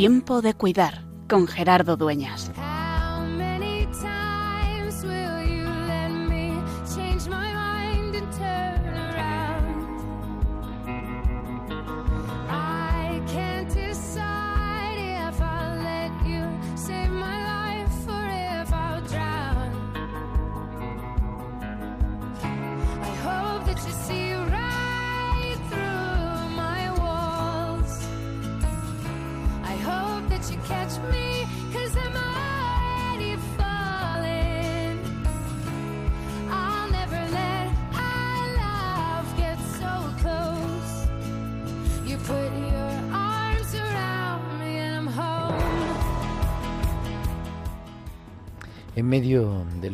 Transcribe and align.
Tiempo 0.00 0.40
de 0.40 0.54
cuidar 0.54 1.04
con 1.28 1.46
Gerardo 1.46 1.98
Dueñas. 1.98 2.49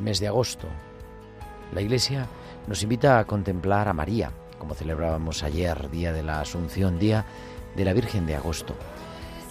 Mes 0.07 0.21
de 0.21 0.29
agosto, 0.29 0.69
la 1.75 1.81
Iglesia 1.81 2.29
nos 2.69 2.81
invita 2.85 3.19
a 3.19 3.25
contemplar 3.25 3.89
a 3.89 3.93
María, 3.93 4.31
como 4.57 4.73
celebrábamos 4.75 5.43
ayer, 5.43 5.91
Día 5.91 6.13
de 6.13 6.23
la 6.23 6.41
Asunción, 6.41 7.01
Día 7.01 7.27
de 7.75 7.85
la 7.85 7.93
Virgen 7.93 8.25
de 8.25 8.37
Agosto. 8.37 8.77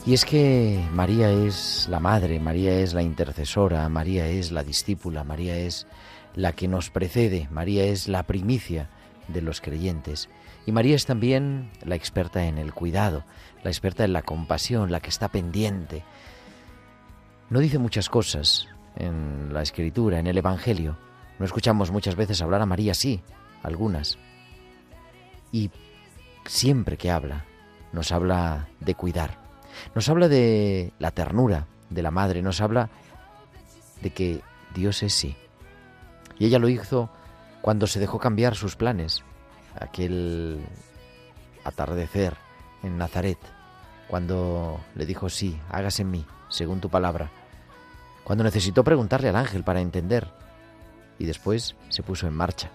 Y 0.06 0.14
es 0.14 0.24
que 0.24 0.82
María 0.94 1.30
es 1.30 1.88
la 1.90 2.00
madre, 2.00 2.40
María 2.40 2.74
es 2.80 2.94
la 2.94 3.02
intercesora, 3.02 3.90
María 3.90 4.28
es 4.28 4.54
la 4.54 4.64
discípula, 4.64 5.26
María 5.26 5.58
es 5.58 5.88
la 6.36 6.54
que 6.54 6.70
nos 6.70 6.90
precede, 6.90 7.50
María 7.52 7.84
es 7.84 8.08
la 8.08 8.24
primicia 8.24 8.90
de 9.28 9.42
los 9.42 9.60
creyentes. 9.60 10.30
Y 10.66 10.72
María 10.72 10.96
es 10.96 11.06
también 11.06 11.70
la 11.84 11.96
experta 11.96 12.46
en 12.46 12.60
el 12.60 12.74
cuidado, 12.74 13.26
la 13.62 13.72
experta 13.72 14.06
en 14.06 14.14
la 14.14 14.22
compasión, 14.22 14.90
la 14.90 15.02
que 15.02 15.10
está 15.10 15.28
pendiente. 15.28 16.04
No 17.50 17.60
dice 17.60 17.78
muchas 17.78 18.08
cosas 18.08 18.70
en 18.96 19.54
la 19.54 19.62
escritura, 19.62 20.20
en 20.20 20.28
el 20.28 20.38
Evangelio. 20.38 20.98
No 21.40 21.46
escuchamos 21.46 21.92
muchas 21.92 22.16
veces 22.16 22.42
hablar 22.42 22.62
a 22.62 22.66
María, 22.66 22.94
sí, 22.94 23.22
algunas. 23.64 24.18
Y 25.52 25.70
siempre 26.46 26.98
que 26.98 27.12
habla, 27.12 27.46
nos 27.92 28.12
habla 28.12 28.68
de 28.80 28.96
cuidar. 28.96 29.40
Nos 29.94 30.08
habla 30.10 30.28
de 30.28 30.94
la 31.00 31.12
ternura 31.12 31.68
de 31.90 32.02
la 32.02 32.12
madre, 32.12 32.42
nos 32.42 32.62
habla 32.62 32.90
de 34.02 34.10
que 34.12 34.42
Dios 34.74 35.04
es 35.04 35.14
sí. 35.14 35.36
Y 36.38 36.46
ella 36.46 36.60
lo 36.60 36.70
hizo 36.70 37.10
cuando 37.62 37.88
se 37.88 38.00
dejó 38.00 38.20
cambiar 38.20 38.56
sus 38.56 38.76
planes, 38.76 39.24
aquel 39.80 40.60
atardecer 41.64 42.36
en 42.84 42.98
Nazaret, 42.98 43.40
cuando 44.08 44.80
le 44.94 45.06
dijo 45.06 45.30
sí, 45.30 45.60
hágase 45.70 46.04
en 46.04 46.12
mí, 46.12 46.26
según 46.50 46.80
tu 46.80 46.90
palabra, 46.90 47.32
cuando 48.26 48.44
necesitó 48.44 48.84
preguntarle 48.84 49.30
al 49.30 49.36
ángel 49.38 49.64
para 49.64 49.80
entender, 49.80 50.28
y 51.20 51.26
después 51.26 51.76
se 51.90 52.04
puso 52.04 52.28
en 52.28 52.34
marcha. 52.34 52.70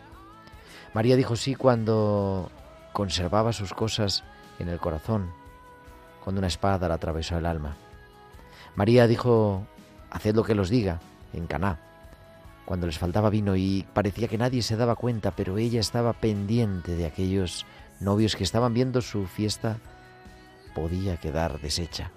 María 0.94 1.16
dijo 1.16 1.36
sí 1.36 1.56
cuando 1.56 2.50
conservaba 2.92 3.52
sus 3.52 3.74
cosas 3.74 4.24
en 4.60 4.68
el 4.68 4.78
corazón, 4.78 5.30
cuando 6.22 6.38
una 6.38 6.46
espada 6.46 6.86
le 6.86 6.94
atravesó 6.94 7.36
el 7.36 7.46
alma. 7.46 7.76
María 8.76 9.08
dijo, 9.08 9.66
haced 10.10 10.36
lo 10.36 10.44
que 10.44 10.54
los 10.54 10.70
diga, 10.70 11.00
en 11.32 11.48
Caná, 11.48 11.80
cuando 12.64 12.86
les 12.86 12.98
faltaba 12.98 13.28
vino 13.28 13.56
y 13.56 13.84
parecía 13.92 14.28
que 14.28 14.38
nadie 14.38 14.62
se 14.62 14.76
daba 14.76 14.94
cuenta, 14.94 15.32
pero 15.32 15.58
ella 15.58 15.80
estaba 15.80 16.12
pendiente 16.12 16.94
de 16.94 17.06
aquellos 17.06 17.66
novios 17.98 18.36
que 18.36 18.44
estaban 18.44 18.72
viendo 18.72 19.00
su 19.00 19.26
fiesta, 19.26 19.78
podía 20.76 21.16
quedar 21.16 21.60
deshecha. 21.60 22.12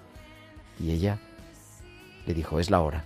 Y 0.78 0.92
ella 0.92 1.18
le 2.26 2.34
dijo, 2.34 2.60
es 2.60 2.70
la 2.70 2.80
hora. 2.80 3.04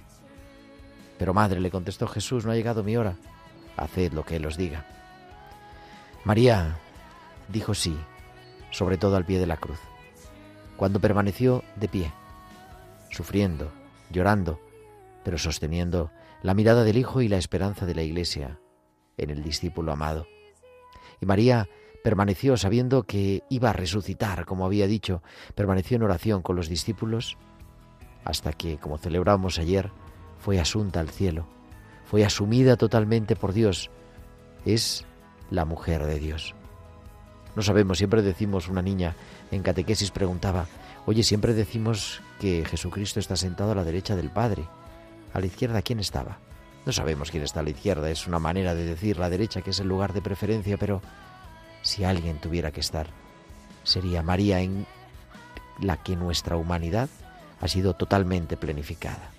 Pero 1.19 1.35
madre, 1.35 1.61
le 1.61 1.71
contestó 1.71 2.07
Jesús, 2.07 2.47
no 2.47 2.53
ha 2.53 2.57
llegado 2.57 2.85
mi 2.85 2.97
hora, 2.97 3.17
haced 3.77 4.13
lo 4.13 4.25
que 4.25 4.37
Él 4.37 4.47
os 4.47 4.57
diga. 4.57 4.87
María 6.25 6.79
dijo 7.49 7.75
sí, 7.75 7.97
sobre 8.71 8.99
todo 8.99 9.17
al 9.17 9.25
pie 9.25 9.39
de 9.39 9.47
la 9.47 9.57
cruz, 9.57 9.81
cuando 10.77 11.01
permaneció 11.01 11.65
de 11.77 11.89
pie, 11.89 12.13
sufriendo, 13.11 13.73
llorando, 14.11 14.61
pero 15.25 15.39
sosteniendo 15.39 16.11
la 16.43 16.55
mirada 16.55 16.85
del 16.85 16.99
Hijo 16.99 17.21
y 17.21 17.29
la 17.29 17.39
esperanza 17.39 17.87
de 17.87 17.95
la 17.95 18.03
Iglesia 18.03 18.61
en 19.17 19.31
el 19.31 19.43
discípulo 19.43 19.93
amado. 19.93 20.27
Y 21.21 21.27
María 21.27 21.69
permaneció 22.05 22.57
sabiendo 22.57 23.03
que 23.03 23.43
iba 23.51 23.71
a 23.71 23.75
resucitar, 23.75 24.45
como 24.45 24.65
había 24.65 24.87
dicho, 24.87 25.23
permaneció 25.55 25.97
en 25.97 26.05
oración 26.05 26.43
con 26.43 26.57
los 26.57 26.69
discípulos 26.69 27.37
hasta 28.25 28.53
que, 28.53 28.79
como 28.79 28.99
celebramos 28.99 29.59
ayer, 29.59 29.91
fue 30.39 30.61
asunta 30.61 31.01
al 31.01 31.09
cielo, 31.09 31.47
fue 32.05 32.25
asumida 32.25 32.77
totalmente 32.77 33.37
por 33.37 33.53
Dios, 33.53 33.91
es 34.65 35.05
la 35.51 35.65
mujer 35.65 36.05
de 36.05 36.19
Dios. 36.19 36.55
No 37.55 37.63
sabemos, 37.63 37.99
siempre 37.99 38.23
decimos, 38.23 38.69
una 38.69 38.83
niña 38.83 39.17
en 39.51 39.63
catequesis 39.63 40.11
preguntaba, 40.11 40.67
oye, 41.07 41.23
siempre 41.23 41.55
decimos 41.55 42.21
que 42.41 42.65
Jesucristo 42.65 43.19
está 43.19 43.37
sentado 43.37 43.73
a 43.73 43.75
la 43.75 43.85
derecha 43.85 44.15
del 44.15 44.31
Padre. 44.31 44.65
¿A 45.35 45.41
la 45.41 45.47
izquierda 45.47 45.83
quién 45.83 45.99
estaba? 45.99 46.39
No 46.87 46.93
sabemos 46.93 47.31
quién 47.31 47.43
está 47.43 47.61
a 47.61 47.63
la 47.63 47.71
izquierda, 47.71 48.11
es 48.11 48.27
una 48.27 48.39
manera 48.39 48.75
de 48.75 48.85
decir 48.85 49.19
la 49.19 49.29
derecha 49.29 49.61
que 49.61 49.71
es 49.71 49.81
el 49.81 49.89
lugar 49.89 50.13
de 50.13 50.23
preferencia, 50.23 50.77
pero 50.77 51.03
si 51.83 52.05
alguien 52.05 52.39
tuviera 52.39 52.71
que 52.71 52.81
estar, 52.81 53.09
sería 53.83 54.23
María 54.23 54.61
en 54.61 54.87
la 55.81 55.97
que 56.03 56.17
nuestra 56.17 56.57
humanidad 56.57 57.09
ha 57.61 57.69
sido 57.69 57.95
totalmente 57.95 58.57
planificada. 58.57 59.33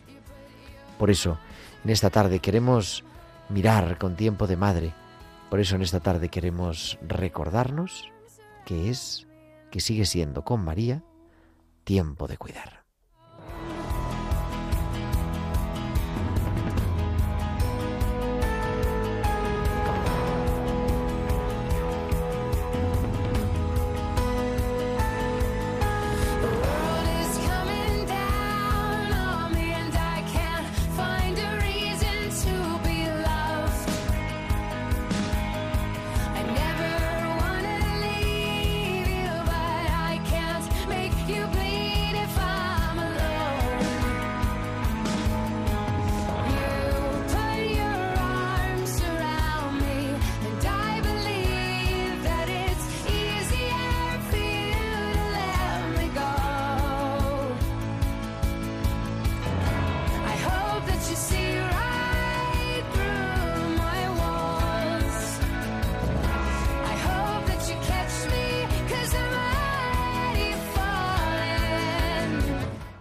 Por 1.00 1.10
eso, 1.10 1.40
en 1.86 1.90
esta 1.90 2.10
tarde 2.10 2.40
queremos 2.40 3.06
mirar 3.48 3.98
con 3.98 4.18
tiempo 4.18 4.48
de 4.48 4.58
madre, 4.58 4.94
por 5.50 5.62
eso 5.62 5.76
en 5.76 5.82
esta 5.82 6.02
tarde 6.02 6.28
queremos 6.28 7.00
recordarnos 7.02 8.12
que 8.66 8.90
es, 8.90 9.26
que 9.72 9.80
sigue 9.80 10.06
siendo 10.06 10.44
con 10.44 10.64
María, 10.64 11.02
tiempo 11.86 12.28
de 12.28 12.38
cuidar. 12.38 12.78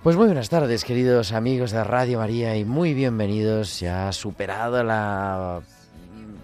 Pues 0.03 0.17
muy 0.17 0.27
buenas 0.27 0.49
tardes, 0.49 0.85
queridos 0.85 1.33
amigos 1.33 1.73
de 1.73 1.83
Radio 1.83 2.19
María, 2.19 2.57
y 2.57 2.65
muy 2.65 2.95
bienvenidos. 2.95 3.81
Ya 3.81 4.09
ha 4.09 4.13
superado 4.13 4.85
la 4.85 5.61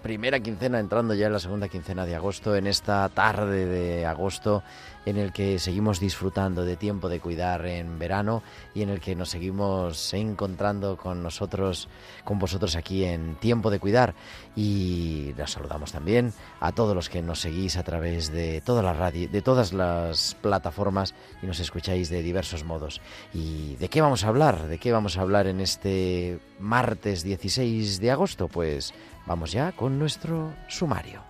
primera 0.05 0.39
quincena, 0.39 0.79
entrando 0.79 1.15
ya 1.15 1.25
en 1.25 1.33
la 1.33 1.39
segunda 1.39 1.67
quincena 1.67 2.05
de 2.05 2.13
agosto, 2.13 2.55
en 2.55 2.67
esta 2.67 3.09
tarde 3.09 3.65
de 3.65 4.05
agosto 4.05 4.61
en 5.07 5.17
el 5.17 5.33
que 5.33 5.57
seguimos 5.57 5.99
disfrutando 5.99 6.63
de 6.63 6.77
tiempo 6.77 7.09
de 7.09 7.19
cuidar 7.19 7.65
en 7.65 7.97
verano 7.97 8.43
y 8.75 8.83
en 8.83 8.89
el 8.89 8.99
que 8.99 9.15
nos 9.15 9.29
seguimos 9.29 10.13
encontrando 10.13 10.95
con 10.97 11.23
nosotros, 11.23 11.89
con 12.23 12.37
vosotros 12.37 12.75
aquí 12.75 13.03
en 13.03 13.35
tiempo 13.35 13.71
de 13.71 13.79
cuidar. 13.79 14.13
Y 14.55 15.33
les 15.37 15.49
saludamos 15.51 15.91
también 15.91 16.33
a 16.59 16.71
todos 16.71 16.95
los 16.95 17.09
que 17.09 17.23
nos 17.23 17.39
seguís 17.41 17.75
a 17.75 17.83
través 17.83 18.31
de 18.31 18.61
toda 18.61 18.83
la 18.83 18.93
radio, 18.93 19.27
de 19.27 19.41
todas 19.41 19.73
las 19.73 20.35
plataformas 20.39 21.15
y 21.41 21.47
nos 21.47 21.59
escucháis 21.59 22.09
de 22.09 22.21
diversos 22.21 22.63
modos. 22.63 23.01
¿Y 23.33 23.75
de 23.77 23.89
qué 23.89 24.01
vamos 24.01 24.23
a 24.23 24.27
hablar? 24.27 24.67
¿De 24.67 24.77
qué 24.77 24.91
vamos 24.91 25.17
a 25.17 25.21
hablar 25.21 25.47
en 25.47 25.61
este 25.61 26.39
martes 26.59 27.23
16 27.23 27.99
de 27.99 28.11
agosto? 28.11 28.47
Pues 28.47 28.93
vamos 29.25 29.51
ya 29.51 29.71
con 29.71 29.99
nuestro 29.99 30.53
sumario. 30.67 31.21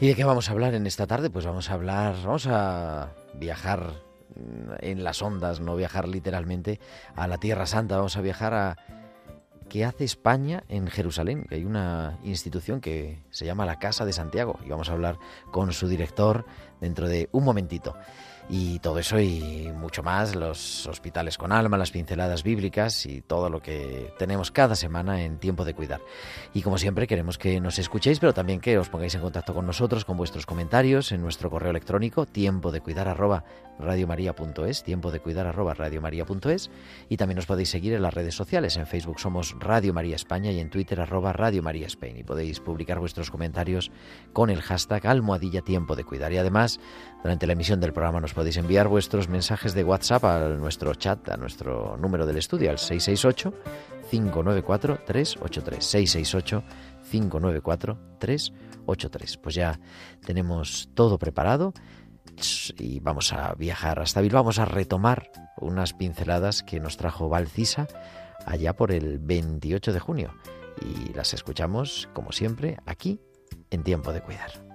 ¿Y 0.00 0.08
de 0.08 0.16
qué 0.16 0.24
vamos 0.24 0.48
a 0.48 0.52
hablar 0.52 0.74
en 0.74 0.86
esta 0.86 1.06
tarde? 1.06 1.30
Pues 1.30 1.46
vamos 1.46 1.70
a 1.70 1.74
hablar, 1.74 2.16
vamos 2.24 2.48
a 2.48 3.12
viajar 3.34 3.92
en 4.80 5.04
las 5.04 5.22
ondas, 5.22 5.60
no 5.60 5.76
viajar 5.76 6.08
literalmente 6.08 6.80
a 7.14 7.28
la 7.28 7.38
Tierra 7.38 7.66
Santa, 7.66 7.98
vamos 7.98 8.16
a 8.16 8.20
viajar 8.20 8.52
a 8.54 8.76
qué 9.68 9.84
hace 9.84 10.04
España 10.04 10.64
en 10.68 10.88
Jerusalén, 10.88 11.46
hay 11.50 11.64
una 11.64 12.18
institución 12.24 12.80
que 12.80 13.22
se 13.30 13.46
llama 13.46 13.64
la 13.64 13.78
Casa 13.78 14.04
de 14.04 14.12
Santiago 14.12 14.58
y 14.66 14.70
vamos 14.70 14.90
a 14.90 14.92
hablar 14.92 15.18
con 15.50 15.72
su 15.72 15.86
director 15.86 16.44
dentro 16.80 17.08
de 17.08 17.28
un 17.32 17.44
momentito. 17.44 17.94
Y 18.54 18.80
todo 18.80 18.98
eso 18.98 19.18
y 19.18 19.72
mucho 19.74 20.02
más, 20.02 20.36
los 20.36 20.86
hospitales 20.86 21.38
con 21.38 21.52
alma, 21.52 21.78
las 21.78 21.90
pinceladas 21.90 22.42
bíblicas 22.42 23.06
y 23.06 23.22
todo 23.22 23.48
lo 23.48 23.62
que 23.62 24.12
tenemos 24.18 24.50
cada 24.50 24.76
semana 24.76 25.22
en 25.22 25.38
tiempo 25.38 25.64
de 25.64 25.72
cuidar. 25.72 26.02
Y 26.52 26.60
como 26.60 26.76
siempre 26.76 27.06
queremos 27.06 27.38
que 27.38 27.62
nos 27.62 27.78
escuchéis, 27.78 28.20
pero 28.20 28.34
también 28.34 28.60
que 28.60 28.76
os 28.76 28.90
pongáis 28.90 29.14
en 29.14 29.22
contacto 29.22 29.54
con 29.54 29.64
nosotros 29.64 30.04
con 30.04 30.18
vuestros 30.18 30.44
comentarios 30.44 31.12
en 31.12 31.22
nuestro 31.22 31.48
correo 31.48 31.70
electrónico 31.70 32.26
tiempo 32.26 32.72
de 32.72 32.82
cuidar 32.82 33.08
arroba 33.08 33.42
radiomaria.es, 33.78 34.82
tiempo 34.82 35.10
de 35.10 35.20
cuidar 35.20 35.46
arroba 35.46 35.72
radiomaria.es 35.72 36.70
y 37.08 37.16
también 37.16 37.38
os 37.38 37.46
podéis 37.46 37.70
seguir 37.70 37.94
en 37.94 38.02
las 38.02 38.12
redes 38.12 38.34
sociales. 38.34 38.76
En 38.76 38.86
Facebook 38.86 39.18
somos 39.18 39.56
Radio 39.60 39.94
María 39.94 40.16
España 40.16 40.50
y 40.50 40.60
en 40.60 40.68
Twitter 40.68 41.00
arroba 41.00 41.32
Radio 41.32 41.62
María 41.62 41.86
Spain 41.86 42.18
y 42.18 42.22
podéis 42.22 42.60
publicar 42.60 42.98
vuestros 42.98 43.30
comentarios 43.30 43.90
con 44.34 44.50
el 44.50 44.60
hashtag 44.60 45.06
almohadilla 45.06 45.62
tiempo 45.62 45.96
de 45.96 46.04
cuidar. 46.04 46.34
Y 46.34 46.36
además, 46.36 46.80
durante 47.22 47.46
la 47.46 47.54
emisión 47.54 47.80
del 47.80 47.94
programa 47.94 48.20
nos 48.20 48.34
podéis 48.34 48.41
enviar 48.56 48.88
vuestros 48.88 49.28
mensajes 49.28 49.74
de 49.74 49.84
WhatsApp 49.84 50.24
a 50.24 50.48
nuestro 50.50 50.94
chat, 50.94 51.28
a 51.28 51.36
nuestro 51.36 51.96
número 51.96 52.26
del 52.26 52.36
estudio, 52.36 52.70
al 52.70 52.78
668 52.78 53.52
594 54.10 54.98
383 55.06 55.84
668 55.84 56.64
594 57.10 57.98
383. 58.18 59.36
Pues 59.38 59.54
ya 59.54 59.80
tenemos 60.24 60.90
todo 60.94 61.18
preparado 61.18 61.72
y 62.78 63.00
vamos 63.00 63.32
a 63.32 63.54
viajar 63.54 64.00
hasta 64.00 64.20
Bilbao. 64.20 64.42
Vamos 64.42 64.58
a 64.58 64.64
retomar 64.64 65.30
unas 65.58 65.92
pinceladas 65.92 66.62
que 66.62 66.80
nos 66.80 66.96
trajo 66.96 67.28
Valcisa 67.28 67.86
allá 68.46 68.74
por 68.74 68.92
el 68.92 69.18
28 69.18 69.92
de 69.92 70.00
junio. 70.00 70.34
Y 70.80 71.12
las 71.12 71.34
escuchamos, 71.34 72.08
como 72.12 72.32
siempre, 72.32 72.78
aquí 72.86 73.20
en 73.70 73.82
Tiempo 73.82 74.12
de 74.12 74.22
Cuidar. 74.22 74.71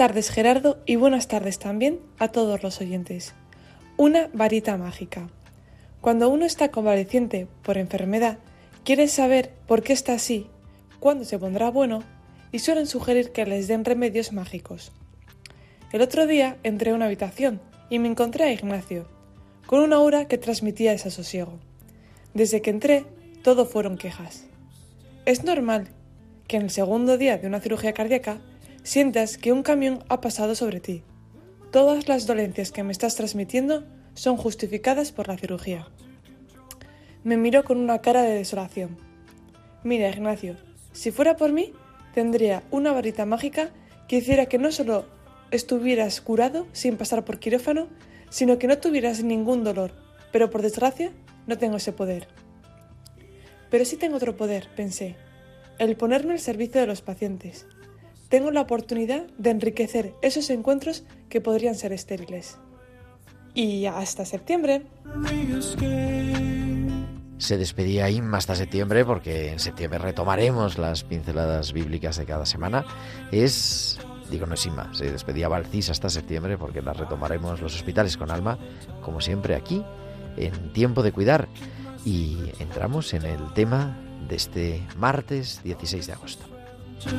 Tardes 0.00 0.30
Gerardo 0.30 0.78
y 0.86 0.96
buenas 0.96 1.28
tardes 1.28 1.58
también 1.58 2.00
a 2.18 2.28
todos 2.28 2.62
los 2.62 2.80
oyentes. 2.80 3.34
Una 3.98 4.30
varita 4.32 4.78
mágica. 4.78 5.28
Cuando 6.00 6.30
uno 6.30 6.46
está 6.46 6.70
convaleciente 6.70 7.46
por 7.62 7.76
enfermedad, 7.76 8.38
quiere 8.82 9.08
saber 9.08 9.52
por 9.66 9.82
qué 9.82 9.92
está 9.92 10.14
así, 10.14 10.46
cuándo 11.00 11.26
se 11.26 11.38
pondrá 11.38 11.70
bueno 11.70 12.02
y 12.50 12.60
suelen 12.60 12.86
sugerir 12.86 13.32
que 13.32 13.44
les 13.44 13.68
den 13.68 13.84
remedios 13.84 14.32
mágicos. 14.32 14.90
El 15.92 16.00
otro 16.00 16.26
día 16.26 16.56
entré 16.62 16.92
a 16.92 16.94
una 16.94 17.04
habitación 17.04 17.60
y 17.90 17.98
me 17.98 18.08
encontré 18.08 18.44
a 18.44 18.52
Ignacio, 18.54 19.06
con 19.66 19.80
una 19.80 19.96
aura 19.96 20.28
que 20.28 20.38
transmitía 20.38 20.92
desasosiego. 20.92 21.58
Desde 22.32 22.62
que 22.62 22.70
entré, 22.70 23.04
todo 23.42 23.66
fueron 23.66 23.98
quejas. 23.98 24.46
Es 25.26 25.44
normal 25.44 25.88
que 26.48 26.56
en 26.56 26.62
el 26.62 26.70
segundo 26.70 27.18
día 27.18 27.36
de 27.36 27.46
una 27.46 27.60
cirugía 27.60 27.92
cardíaca 27.92 28.40
sientas 28.82 29.36
que 29.36 29.52
un 29.52 29.62
camión 29.62 30.04
ha 30.08 30.20
pasado 30.20 30.54
sobre 30.54 30.80
ti. 30.80 31.02
Todas 31.70 32.08
las 32.08 32.26
dolencias 32.26 32.72
que 32.72 32.82
me 32.82 32.92
estás 32.92 33.14
transmitiendo 33.14 33.84
son 34.14 34.36
justificadas 34.36 35.12
por 35.12 35.28
la 35.28 35.36
cirugía. 35.36 35.88
Me 37.22 37.36
miró 37.36 37.64
con 37.64 37.78
una 37.78 38.00
cara 38.00 38.22
de 38.22 38.34
desolación. 38.34 38.96
Mira, 39.84 40.08
Ignacio, 40.10 40.56
si 40.92 41.10
fuera 41.10 41.36
por 41.36 41.52
mí, 41.52 41.72
tendría 42.14 42.62
una 42.70 42.92
varita 42.92 43.26
mágica 43.26 43.70
que 44.08 44.16
hiciera 44.16 44.46
que 44.46 44.58
no 44.58 44.72
solo 44.72 45.06
estuvieras 45.50 46.20
curado 46.20 46.66
sin 46.72 46.96
pasar 46.96 47.24
por 47.24 47.38
quirófano, 47.38 47.88
sino 48.30 48.58
que 48.58 48.66
no 48.66 48.78
tuvieras 48.78 49.22
ningún 49.22 49.62
dolor. 49.62 49.92
Pero 50.32 50.50
por 50.50 50.62
desgracia, 50.62 51.12
no 51.46 51.58
tengo 51.58 51.76
ese 51.76 51.92
poder. 51.92 52.28
Pero 53.70 53.84
sí 53.84 53.96
tengo 53.96 54.16
otro 54.16 54.36
poder, 54.36 54.68
pensé, 54.74 55.16
el 55.78 55.96
ponerme 55.96 56.32
al 56.32 56.40
servicio 56.40 56.80
de 56.80 56.86
los 56.86 57.02
pacientes 57.02 57.66
tengo 58.30 58.52
la 58.52 58.62
oportunidad 58.62 59.26
de 59.36 59.50
enriquecer 59.50 60.14
esos 60.22 60.48
encuentros 60.50 61.02
que 61.28 61.40
podrían 61.42 61.74
ser 61.74 61.92
estériles. 61.92 62.58
Y 63.52 63.84
hasta 63.86 64.24
septiembre. 64.24 64.86
Se 67.38 67.58
despedía 67.58 68.08
Inma 68.08 68.38
hasta 68.38 68.54
septiembre 68.54 69.04
porque 69.04 69.50
en 69.50 69.58
septiembre 69.58 69.98
retomaremos 69.98 70.78
las 70.78 71.02
pinceladas 71.02 71.72
bíblicas 71.72 72.16
de 72.16 72.24
cada 72.24 72.46
semana. 72.46 72.84
Es, 73.32 73.98
digo, 74.30 74.46
no 74.46 74.54
es 74.54 74.64
Inma, 74.64 74.94
se 74.94 75.10
despedía 75.10 75.48
Valcis 75.48 75.90
hasta 75.90 76.08
septiembre 76.08 76.56
porque 76.56 76.82
las 76.82 76.96
retomaremos 76.96 77.60
los 77.60 77.74
hospitales 77.74 78.16
con 78.16 78.30
alma, 78.30 78.58
como 79.02 79.20
siempre 79.20 79.56
aquí, 79.56 79.82
en 80.36 80.72
tiempo 80.72 81.02
de 81.02 81.10
cuidar. 81.10 81.48
Y 82.04 82.38
entramos 82.60 83.12
en 83.12 83.24
el 83.24 83.52
tema 83.54 83.98
de 84.28 84.36
este 84.36 84.86
martes 84.96 85.60
16 85.64 86.06
de 86.06 86.12
agosto. 86.12 86.49
اليوم 87.00 87.18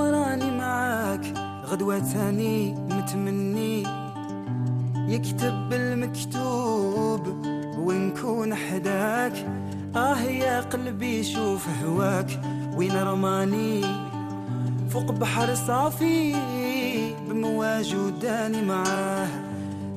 راني 0.00 0.50
معاك 0.50 1.34
غدوة 1.66 1.98
تاني 1.98 2.74
متمني 2.74 3.82
يكتب 5.08 5.72
المكتوب 5.72 7.26
ونكون 7.78 8.54
حداك. 8.54 9.32
آه 9.96 10.20
يا 10.20 10.60
قلبي 10.60 11.24
شوف 11.24 11.68
هواك 11.84 12.40
وين 12.76 12.96
رماني. 12.96 14.11
فوق 14.92 15.12
بحر 15.12 15.54
صافي 15.54 16.36
بمواج 17.28 17.94
وداني 17.96 18.62
معاه. 18.62 19.28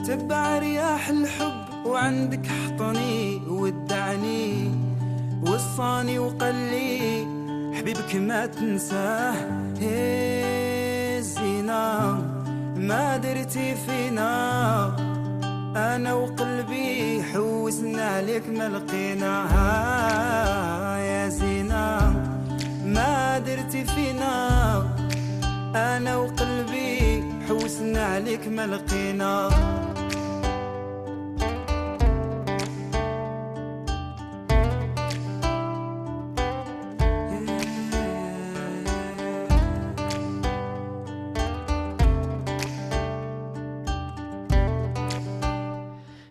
تبع 0.07 0.57
رياح 0.57 1.09
الحب 1.09 1.85
وعندك 1.85 2.47
حطني 2.47 3.41
ودعني. 3.47 4.71
وصاني 5.43 6.19
وقلي 6.19 7.27
حبيبك 7.73 8.15
ما 8.15 8.45
تنساه. 8.45 9.35
هي 9.79 11.17
الزينة 11.17 12.13
ما 12.75 13.17
درتي 13.17 13.75
فينا. 13.75 14.95
أنا 15.75 16.13
وقلبي 16.13 17.23
حوسنا 17.23 18.03
عليك 18.03 18.49
ما 18.49 18.69
لقيناها. 18.69 19.67
يا 20.97 21.29
زينة 21.29 22.13
ما 22.85 23.34
انا 25.74 26.16
وقلبي 26.16 27.24
حوسنا 27.48 28.04
عليك 28.04 28.48
ما 28.48 28.66
لقينا 28.66 29.50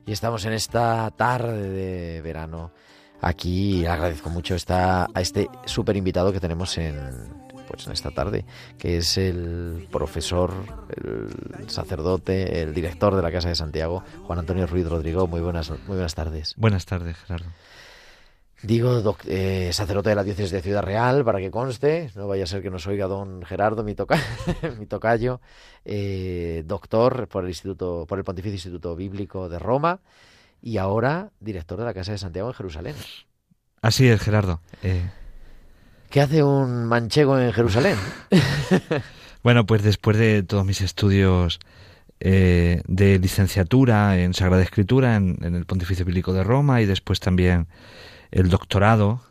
Y 0.10 0.12
estamos 0.12 0.44
en 0.46 0.54
esta 0.54 1.12
tarde 1.12 1.70
de 1.70 2.22
verano. 2.24 2.72
Aquí 3.22 3.86
agradezco 3.86 4.32
mucho 4.32 4.56
esta, 4.56 5.04
a 5.04 5.22
este 5.22 5.48
súper 5.66 5.98
invitado 5.98 6.34
que 6.34 6.40
tenemos 6.40 6.76
en, 6.80 7.30
pues 7.75 7.87
en 7.87 7.93
esta 7.93 8.11
tarde, 8.11 8.45
que 8.79 8.97
es 8.99 9.17
el 9.19 9.89
profesor, 9.91 10.53
el 10.97 11.69
sacerdote, 11.71 12.63
el 12.63 12.75
director 12.75 13.15
de 13.15 13.23
la 13.23 13.31
Casa 13.33 13.49
de 13.49 13.55
Santiago, 13.55 14.03
Juan 14.25 14.39
Antonio 14.39 14.67
Ruiz 14.67 14.87
Rodrigo. 14.89 15.27
Muy 15.27 15.41
buenas, 15.41 15.71
muy 15.71 15.79
buenas 15.97 16.15
tardes. 16.15 16.55
Buenas 16.57 16.87
tardes, 16.87 17.17
Gerardo. 17.19 17.47
Digo, 18.63 19.03
doc- 19.03 19.27
eh, 19.27 19.71
sacerdote 19.75 20.09
de 20.11 20.15
la 20.15 20.25
diócesis 20.25 20.51
de 20.51 20.63
Ciudad 20.63 20.83
Real, 20.83 21.23
para 21.23 21.39
que 21.39 21.51
conste, 21.51 22.11
no 22.15 22.29
vaya 22.29 22.45
a 22.45 22.47
ser 22.47 22.63
que 22.63 22.71
nos 22.71 22.87
oiga 22.87 23.07
don 23.07 23.43
Gerardo, 23.45 23.85
mi, 23.85 23.95
toca 23.95 24.19
mi 24.79 24.87
tocayo, 24.87 25.41
eh, 25.85 26.63
doctor 26.65 27.29
por 27.29 27.45
el 27.45 27.51
Instituto, 27.51 28.07
por 28.09 28.17
el 28.19 28.25
Pontificio 28.25 28.55
Instituto 28.55 28.97
Bíblico 28.97 29.51
de 29.51 29.59
Roma 29.59 30.01
y 30.63 30.79
ahora 30.79 31.31
director 31.41 31.79
de 31.79 31.85
la 31.85 31.93
Casa 31.93 32.13
de 32.13 32.19
Santiago 32.19 32.49
en 32.49 32.55
Jerusalén. 32.55 32.95
Así 33.83 34.09
es, 34.09 34.19
Gerardo. 34.23 34.63
Eh, 34.83 35.11
¿Qué 36.15 36.21
hace 36.21 36.45
un 36.45 36.85
manchego 36.85 37.41
en 37.41 37.53
Jerusalén? 37.53 37.97
bueno, 39.43 39.67
pues 39.67 39.83
después 39.83 40.17
de 40.17 40.45
todos 40.45 40.65
mis 40.65 40.81
estudios 40.81 41.59
eh, 42.21 42.83
de 42.87 43.19
licenciatura 43.19 44.21
en 44.21 44.33
Sagrada 44.33 44.63
Escritura 44.63 45.17
en, 45.17 45.39
en 45.43 45.57
el 45.57 45.67
Pontificio 45.67 46.05
Bíblico 46.05 46.33
de 46.33 46.45
Roma 46.45 46.81
y 46.81 46.87
después 46.87 47.19
también 47.19 47.67
el 48.31 48.49
doctorado, 48.49 49.23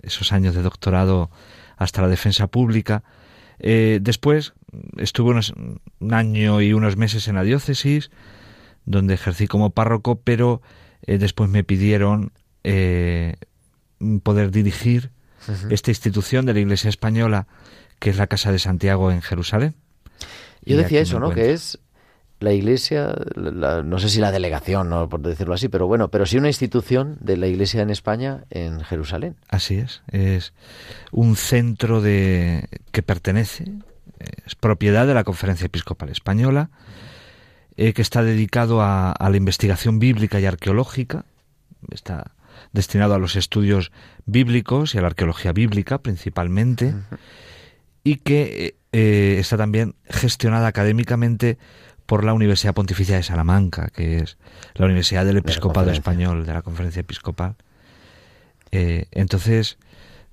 esos 0.00 0.32
años 0.32 0.54
de 0.54 0.62
doctorado 0.62 1.30
hasta 1.76 2.00
la 2.00 2.08
defensa 2.08 2.46
pública, 2.46 3.04
eh, 3.58 3.98
después 4.00 4.54
estuve 4.96 5.32
unos, 5.32 5.52
un 6.00 6.14
año 6.14 6.62
y 6.62 6.72
unos 6.72 6.96
meses 6.96 7.28
en 7.28 7.34
la 7.34 7.42
diócesis, 7.42 8.10
donde 8.86 9.12
ejercí 9.12 9.46
como 9.46 9.74
párroco, 9.74 10.22
pero 10.24 10.62
eh, 11.02 11.18
después 11.18 11.50
me 11.50 11.64
pidieron 11.64 12.32
eh, 12.62 13.34
poder 14.22 14.52
dirigir 14.52 15.10
esta 15.70 15.90
institución 15.90 16.46
de 16.46 16.54
la 16.54 16.60
Iglesia 16.60 16.88
Española, 16.88 17.46
que 17.98 18.10
es 18.10 18.16
la 18.16 18.26
Casa 18.26 18.52
de 18.52 18.58
Santiago 18.58 19.10
en 19.12 19.22
Jerusalén. 19.22 19.74
Yo 20.64 20.76
decía 20.76 21.00
eso, 21.00 21.20
¿no? 21.20 21.30
Que 21.30 21.52
es 21.52 21.78
la 22.40 22.52
iglesia, 22.52 23.14
la- 23.36 23.82
no 23.82 23.98
sé 23.98 24.08
si 24.10 24.20
la 24.20 24.30
delegación, 24.32 24.90
¿no? 24.90 25.08
por 25.08 25.20
decirlo 25.22 25.54
así, 25.54 25.68
pero 25.68 25.86
bueno, 25.86 26.08
pero 26.10 26.26
sí 26.26 26.36
una 26.36 26.48
institución 26.48 27.16
de 27.20 27.36
la 27.38 27.46
iglesia 27.46 27.80
en 27.80 27.88
España 27.90 28.44
en 28.50 28.80
Jerusalén. 28.80 29.36
Así 29.48 29.76
es, 29.76 30.02
es 30.10 30.52
un 31.10 31.36
centro 31.36 32.02
de 32.02 32.68
que 32.92 33.02
pertenece, 33.02 33.64
es 34.44 34.54
propiedad 34.56 35.06
de 35.06 35.14
la 35.14 35.24
Conferencia 35.24 35.66
Episcopal 35.66 36.10
Española, 36.10 36.70
eh, 37.76 37.92
que 37.94 38.02
está 38.02 38.22
dedicado 38.22 38.82
a, 38.82 39.12
a 39.12 39.30
la 39.30 39.36
investigación 39.36 39.98
bíblica 39.98 40.38
y 40.40 40.44
arqueológica, 40.46 41.24
está 41.92 42.32
destinado 42.74 43.14
a 43.14 43.18
los 43.18 43.36
estudios 43.36 43.92
bíblicos 44.26 44.94
y 44.94 44.98
a 44.98 45.00
la 45.00 45.06
arqueología 45.06 45.52
bíblica 45.52 45.98
principalmente, 45.98 46.92
y 48.02 48.16
que 48.16 48.76
eh, 48.92 49.36
está 49.38 49.56
también 49.56 49.94
gestionada 50.10 50.66
académicamente 50.66 51.56
por 52.04 52.24
la 52.24 52.34
Universidad 52.34 52.74
Pontificia 52.74 53.16
de 53.16 53.22
Salamanca, 53.22 53.88
que 53.88 54.18
es 54.18 54.36
la 54.74 54.84
Universidad 54.86 55.24
del 55.24 55.38
Episcopado. 55.38 55.90
Español, 55.90 56.44
de 56.44 56.52
la 56.52 56.62
Conferencia 56.62 57.00
Episcopal. 57.00 57.54
Eh, 58.72 59.06
entonces, 59.12 59.78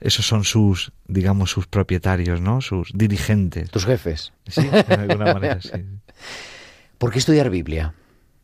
esos 0.01 0.25
son 0.25 0.43
sus, 0.43 0.91
digamos, 1.07 1.51
sus 1.51 1.67
propietarios, 1.67 2.41
¿no? 2.41 2.59
Sus 2.59 2.91
dirigentes. 2.93 3.69
Tus 3.69 3.85
jefes. 3.85 4.33
Sí, 4.47 4.67
de 4.67 4.93
alguna 4.93 5.33
manera, 5.33 5.61
sí. 5.61 5.69
¿Por 6.97 7.11
qué 7.11 7.19
estudiar 7.19 7.49
Biblia? 7.49 7.93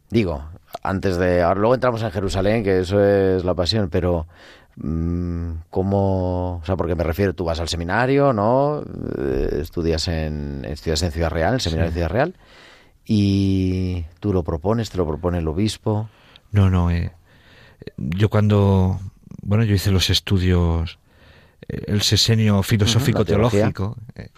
Digo, 0.09 0.49
antes 0.83 1.17
de. 1.17 1.41
Ahora 1.41 1.59
luego 1.59 1.75
entramos 1.75 2.01
en 2.03 2.11
Jerusalén, 2.11 2.63
que 2.63 2.79
eso 2.79 3.03
es 3.03 3.43
la 3.43 3.53
pasión, 3.53 3.89
pero. 3.89 4.27
mm, 4.77 5.51
¿Cómo.? 5.69 6.57
O 6.57 6.65
sea, 6.65 6.75
porque 6.75 6.95
me 6.95 7.03
refiero, 7.03 7.33
tú 7.33 7.45
vas 7.45 7.59
al 7.59 7.67
seminario, 7.69 8.33
¿no? 8.33 8.81
Eh, 9.17 9.59
Estudias 9.61 10.07
en, 10.07 10.65
estudias 10.65 11.01
en 11.03 11.11
Ciudad 11.11 11.29
Real, 11.31 11.55
el 11.55 11.61
seminario 11.61 11.91
de 11.91 11.95
Ciudad 11.95 12.09
Real, 12.09 12.35
y 13.05 14.05
tú 14.19 14.33
lo 14.33 14.43
propones, 14.43 14.89
te 14.89 14.97
lo 14.97 15.07
propone 15.07 15.39
el 15.39 15.47
obispo. 15.47 16.09
No, 16.51 16.69
no. 16.69 16.91
eh, 16.91 17.11
yo 17.97 18.29
cuando, 18.29 18.99
bueno, 19.41 19.63
yo 19.63 19.73
hice 19.75 19.91
los 19.91 20.09
estudios, 20.09 20.99
eh, 21.67 21.83
el 21.87 22.01
sesenio 22.01 22.61
filosófico 22.63 23.19
la 23.19 23.25
teología. 23.25 23.59
teológico, 23.71 23.97
eh, 24.15 24.29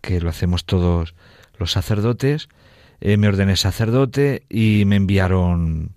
que 0.00 0.20
lo 0.20 0.28
hacemos 0.28 0.64
todos 0.64 1.14
los 1.58 1.72
sacerdotes, 1.72 2.48
eh, 3.04 3.16
me 3.18 3.28
ordené 3.28 3.54
sacerdote 3.56 4.42
y 4.48 4.84
me 4.86 4.96
enviaron 4.96 5.90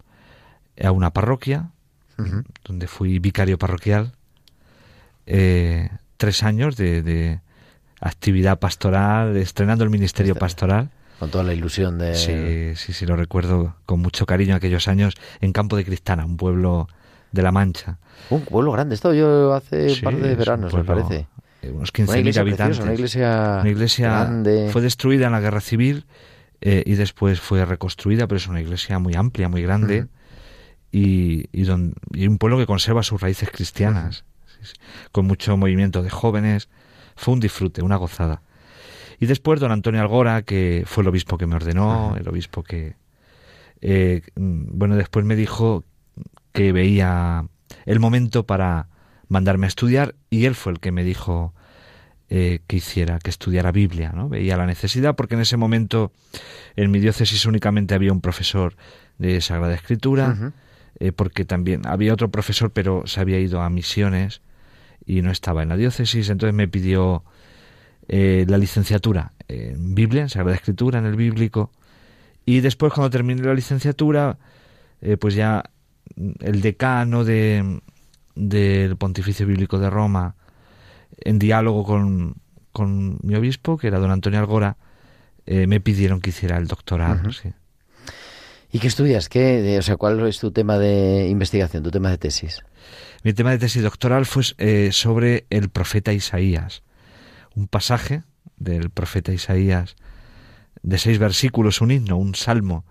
a 0.83 0.91
una 0.91 1.11
parroquia, 1.11 1.71
donde 2.63 2.87
fui 2.87 3.17
vicario 3.19 3.57
parroquial, 3.57 4.11
eh, 5.25 5.89
tres 6.17 6.43
años 6.43 6.75
de, 6.77 7.01
de 7.03 7.39
actividad 8.01 8.59
pastoral, 8.59 9.37
estrenando 9.37 9.83
el 9.83 9.89
ministerio 9.89 10.33
Está- 10.33 10.39
pastoral. 10.45 10.89
Con 11.19 11.31
toda 11.31 11.43
la 11.43 11.53
ilusión 11.53 11.97
de. 11.97 12.13
Sí, 12.13 12.75
sí, 12.75 12.93
sí, 12.93 13.05
lo 13.07 13.15
recuerdo 13.15 13.75
con 13.87 13.99
mucho 14.01 14.27
cariño 14.27 14.55
aquellos 14.55 14.87
años 14.87 15.15
en 15.41 15.51
Campo 15.51 15.75
de 15.75 15.83
Cristana, 15.83 16.25
un 16.25 16.37
pueblo 16.37 16.87
de 17.31 17.41
La 17.41 17.51
Mancha. 17.51 17.97
Un 18.29 18.41
pueblo 18.45 18.71
grande. 18.71 18.93
Esto 18.93 19.13
yo 19.15 19.53
hace 19.55 19.89
Sí, 19.89 19.95
un 19.97 20.01
par 20.03 20.15
de 20.21 20.35
veranos, 20.35 20.71
me 20.75 20.83
parece. 20.83 21.27
eh, 21.63 21.71
unos 21.71 21.89
Una 21.97 22.05
15.000 22.07 22.19
iglesia 22.19 22.41
habitantes. 22.41 22.77
preciosa, 22.77 22.83
una 22.83 22.93
iglesia, 22.93 23.57
Una 23.61 23.69
iglesia 23.71 24.09
grande. 24.09 24.69
fue 24.71 24.81
destruida 24.83 25.25
en 25.25 25.31
la 25.31 25.39
guerra 25.39 25.59
civil 25.61 26.05
eh, 26.61 26.83
y 26.85 26.95
después 26.95 27.39
fue 27.39 27.63
reconstruida, 27.65 28.27
pero 28.27 28.37
es 28.37 28.47
una 28.47 28.61
iglesia 28.61 28.99
muy 28.99 29.15
amplia, 29.15 29.49
muy 29.49 29.61
grande 29.61 30.07
y, 30.91 31.45
y, 31.51 31.63
don- 31.63 31.93
y 32.13 32.27
un 32.27 32.37
pueblo 32.37 32.57
que 32.57 32.65
conserva 32.65 33.03
sus 33.03 33.21
raíces 33.21 33.49
cristianas, 33.51 34.25
con 35.11 35.25
mucho 35.27 35.55
movimiento 35.57 36.01
de 36.01 36.09
jóvenes. 36.09 36.69
Fue 37.15 37.33
un 37.33 37.39
disfrute, 37.39 37.81
una 37.81 37.95
gozada. 37.95 38.41
Y 39.19 39.25
después 39.25 39.59
don 39.59 39.71
Antonio 39.71 40.01
Algora, 40.01 40.43
que 40.43 40.83
fue 40.85 41.01
el 41.03 41.07
obispo 41.09 41.37
que 41.37 41.47
me 41.47 41.55
ordenó, 41.55 42.15
el 42.19 42.27
obispo 42.27 42.63
que... 42.63 42.95
eh, 43.81 44.21
mm, 44.35 44.77
bueno, 44.77 44.95
después 44.95 45.25
me 45.25 45.35
dijo 45.35 45.83
que 46.53 46.71
veía 46.71 47.45
el 47.85 47.99
momento 47.99 48.45
para 48.45 48.87
mandarme 49.27 49.65
a 49.65 49.69
estudiar 49.69 50.15
y 50.29 50.45
él 50.45 50.55
fue 50.55 50.71
el 50.73 50.79
que 50.79 50.91
me 50.91 51.03
dijo 51.03 51.53
eh, 52.29 52.59
que 52.67 52.75
hiciera, 52.75 53.19
que 53.19 53.29
estudiara 53.29 53.71
Biblia, 53.71 54.11
¿no? 54.13 54.27
Veía 54.27 54.57
la 54.57 54.65
necesidad 54.65 55.15
porque 55.15 55.35
en 55.35 55.41
ese 55.41 55.55
momento 55.55 56.11
en 56.75 56.91
mi 56.91 56.99
diócesis 56.99 57.45
únicamente 57.45 57.95
había 57.95 58.11
un 58.11 58.19
profesor 58.19 58.75
de 59.17 59.39
Sagrada 59.39 59.73
Escritura, 59.73 60.51
eh, 60.99 61.13
porque 61.13 61.45
también 61.45 61.87
había 61.87 62.11
otro 62.11 62.29
profesor 62.29 62.71
pero 62.71 63.03
se 63.07 63.21
había 63.21 63.39
ido 63.39 63.61
a 63.61 63.69
misiones 63.69 64.41
y 65.05 65.21
no 65.21 65.31
estaba 65.31 65.63
en 65.63 65.69
la 65.69 65.77
diócesis, 65.77 66.29
entonces 66.29 66.53
me 66.53 66.67
pidió 66.67 67.23
eh, 68.09 68.45
la 68.45 68.57
licenciatura 68.57 69.31
en 69.47 69.95
Biblia, 69.95 70.23
en 70.23 70.29
Sagrada 70.29 70.57
Escritura, 70.57 70.99
en 70.99 71.05
el 71.05 71.15
bíblico, 71.15 71.71
y 72.45 72.59
después 72.59 72.91
cuando 72.91 73.09
terminé 73.09 73.41
la 73.41 73.53
licenciatura, 73.53 74.37
pues 75.17 75.33
ya 75.33 75.63
mm, 76.17 76.31
el 76.41 76.59
decano 76.59 77.23
de, 77.23 77.79
del 78.35 78.97
Pontificio 78.97 79.47
Bíblico 79.47 79.79
de 79.79 79.89
Roma, 79.89 80.35
en 81.17 81.39
diálogo 81.39 81.83
con, 81.83 82.35
con 82.71 83.17
mi 83.23 83.35
obispo, 83.35 83.77
que 83.77 83.87
era 83.87 83.99
don 83.99 84.11
Antonio 84.11 84.39
Algora, 84.39 84.77
eh, 85.45 85.67
me 85.67 85.79
pidieron 85.79 86.21
que 86.21 86.29
hiciera 86.31 86.57
el 86.57 86.67
doctorado. 86.67 87.31
Sí. 87.31 87.49
¿Y 88.71 88.79
qué 88.79 88.87
estudias? 88.87 89.29
¿Qué, 89.29 89.61
de- 89.61 89.79
o 89.79 89.81
sea, 89.81 89.95
¿cuál 89.97 90.19
es 90.27 90.39
tu 90.39 90.51
tema 90.51 90.77
de 90.77 91.27
investigación, 91.29 91.83
tu 91.83 91.91
tema 91.91 92.09
de 92.09 92.17
tesis? 92.17 92.61
Mi 93.23 93.33
tema 93.33 93.51
de 93.51 93.57
tesis 93.59 93.81
doctoral 93.81 94.25
fue 94.25 94.43
eh, 94.57 94.89
sobre 94.91 95.45
el 95.49 95.69
profeta 95.69 96.11
Isaías, 96.13 96.83
un 97.55 97.67
pasaje 97.67 98.23
del 98.57 98.89
profeta 98.89 99.31
Isaías 99.31 99.95
de 100.83 100.97
seis 100.97 101.17
versículos, 101.17 101.81
un 101.81 101.91
himno, 101.91 102.17
un 102.17 102.35
salmo, 102.35 102.85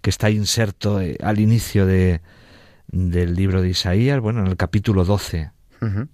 que 0.00 0.10
está 0.10 0.30
inserto 0.30 1.00
eh, 1.00 1.16
al 1.22 1.40
inicio 1.40 1.84
de, 1.84 2.20
del 2.88 3.34
libro 3.34 3.60
de 3.60 3.68
Isaías, 3.70 4.20
bueno, 4.20 4.40
en 4.40 4.46
el 4.46 4.56
capítulo 4.56 5.04
12. 5.04 5.50
Ujú. 5.82 6.08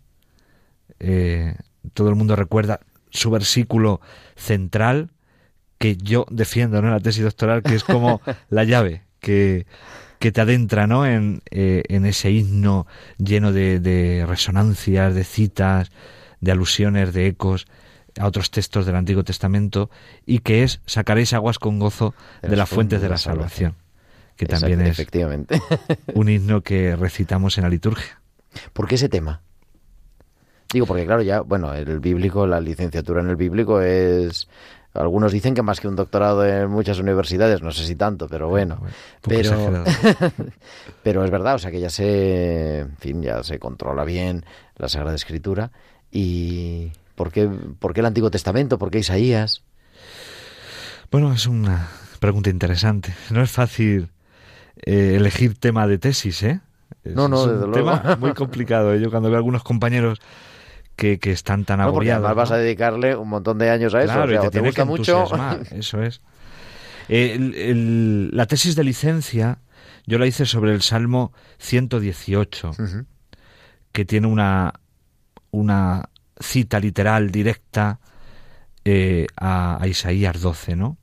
Eh, 1.06 1.54
todo 1.92 2.08
el 2.08 2.14
mundo 2.14 2.34
recuerda 2.34 2.80
su 3.10 3.30
versículo 3.30 4.00
central, 4.36 5.10
que 5.76 5.96
yo 5.96 6.24
defiendo 6.30 6.80
¿no? 6.80 6.88
en 6.88 6.94
la 6.94 7.00
tesis 7.00 7.22
doctoral, 7.22 7.62
que 7.62 7.74
es 7.74 7.84
como 7.84 8.22
la 8.48 8.64
llave 8.64 9.02
que, 9.20 9.66
que 10.18 10.32
te 10.32 10.40
adentra 10.40 10.86
¿no? 10.86 11.04
en, 11.06 11.42
eh, 11.50 11.82
en 11.88 12.06
ese 12.06 12.30
himno 12.30 12.86
lleno 13.18 13.52
de, 13.52 13.80
de 13.80 14.24
resonancias, 14.26 15.14
de 15.14 15.24
citas, 15.24 15.90
de 16.40 16.52
alusiones, 16.52 17.12
de 17.12 17.26
ecos. 17.26 17.66
a 18.18 18.26
otros 18.26 18.50
textos 18.50 18.86
del 18.86 18.96
Antiguo 18.96 19.24
Testamento 19.24 19.90
y 20.24 20.38
que 20.38 20.62
es 20.62 20.80
sacaréis 20.86 21.34
aguas 21.34 21.58
con 21.58 21.78
gozo 21.78 22.14
de, 22.40 22.56
las 22.56 22.68
fuentes 22.68 23.02
de 23.02 23.08
la 23.10 23.18
salvación, 23.18 23.74
que 24.36 24.46
también 24.46 24.80
es 24.80 24.90
efectivamente. 24.90 25.60
un 26.14 26.30
himno 26.30 26.62
que 26.62 26.96
recitamos 26.96 27.58
en 27.58 27.64
la 27.64 27.70
liturgia. 27.70 28.20
¿Por 28.72 28.86
qué 28.88 28.94
ese 28.94 29.08
tema? 29.08 29.42
Digo, 30.74 30.86
porque 30.86 31.06
claro, 31.06 31.22
ya, 31.22 31.40
bueno, 31.40 31.72
el 31.72 32.00
bíblico, 32.00 32.48
la 32.48 32.60
licenciatura 32.60 33.20
en 33.20 33.30
el 33.30 33.36
bíblico 33.36 33.80
es... 33.80 34.48
Algunos 34.92 35.30
dicen 35.30 35.54
que 35.54 35.62
más 35.62 35.78
que 35.80 35.86
un 35.86 35.94
doctorado 35.94 36.44
en 36.44 36.68
muchas 36.68 36.98
universidades, 36.98 37.62
no 37.62 37.70
sé 37.70 37.86
si 37.86 37.94
tanto, 37.94 38.28
pero 38.28 38.48
bueno. 38.48 38.80
Pero, 39.22 39.84
pero 41.04 41.24
es 41.24 41.30
verdad, 41.30 41.54
o 41.54 41.58
sea 41.58 41.70
que 41.70 41.80
ya 41.80 41.90
se, 41.90 42.80
en 42.80 42.96
fin, 42.98 43.22
ya 43.22 43.44
se 43.44 43.60
controla 43.60 44.04
bien 44.04 44.44
la 44.76 44.88
Sagrada 44.88 45.14
Escritura. 45.14 45.70
¿Y 46.10 46.90
por 47.14 47.30
qué, 47.30 47.48
por 47.78 47.94
qué 47.94 48.00
el 48.00 48.06
Antiguo 48.06 48.30
Testamento? 48.32 48.78
¿Por 48.78 48.90
qué 48.90 48.98
Isaías? 48.98 49.62
Bueno, 51.10 51.32
es 51.32 51.46
una 51.46 51.88
pregunta 52.18 52.50
interesante. 52.50 53.14
No 53.30 53.42
es 53.42 53.50
fácil 53.50 54.08
eh, 54.84 55.14
elegir 55.16 55.56
tema 55.56 55.86
de 55.86 55.98
tesis, 55.98 56.42
¿eh? 56.42 56.60
Es, 57.04 57.14
No, 57.14 57.28
no, 57.28 57.44
es 57.44 57.50
desde 57.52 57.64
un 57.64 57.70
luego. 57.72 57.90
tema 58.00 58.16
muy 58.20 58.32
complicado. 58.32 58.94
Yo 58.96 59.10
cuando 59.10 59.28
veo 59.28 59.36
a 59.36 59.38
algunos 59.38 59.62
compañeros 59.64 60.20
que, 60.96 61.18
que 61.18 61.32
están 61.32 61.64
tan 61.64 61.78
No, 61.80 61.92
porque 61.92 62.12
además 62.12 62.34
vas 62.36 62.50
a 62.50 62.56
dedicarle 62.56 63.16
un 63.16 63.28
montón 63.28 63.58
de 63.58 63.70
años 63.70 63.94
a 63.94 63.98
eso. 64.02 64.12
Claro, 64.12 64.24
o 64.24 64.28
sea, 64.28 64.36
y 64.36 64.40
te 64.40 64.46
o 64.46 64.50
te 64.50 64.50
tiene 64.52 64.68
gusta 64.68 64.82
que 64.82 64.88
mucho. 64.88 65.26
Eso 65.76 66.02
es. 66.02 66.20
Eh, 67.08 67.32
el- 67.34 67.54
el- 67.54 68.30
la 68.32 68.46
tesis 68.46 68.76
de 68.76 68.84
licencia 68.84 69.58
yo 70.06 70.18
la 70.18 70.26
hice 70.26 70.46
sobre 70.46 70.72
el 70.72 70.82
Salmo 70.82 71.32
118, 71.58 72.70
Ujú. 72.70 73.06
que 73.92 74.04
tiene 74.04 74.26
una, 74.26 74.74
una 75.50 76.08
cita 76.40 76.78
literal 76.80 77.30
directa 77.30 77.98
eh, 78.84 79.26
a, 79.36 79.82
a 79.82 79.86
Isaías 79.88 80.40
12, 80.40 80.76
¿no? 80.76 80.98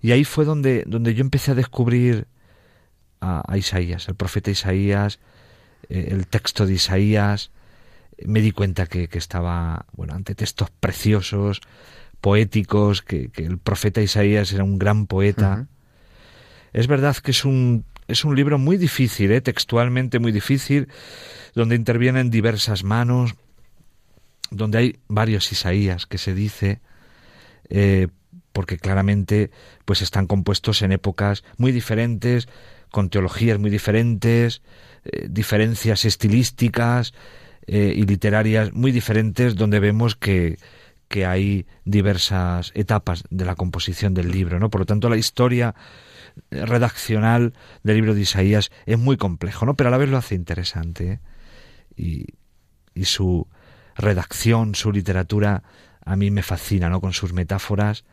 Y 0.00 0.12
ahí 0.12 0.24
fue 0.24 0.44
donde, 0.44 0.84
donde 0.86 1.14
yo 1.14 1.20
empecé 1.22 1.52
a 1.52 1.54
descubrir 1.54 2.26
a, 3.20 3.42
a 3.46 3.56
Isaías, 3.58 4.08
el 4.08 4.14
profeta 4.14 4.50
Isaías, 4.50 5.18
eh, 5.88 6.08
el 6.10 6.26
texto 6.26 6.66
de 6.66 6.74
Isaías. 6.74 7.50
Me 8.24 8.40
di 8.40 8.52
cuenta 8.52 8.86
que, 8.86 9.08
que 9.08 9.18
estaba, 9.18 9.86
bueno, 9.92 10.14
ante 10.14 10.34
textos 10.34 10.70
preciosos, 10.70 11.60
poéticos, 12.20 13.02
que, 13.02 13.28
que 13.30 13.44
el 13.44 13.58
profeta 13.58 14.00
Isaías 14.00 14.52
era 14.52 14.64
un 14.64 14.78
gran 14.78 15.06
poeta. 15.06 15.66
Es 16.72 16.86
verdad 16.86 17.16
que 17.16 17.32
es 17.32 17.44
un, 17.44 17.84
es 18.08 18.24
un 18.24 18.36
libro 18.36 18.58
muy 18.58 18.76
difícil, 18.76 19.30
¿eh? 19.32 19.40
textualmente 19.40 20.18
muy 20.18 20.32
difícil, 20.32 20.88
donde 21.54 21.76
intervienen 21.76 22.30
diversas 22.30 22.84
manos, 22.84 23.34
donde 24.50 24.78
hay 24.78 24.96
varios 25.08 25.50
Isaías 25.52 26.06
que 26.06 26.18
se 26.18 26.34
dice, 26.34 26.80
eh, 27.68 28.08
porque 28.52 28.78
claramente 28.78 29.50
pues 29.84 30.02
están 30.02 30.26
compuestos 30.26 30.82
en 30.82 30.92
épocas 30.92 31.44
muy 31.56 31.72
diferentes, 31.72 32.48
con 32.90 33.10
teologías 33.10 33.58
muy 33.58 33.70
diferentes, 33.70 34.62
eh, 35.04 35.26
diferencias 35.28 36.04
estilísticas 36.04 37.12
eh, 37.66 37.92
y 37.96 38.04
literarias 38.04 38.72
muy 38.72 38.92
diferentes, 38.92 39.56
donde 39.56 39.80
vemos 39.80 40.16
que, 40.16 40.58
que 41.08 41.26
hay 41.26 41.66
diversas 41.84 42.72
etapas 42.74 43.24
de 43.30 43.44
la 43.44 43.54
composición 43.54 44.14
del 44.14 44.30
libro, 44.30 44.58
¿no? 44.58 44.70
Por 44.70 44.82
lo 44.82 44.86
tanto, 44.86 45.08
la 45.08 45.16
historia 45.16 45.74
redaccional 46.50 47.54
del 47.82 47.96
libro 47.96 48.14
de 48.14 48.22
Isaías 48.22 48.70
es 48.86 48.98
muy 48.98 49.16
complejo, 49.16 49.66
¿no? 49.66 49.74
Pero 49.74 49.88
a 49.88 49.90
la 49.90 49.98
vez 49.98 50.08
lo 50.08 50.16
hace 50.16 50.34
interesante. 50.34 51.12
¿eh? 51.12 51.20
Y, 51.96 52.26
y 52.94 53.04
su 53.04 53.46
redacción, 53.96 54.74
su 54.74 54.92
literatura, 54.92 55.62
a 56.04 56.16
mí 56.16 56.30
me 56.30 56.42
fascina, 56.42 56.88
¿no? 56.88 57.00
Con 57.00 57.12
sus 57.12 57.32
metáforas, 57.32 58.04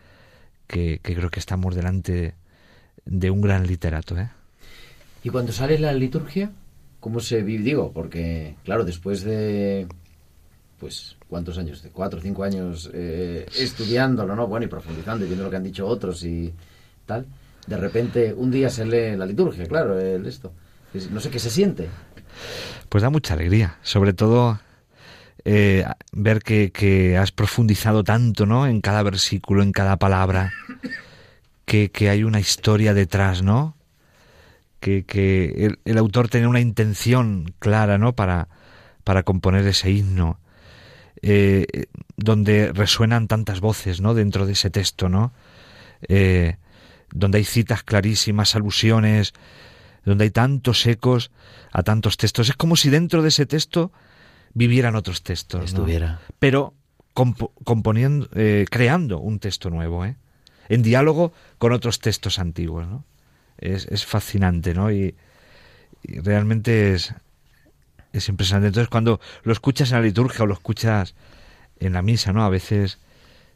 que, 0.68 1.00
que 1.04 1.16
creo 1.16 1.30
que 1.30 1.40
estamos 1.40 1.76
delante 1.76 2.36
de 3.06 3.32
un 3.32 3.42
gran 3.42 3.68
literato, 3.68 4.18
¿eh? 4.18 4.30
¿Y 5.24 5.30
cuando 5.30 5.52
sale 5.52 5.78
la 5.78 5.94
liturgia? 5.94 6.52
¿Cómo 7.02 7.20
se 7.20 7.42
vive? 7.42 7.64
Digo, 7.64 7.92
porque, 7.92 8.56
claro, 8.64 8.86
después 8.86 9.24
de. 9.24 9.88
Pues, 10.80 11.18
¿cuántos 11.28 11.58
años? 11.58 11.84
De 11.84 11.90
cuatro 11.90 12.20
o 12.20 12.22
cinco 12.22 12.44
años 12.44 12.90
eh, 12.94 13.46
estudiándolo, 13.60 14.36
¿no? 14.36 14.48
Bueno, 14.48 14.66
y 14.66 14.70
profundizando 14.70 15.26
y 15.26 15.28
viendo 15.28 15.44
lo 15.44 15.50
que 15.52 15.58
han 15.58 15.64
dicho 15.64 15.86
otros 15.86 16.24
y 16.24 16.54
tal. 17.06 17.26
De 17.68 17.78
repente, 17.78 18.34
un 18.34 18.50
día 18.50 18.70
se 18.70 18.86
lee 18.86 19.16
la 19.18 19.26
liturgia, 19.26 19.66
claro, 19.68 20.00
el 20.00 20.26
esto. 20.26 20.54
Es- 20.94 21.12
No 21.12 21.20
sé 21.20 21.30
qué 21.30 21.38
se 21.40 21.50
siente. 21.52 21.90
Pues 22.90 23.02
da 23.04 23.10
mucha 23.10 23.34
alegría, 23.36 23.78
sobre 23.84 24.14
todo 24.14 24.60
eh, 25.46 25.86
ver 26.12 26.42
que, 26.42 26.72
que 26.72 27.18
has 27.18 27.32
profundizado 27.32 28.04
tanto, 28.04 28.46
¿no? 28.46 28.66
En 28.68 28.82
cada 28.82 29.04
versículo, 29.04 29.62
en 29.64 29.72
cada 29.72 29.98
palabra, 29.98 30.52
que, 31.66 31.90
que 31.92 32.10
hay 32.10 32.24
una 32.24 32.40
historia 32.40 32.94
detrás, 32.94 33.42
¿no? 33.44 33.76
Que, 34.82 35.06
que 35.06 35.46
el, 35.66 35.80
el 35.86 35.98
autor 35.98 36.28
tiene 36.28 36.48
una 36.48 36.60
intención 36.60 37.54
clara, 37.60 37.98
¿no? 37.98 38.14
Para, 38.16 38.50
para 39.06 39.24
componer 39.24 39.66
ese 39.68 39.92
himno, 39.92 40.40
eh, 41.22 41.86
donde 42.18 42.74
resuenan 42.74 43.28
tantas 43.28 43.62
voces, 43.62 44.02
¿no? 44.02 44.14
Dentro 44.14 44.46
de 44.46 44.54
ese 44.54 44.70
texto, 44.70 45.08
¿no? 45.08 45.32
Eh, 46.10 46.58
donde 47.14 47.38
hay 47.38 47.44
citas 47.44 47.84
clarísimas, 47.84 48.56
alusiones, 48.56 49.34
donde 50.04 50.24
hay 50.26 50.32
tantos 50.32 50.86
ecos 50.88 51.30
a 51.72 51.84
tantos 51.84 52.18
textos. 52.18 52.50
Es 52.50 52.56
como 52.56 52.76
si 52.76 52.90
dentro 52.90 53.22
de 53.22 53.28
ese 53.30 53.46
texto 53.46 53.92
vivieran 54.56 54.96
otros 54.96 55.22
textos. 55.22 55.62
¿no? 55.74 55.86
Pero 56.40 56.74
compo- 57.14 57.52
componiendo, 57.64 58.28
eh, 58.34 58.66
creando 58.70 59.20
un 59.20 59.38
texto 59.40 59.70
nuevo, 59.70 60.06
¿eh? 60.06 60.16
en 60.70 60.82
diálogo 60.82 61.34
con 61.60 61.72
otros 61.72 62.00
textos 62.00 62.40
antiguos. 62.40 62.88
¿no? 62.88 63.06
Es, 63.62 63.86
es 63.88 64.06
fascinante, 64.06 64.74
¿no? 64.74 64.92
Y, 64.92 65.16
y 66.04 66.20
realmente 66.20 66.94
es, 66.94 67.14
es 68.12 68.28
impresionante. 68.28 68.68
Entonces, 68.68 68.90
cuando 68.90 69.20
lo 69.44 69.54
escuchas 69.54 69.92
en 69.92 69.98
la 70.00 70.04
liturgia 70.04 70.44
o 70.44 70.48
lo 70.48 70.54
escuchas 70.56 71.16
en 71.80 71.94
la 71.94 72.02
misa, 72.02 72.34
¿no? 72.34 72.44
A 72.44 72.50
veces 72.50 73.00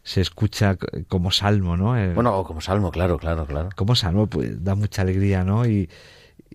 se 0.03 0.21
escucha 0.21 0.77
como 1.07 1.31
salmo, 1.31 1.75
¿no? 1.77 1.97
El- 1.97 2.13
Bueno, 2.13 2.37
o 2.37 2.43
como 2.43 2.61
salmo, 2.61 2.91
claro, 2.91 3.17
claro, 3.17 3.45
claro. 3.47 3.69
como 3.75 3.95
salmo, 3.95 4.27
pues 4.27 4.63
da 4.63 4.75
mucha 4.75 5.01
alegría, 5.01 5.43
¿no? 5.43 5.65
Y 5.65 5.89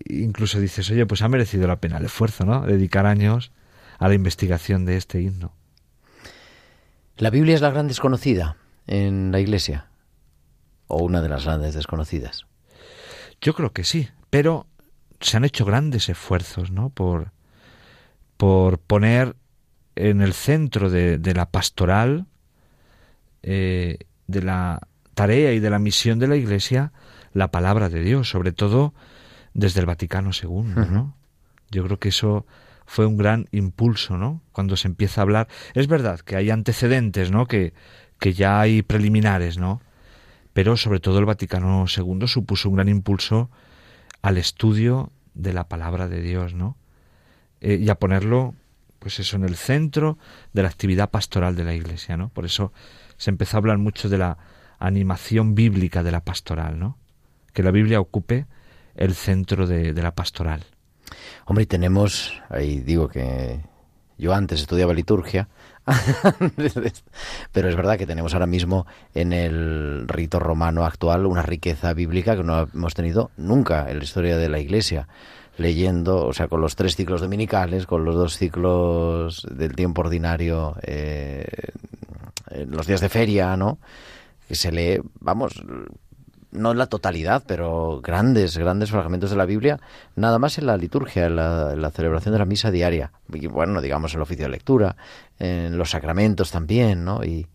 incluso 0.07 0.59
dices, 0.59 0.89
oye, 0.89 1.05
pues 1.05 1.21
ha 1.21 1.27
merecido 1.27 1.67
la 1.67 1.75
pena 1.81 1.97
el 1.97 2.05
esfuerzo, 2.05 2.45
¿no? 2.45 2.61
Dedicar 2.61 3.05
años 3.05 3.51
a 3.99 4.07
la 4.07 4.13
investigación 4.15 4.85
de 4.85 4.95
este 4.97 5.21
himno. 5.21 5.51
¿La 7.17 7.29
Biblia 7.29 7.53
es 7.55 7.61
la 7.61 7.69
gran 7.71 7.87
desconocida 7.87 8.55
en 8.87 9.31
la 9.31 9.39
iglesia? 9.41 9.87
¿O 10.87 11.03
una 11.03 11.21
de 11.21 11.29
las 11.29 11.43
grandes 11.45 11.75
desconocidas? 11.75 12.45
Yo 13.41 13.53
creo 13.53 13.73
que 13.73 13.83
sí, 13.83 14.09
pero 14.29 14.67
se 15.19 15.37
han 15.37 15.45
hecho 15.45 15.65
grandes 15.65 16.09
esfuerzos, 16.09 16.71
¿no? 16.71 16.89
Por, 16.89 17.31
por 18.37 18.79
poner 18.79 19.35
en 19.95 20.21
el 20.21 20.33
centro 20.33 20.89
de, 20.89 21.17
de 21.17 21.33
la 21.33 21.49
pastoral, 21.49 22.27
eh, 23.43 23.97
de 24.27 24.41
la 24.41 24.87
tarea 25.13 25.53
y 25.53 25.59
de 25.59 25.69
la 25.69 25.79
misión 25.79 26.19
de 26.19 26.27
la 26.27 26.35
Iglesia, 26.35 26.91
la 27.33 27.51
palabra 27.51 27.89
de 27.89 28.01
Dios, 28.01 28.29
sobre 28.29 28.51
todo 28.51 28.93
desde 29.53 29.79
el 29.79 29.85
Vaticano 29.85 30.31
II, 30.31 30.73
¿no? 30.89 31.15
Yo 31.69 31.83
creo 31.83 31.99
que 31.99 32.09
eso 32.09 32.45
fue 32.85 33.05
un 33.05 33.17
gran 33.17 33.47
impulso, 33.51 34.17
¿no? 34.17 34.41
Cuando 34.51 34.75
se 34.75 34.87
empieza 34.87 35.21
a 35.21 35.23
hablar. 35.23 35.47
Es 35.73 35.87
verdad 35.87 36.19
que 36.19 36.35
hay 36.35 36.49
antecedentes, 36.49 37.31
¿no? 37.31 37.45
Que, 37.45 37.73
que 38.19 38.33
ya 38.33 38.59
hay 38.59 38.81
preliminares, 38.81 39.57
¿no? 39.57 39.81
Pero 40.53 40.77
sobre 40.77 40.99
todo 40.99 41.19
el 41.19 41.25
Vaticano 41.25 41.85
II 41.85 42.27
supuso 42.27 42.69
un 42.69 42.75
gran 42.75 42.89
impulso 42.89 43.49
al 44.21 44.37
estudio 44.37 45.11
de 45.33 45.53
la 45.53 45.67
palabra 45.67 46.07
de 46.07 46.21
Dios, 46.21 46.53
¿no? 46.53 46.77
Eh, 47.61 47.75
y 47.81 47.89
a 47.89 47.95
ponerlo, 47.95 48.53
pues 48.99 49.19
eso, 49.19 49.37
en 49.37 49.43
el 49.43 49.55
centro 49.55 50.17
de 50.53 50.63
la 50.63 50.69
actividad 50.69 51.09
pastoral 51.09 51.55
de 51.55 51.63
la 51.63 51.73
Iglesia, 51.73 52.17
¿no? 52.17 52.29
Por 52.29 52.45
eso 52.45 52.73
se 53.17 53.29
empezó 53.29 53.57
a 53.57 53.59
hablar 53.59 53.77
mucho 53.77 54.09
de 54.09 54.17
la 54.17 54.37
animación 54.79 55.55
bíblica 55.55 56.03
de 56.03 56.11
la 56.11 56.21
pastoral, 56.21 56.79
¿no? 56.79 56.97
Que 57.53 57.63
la 57.63 57.71
Biblia 57.71 57.99
ocupe 57.99 58.45
el 58.95 59.15
centro 59.15 59.67
de, 59.67 59.93
de 59.93 60.01
la 60.01 60.13
pastoral. 60.13 60.65
Hombre, 61.45 61.63
y 61.63 61.67
tenemos, 61.67 62.41
ahí 62.49 62.79
digo 62.79 63.07
que 63.07 63.61
yo 64.17 64.33
antes 64.33 64.61
estudiaba 64.61 64.93
liturgia, 64.93 65.49
pero 67.51 67.69
es 67.69 67.75
verdad 67.75 67.97
que 67.97 68.07
tenemos 68.07 68.33
ahora 68.33 68.45
mismo 68.45 68.85
en 69.13 69.33
el 69.33 70.07
rito 70.07 70.39
romano 70.39 70.85
actual 70.85 71.25
una 71.25 71.41
riqueza 71.41 71.93
bíblica 71.93 72.35
que 72.35 72.43
no 72.43 72.67
hemos 72.73 72.93
tenido 72.93 73.31
nunca 73.37 73.89
en 73.89 73.97
la 73.97 74.03
historia 74.03 74.37
de 74.37 74.49
la 74.49 74.59
Iglesia. 74.59 75.07
Leyendo, 75.57 76.25
o 76.25 76.33
sea, 76.33 76.47
con 76.47 76.61
los 76.61 76.75
tres 76.75 76.95
ciclos 76.95 77.21
dominicales, 77.21 77.85
con 77.85 78.05
los 78.05 78.15
dos 78.15 78.37
ciclos 78.37 79.45
del 79.51 79.75
tiempo 79.75 80.01
ordinario, 80.01 80.75
eh, 80.81 81.45
los 82.67 82.87
días 82.87 83.01
de 83.01 83.09
feria, 83.09 83.55
¿no? 83.57 83.77
Que 84.47 84.55
se 84.55 84.71
lee, 84.71 85.01
vamos, 85.19 85.61
no 86.51 86.71
en 86.71 86.77
la 86.77 86.87
totalidad, 86.87 87.43
pero 87.47 88.01
grandes, 88.01 88.57
grandes 88.57 88.91
fragmentos 88.91 89.29
de 89.29 89.37
la 89.37 89.45
Biblia, 89.45 89.79
nada 90.15 90.39
más 90.39 90.57
en 90.57 90.65
la 90.65 90.77
liturgia, 90.77 91.25
en 91.25 91.35
la, 91.35 91.71
en 91.73 91.81
la 91.81 91.91
celebración 91.91 92.33
de 92.33 92.39
la 92.39 92.45
misa 92.45 92.71
diaria. 92.71 93.11
Y 93.33 93.47
bueno, 93.47 93.81
digamos, 93.81 94.13
el 94.13 94.21
oficio 94.21 94.45
de 94.45 94.51
lectura, 94.51 94.95
en 95.39 95.77
los 95.77 95.91
sacramentos 95.91 96.51
también, 96.51 97.05
¿no? 97.05 97.23
Y, 97.23 97.47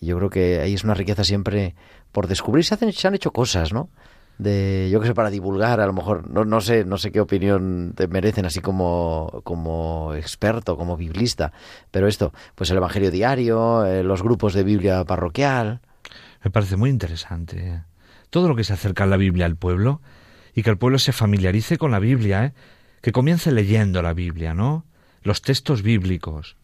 Y 0.00 0.06
yo 0.06 0.16
creo 0.18 0.30
que 0.30 0.60
ahí 0.60 0.74
es 0.74 0.84
una 0.84 0.94
riqueza 0.94 1.24
siempre 1.24 1.74
por 2.12 2.26
descubrir. 2.26 2.64
Se, 2.64 2.74
hacen, 2.74 2.92
se 2.92 3.08
han 3.08 3.14
hecho 3.14 3.32
cosas, 3.32 3.72
¿no? 3.72 3.88
de 4.38 4.90
yo 4.92 5.00
que 5.00 5.06
sé 5.06 5.14
para 5.14 5.30
divulgar 5.30 5.80
a 5.80 5.86
lo 5.86 5.92
mejor 5.92 6.28
no, 6.28 6.44
no 6.44 6.60
sé 6.60 6.84
no 6.84 6.98
sé 6.98 7.10
qué 7.10 7.20
opinión 7.20 7.94
te 7.96 8.06
merecen 8.06 8.44
así 8.44 8.60
como 8.60 9.40
como 9.44 10.12
experto 10.14 10.76
como 10.76 10.96
biblista 10.96 11.52
pero 11.90 12.06
esto 12.06 12.32
pues 12.54 12.70
el 12.70 12.76
evangelio 12.76 13.10
diario 13.10 13.86
eh, 13.86 14.02
los 14.02 14.22
grupos 14.22 14.52
de 14.52 14.62
biblia 14.62 15.04
parroquial 15.04 15.80
me 16.44 16.50
parece 16.50 16.76
muy 16.76 16.90
interesante 16.90 17.66
¿eh? 17.66 17.82
Todo 18.30 18.48
lo 18.48 18.56
que 18.56 18.64
se 18.64 18.72
acerca 18.72 19.04
a 19.04 19.06
la 19.06 19.16
biblia 19.16 19.46
al 19.46 19.56
pueblo 19.56 20.00
y 20.54 20.62
que 20.62 20.70
el 20.70 20.78
pueblo 20.78 20.98
se 20.98 21.12
familiarice 21.12 21.78
con 21.78 21.90
la 21.90 21.98
biblia 21.98 22.46
¿eh? 22.46 22.52
que 23.02 23.12
comience 23.12 23.52
leyendo 23.52 24.02
la 24.02 24.14
biblia 24.14 24.54
no 24.54 24.84
los 25.22 25.42
textos 25.42 25.82
bíblicos 25.82 26.56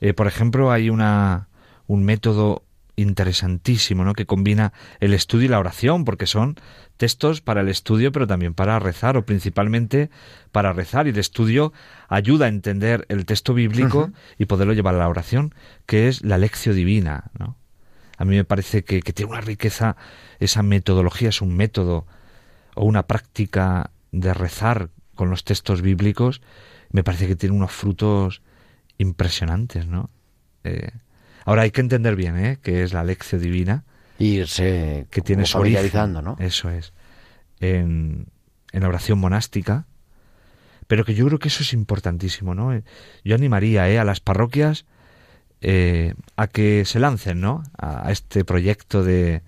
eh, 0.00 0.14
por 0.14 0.26
ejemplo 0.26 0.70
hay 0.70 0.90
una 0.90 1.48
un 1.86 2.04
método 2.04 2.66
interesantísimo, 2.96 4.04
¿no? 4.04 4.14
Que 4.14 4.26
combina 4.26 4.72
el 5.00 5.12
estudio 5.12 5.46
y 5.46 5.48
la 5.48 5.58
oración, 5.58 6.04
porque 6.04 6.26
son 6.26 6.56
textos 6.96 7.42
para 7.42 7.60
el 7.60 7.68
estudio, 7.68 8.10
pero 8.10 8.26
también 8.26 8.54
para 8.54 8.78
rezar, 8.78 9.16
o 9.16 9.24
principalmente 9.24 10.10
para 10.50 10.72
rezar. 10.72 11.06
Y 11.06 11.10
el 11.10 11.18
estudio 11.18 11.72
ayuda 12.08 12.46
a 12.46 12.48
entender 12.48 13.04
el 13.08 13.26
texto 13.26 13.54
bíblico 13.54 14.10
y 14.38 14.46
poderlo 14.46 14.72
llevar 14.72 14.94
a 14.94 14.98
la 14.98 15.08
oración, 15.08 15.54
que 15.84 16.08
es 16.08 16.24
la 16.24 16.38
lección 16.38 16.74
divina, 16.74 17.30
¿no? 17.38 17.56
A 18.16 18.24
mí 18.24 18.36
me 18.36 18.44
parece 18.44 18.84
que, 18.84 19.02
que 19.02 19.12
tiene 19.12 19.32
una 19.32 19.40
riqueza, 19.40 19.96
esa 20.38 20.62
metodología 20.62 21.28
es 21.28 21.40
un 21.42 21.56
método 21.56 22.06
o 22.74 22.84
una 22.84 23.06
práctica 23.06 23.90
de 24.12 24.32
rezar 24.34 24.90
con 25.14 25.30
los 25.30 25.44
textos 25.44 25.82
bíblicos, 25.82 26.42
me 26.90 27.02
parece 27.04 27.26
que 27.26 27.36
tiene 27.36 27.54
unos 27.54 27.72
frutos 27.72 28.42
impresionantes, 28.98 29.86
¿no? 29.86 30.10
Eh, 30.64 30.90
Ahora 31.46 31.62
hay 31.62 31.70
que 31.70 31.80
entender 31.80 32.16
bien 32.16 32.36
¿eh? 32.36 32.58
que 32.60 32.82
es 32.82 32.92
la 32.92 33.04
lección 33.04 33.40
divina. 33.40 33.84
Irse 34.18 35.06
que 35.10 35.20
tiene 35.20 35.46
su 35.46 35.58
origen, 35.58 36.12
¿no? 36.12 36.36
Eso 36.40 36.70
es. 36.70 36.92
En, 37.60 38.26
en, 38.72 38.82
la 38.82 38.88
oración 38.88 39.18
monástica. 39.20 39.86
Pero 40.88 41.04
que 41.04 41.14
yo 41.14 41.24
creo 41.26 41.38
que 41.38 41.48
eso 41.48 41.62
es 41.62 41.72
importantísimo, 41.72 42.54
¿no? 42.54 42.82
Yo 43.24 43.34
animaría 43.34 43.88
¿eh? 43.88 43.98
a 43.98 44.04
las 44.04 44.18
parroquias 44.18 44.86
eh, 45.60 46.14
a 46.36 46.46
que 46.46 46.84
se 46.84 47.00
lancen, 47.00 47.40
¿no? 47.40 47.62
A, 47.78 48.10
este 48.10 48.44
proyecto 48.44 49.02
de, 49.02 49.42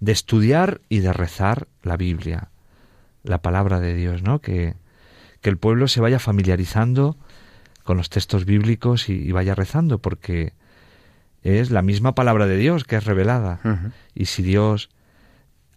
de 0.00 0.12
estudiar 0.12 0.80
y 0.88 1.00
de 1.00 1.12
rezar 1.12 1.68
la 1.82 1.96
Biblia, 1.96 2.48
la 3.22 3.42
palabra 3.42 3.80
de 3.80 3.94
Dios, 3.94 4.22
¿no? 4.22 4.40
Que, 4.40 4.74
que 5.40 5.50
el 5.50 5.58
pueblo 5.58 5.88
se 5.88 6.00
vaya 6.00 6.18
familiarizando 6.18 7.16
con 7.84 7.96
los 7.96 8.10
textos 8.10 8.44
bíblicos 8.44 9.08
y, 9.08 9.14
y 9.14 9.32
vaya 9.32 9.54
rezando, 9.54 9.98
porque 9.98 10.52
es 11.42 11.70
la 11.70 11.82
misma 11.82 12.14
palabra 12.14 12.46
de 12.46 12.56
Dios 12.56 12.84
que 12.84 12.96
es 12.96 13.04
revelada. 13.04 13.60
Y 14.14 14.26
si 14.26 14.42
Dios 14.42 14.90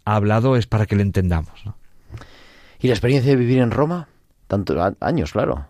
ha 0.06 0.16
hablado 0.16 0.56
es 0.58 0.68
para 0.68 0.86
que 0.86 0.96
le 0.96 1.04
entendamos. 1.04 1.64
¿Y 2.80 2.88
la 2.88 2.94
experiencia 2.94 3.32
de 3.32 3.38
vivir 3.38 3.60
en 3.60 3.72
Roma? 3.72 4.08
Tantos 4.48 4.96
años, 5.00 5.32
claro. 5.32 5.66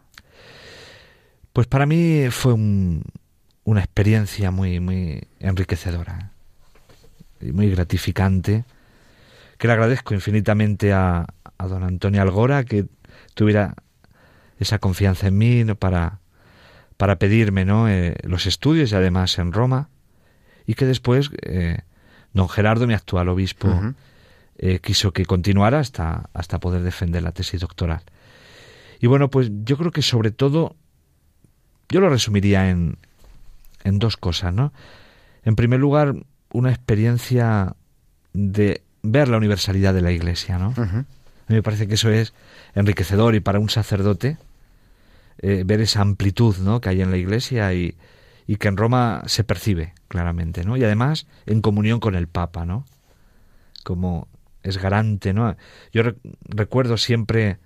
Pues 1.54 1.67
para 1.67 1.86
mí 1.86 2.26
fue 2.32 2.56
una 3.63 3.82
experiencia 3.82 4.52
muy, 4.52 4.80
muy 4.80 5.28
enriquecedora 5.39 6.32
y 7.39 7.52
muy 7.52 7.69
gratificante, 7.69 8.65
que 9.58 9.67
le 9.67 9.73
agradezco 9.73 10.13
infinitamente 10.13 10.93
a, 10.93 11.26
a 11.58 11.67
don 11.67 11.84
Antonio 11.84 12.21
Algora 12.21 12.63
que 12.63 12.86
tuviera 13.34 13.76
esa 14.60 14.80
confianza 14.80 15.28
en 15.28 15.38
mí 15.38 15.65
para 15.76 16.19
para 16.97 17.17
pedirme 17.17 17.65
¿no? 17.65 17.89
Eh, 17.89 18.15
los 18.23 18.45
estudios 18.45 18.91
y 18.91 18.95
además 18.95 19.38
en 19.38 19.52
Roma 19.52 19.89
y 20.65 20.76
que 20.76 20.86
después 20.86 21.32
eh, 21.41 21.80
don 22.34 22.47
Gerardo, 22.47 22.88
mi 22.88 22.93
actual 22.93 23.28
obispo, 23.30 23.93
eh, 24.58 24.80
quiso 24.80 25.12
que 25.12 25.26
continuara 25.26 25.80
hasta, 25.80 26.30
hasta 26.34 26.60
poder 26.60 26.82
defender 26.82 27.21
la 27.21 27.34
tesis 27.34 27.60
doctoral. 27.60 28.04
Y 29.02 29.08
bueno, 29.08 29.30
pues 29.30 29.52
yo 29.65 29.78
creo 29.78 29.91
que 29.91 30.02
sobre 30.02 30.32
todo, 30.32 30.78
yo 31.89 31.99
lo 31.99 32.10
resumiría 32.10 32.69
en, 32.69 32.97
en 33.83 33.99
dos 33.99 34.17
cosas, 34.17 34.53
¿no? 34.53 34.73
En 35.43 35.55
primer 35.55 35.79
lugar, 35.79 36.15
una 36.51 36.69
experiencia 36.69 37.75
de 38.33 38.81
ver 39.01 39.27
la 39.27 39.37
universalidad 39.37 39.93
de 39.93 40.01
la 40.01 40.11
Iglesia, 40.11 40.57
¿no? 40.57 40.73
A 40.77 41.51
mí 41.51 41.55
me 41.55 41.63
parece 41.63 41.87
que 41.87 41.95
eso 41.95 42.09
es 42.09 42.33
enriquecedor 42.73 43.35
y 43.35 43.41
para 43.41 43.59
un 43.59 43.69
sacerdote, 43.69 44.37
eh, 45.39 45.63
ver 45.65 45.81
esa 45.81 46.01
amplitud 46.01 46.57
¿no? 46.59 46.79
que 46.79 46.89
hay 46.89 47.01
en 47.01 47.11
la 47.11 47.17
Iglesia 47.17 47.73
y, 47.73 47.97
y, 48.47 48.55
que 48.55 48.69
en 48.69 48.77
Roma 48.77 49.23
se 49.25 49.43
percibe 49.43 49.93
claramente, 50.07 50.63
¿no? 50.63 50.77
Y 50.77 50.83
además 50.83 51.27
en 51.45 51.61
comunión 51.61 51.99
con 51.99 52.15
el 52.15 52.27
Papa, 52.27 52.65
¿no? 52.65 52.85
Como 53.83 54.27
es 54.61 54.77
garante, 54.77 55.33
¿no? 55.33 55.57
Yo 55.91 56.03
recuerdo 56.45 56.97
siempre, 56.97 57.57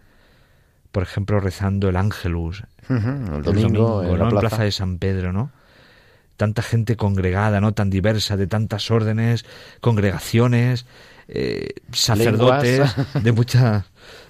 por 0.91 1.03
ejemplo, 1.03 1.39
rezando 1.39 1.89
el 1.89 1.97
Ángelus 1.97 2.63
el 2.89 3.43
domingo, 3.43 4.03
en, 4.03 4.17
la 4.17 4.29
plaza. 4.29 4.63
de 4.63 4.71
San 4.71 4.97
Pedro, 4.97 5.33
¿no? 5.33 5.51
Tanta 6.37 6.61
gente 6.61 6.95
congregada, 6.95 7.59
¿no? 7.59 7.73
Tan 7.73 7.89
diversa, 7.89 8.37
de 8.37 8.47
tantas 8.47 8.89
órdenes, 8.91 9.45
congregaciones, 9.81 10.85
eh, 11.27 11.73
sacerdotes 11.91 12.95
de 13.23 13.31
muchas 13.31 13.85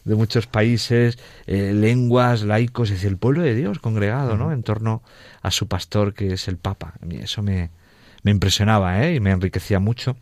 de 0.08 0.15
muchos 0.15 0.48
países, 0.48 1.20
eh, 1.48 1.74
lenguas, 1.74 2.43
laicos, 2.43 2.89
es 2.89 2.96
decir, 2.96 3.10
el 3.10 3.17
pueblo 3.17 3.43
de 3.43 3.54
Dios 3.54 3.80
congregado, 3.80 4.38
¿no? 4.38 4.54
En 4.54 4.63
torno 4.63 5.04
a 5.41 5.52
su 5.52 5.67
pastor 5.67 6.13
que 6.13 6.34
es 6.34 6.48
el 6.48 6.58
Papa. 6.58 6.93
A 7.02 7.06
mí 7.06 7.17
eso 7.17 7.43
me, 7.43 7.72
me 8.24 8.32
impresionaba, 8.32 9.04
¿eh? 9.04 9.15
Y 9.15 9.20
me 9.20 9.32
enriquecía 9.32 9.80
mucho. 9.80 10.15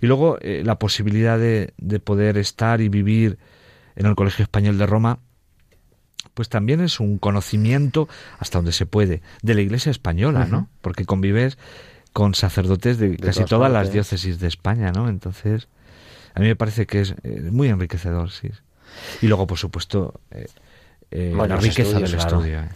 Y 0.00 0.06
luego 0.06 0.38
eh, 0.40 0.62
la 0.64 0.78
posibilidad 0.78 1.38
de, 1.38 1.74
de 1.76 2.00
poder 2.00 2.38
estar 2.38 2.80
y 2.80 2.88
vivir 2.88 3.38
en 3.96 4.06
el 4.06 4.14
Colegio 4.14 4.44
Español 4.44 4.78
de 4.78 4.86
Roma, 4.86 5.18
pues 6.38 6.48
también 6.48 6.80
es 6.80 7.00
un 7.00 7.18
conocimiento 7.18 8.08
hasta 8.38 8.58
donde 8.58 8.70
se 8.70 8.86
puede 8.86 9.22
de 9.42 9.54
la 9.56 9.60
Iglesia 9.60 9.90
española, 9.90 10.44
¿no? 10.44 10.68
Porque 10.82 11.04
convives 11.04 11.58
con 12.12 12.36
sacerdotes 12.36 12.96
de, 12.98 13.16
casi 13.16 13.44
todas, 13.44 13.72
las 13.72 13.92
diócesis 13.92 14.38
de 14.38 14.46
España, 14.46 14.92
¿no? 14.92 15.08
Entonces, 15.08 15.66
a 16.36 16.38
mí 16.38 16.46
me 16.46 16.54
parece 16.54 16.86
que 16.86 17.00
es 17.00 17.16
muy 17.24 17.66
enriquecedor, 17.66 18.30
sí. 18.30 18.52
Y 19.20 19.26
luego, 19.26 19.48
por 19.48 19.58
supuesto, 19.58 20.20
eh, 20.30 20.46
eh, 21.10 21.34
la 21.36 21.56
riqueza 21.56 21.98
del 21.98 22.14
estudio. 22.14 22.60
Eh. 22.60 22.68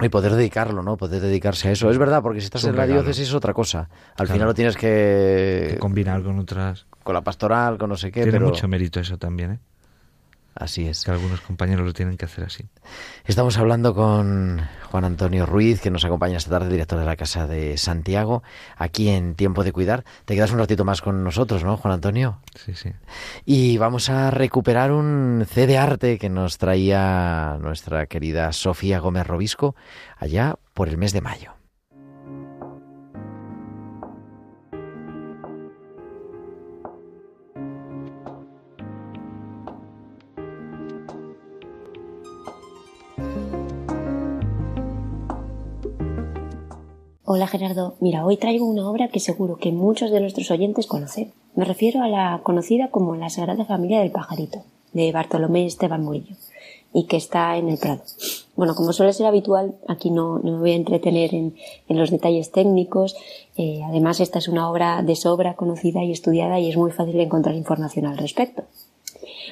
Y 0.00 0.08
poder 0.08 0.32
dedicarlo, 0.32 0.82
¿no? 0.82 0.96
Poder 0.96 1.20
dedicarse 1.20 1.68
a 1.68 1.72
eso. 1.72 1.90
Es 1.90 1.98
verdad, 1.98 2.22
porque 2.22 2.40
si 2.40 2.46
estás 2.46 2.64
en 2.64 2.76
la 2.76 2.86
diócesis 2.86 3.28
es 3.28 3.34
otra 3.34 3.52
cosa. 3.52 3.90
Al 4.16 4.26
final 4.26 4.46
lo 4.46 4.54
tienes 4.54 4.74
que... 4.74 5.76
combinar 5.78 6.22
con 6.22 6.38
otras... 6.38 6.86
Con 7.02 7.12
la 7.12 7.20
pastoral, 7.20 7.76
con 7.76 7.90
no 7.90 7.96
sé 7.98 8.10
qué, 8.10 8.22
Tiene 8.22 8.40
mucho 8.40 8.68
mérito 8.68 9.00
eso 9.00 9.18
también, 9.18 9.50
¿eh? 9.50 9.58
Así 10.54 10.86
es. 10.86 11.04
Que 11.04 11.10
algunos 11.10 11.40
compañeros 11.40 11.84
lo 11.84 11.92
tienen 11.92 12.16
que 12.16 12.26
hacer 12.26 12.44
así. 12.44 12.64
Estamos 13.24 13.58
hablando 13.58 13.94
con 13.94 14.62
Juan 14.90 15.04
Antonio 15.04 15.46
Ruiz, 15.46 15.80
que 15.80 15.90
nos 15.90 16.04
acompaña 16.04 16.36
esta 16.36 16.50
tarde, 16.50 16.70
director 16.70 16.98
de 16.98 17.04
la 17.04 17.16
Casa 17.16 17.46
de 17.46 17.76
Santiago, 17.76 18.42
aquí 18.76 19.08
en 19.08 19.34
Tiempo 19.34 19.64
de 19.64 19.72
Cuidar. 19.72 20.04
Te 20.24 20.34
quedas 20.34 20.52
un 20.52 20.58
ratito 20.58 20.84
más 20.84 21.02
con 21.02 21.24
nosotros, 21.24 21.64
¿no, 21.64 21.76
Juan 21.76 21.94
Antonio? 21.94 22.38
Sí, 22.54 22.74
sí. 22.74 22.92
Y 23.44 23.78
vamos 23.78 24.08
a 24.10 24.30
recuperar 24.30 24.92
un 24.92 25.44
C 25.48 25.66
de 25.66 25.78
arte 25.78 26.18
que 26.18 26.28
nos 26.28 26.58
traía 26.58 27.58
nuestra 27.60 28.06
querida 28.06 28.52
Sofía 28.52 29.00
Gómez 29.00 29.26
Robisco 29.26 29.74
allá 30.16 30.56
por 30.72 30.88
el 30.88 30.98
mes 30.98 31.12
de 31.12 31.20
mayo. 31.20 31.63
Hola 47.26 47.46
Gerardo, 47.46 47.94
mira, 48.00 48.26
hoy 48.26 48.36
traigo 48.36 48.66
una 48.66 48.86
obra 48.86 49.08
que 49.08 49.18
seguro 49.18 49.56
que 49.56 49.72
muchos 49.72 50.10
de 50.10 50.20
nuestros 50.20 50.50
oyentes 50.50 50.86
conocen. 50.86 51.32
Me 51.54 51.64
refiero 51.64 52.02
a 52.02 52.08
la 52.08 52.40
conocida 52.42 52.90
como 52.90 53.16
La 53.16 53.30
Sagrada 53.30 53.64
Familia 53.64 54.00
del 54.00 54.10
Pajarito, 54.10 54.62
de 54.92 55.10
Bartolomé 55.10 55.64
Esteban 55.64 56.04
Murillo, 56.04 56.36
y 56.92 57.06
que 57.06 57.16
está 57.16 57.56
en 57.56 57.70
el 57.70 57.78
Prado. 57.78 58.02
Bueno, 58.56 58.74
como 58.74 58.92
suele 58.92 59.14
ser 59.14 59.24
habitual, 59.24 59.74
aquí 59.88 60.10
no, 60.10 60.38
me 60.44 60.58
voy 60.58 60.72
a 60.72 60.76
entretener 60.76 61.34
en, 61.34 61.54
los 61.88 62.10
detalles 62.10 62.52
técnicos. 62.52 63.16
Eh, 63.56 63.80
además, 63.86 64.20
esta 64.20 64.38
es 64.38 64.48
una 64.48 64.70
obra 64.70 65.00
de 65.00 65.16
sobra 65.16 65.54
conocida 65.54 66.04
y 66.04 66.12
estudiada 66.12 66.60
y 66.60 66.68
es 66.68 66.76
muy 66.76 66.90
fácil 66.90 67.18
encontrar 67.18 67.54
información 67.54 68.04
al 68.04 68.18
respecto. 68.18 68.64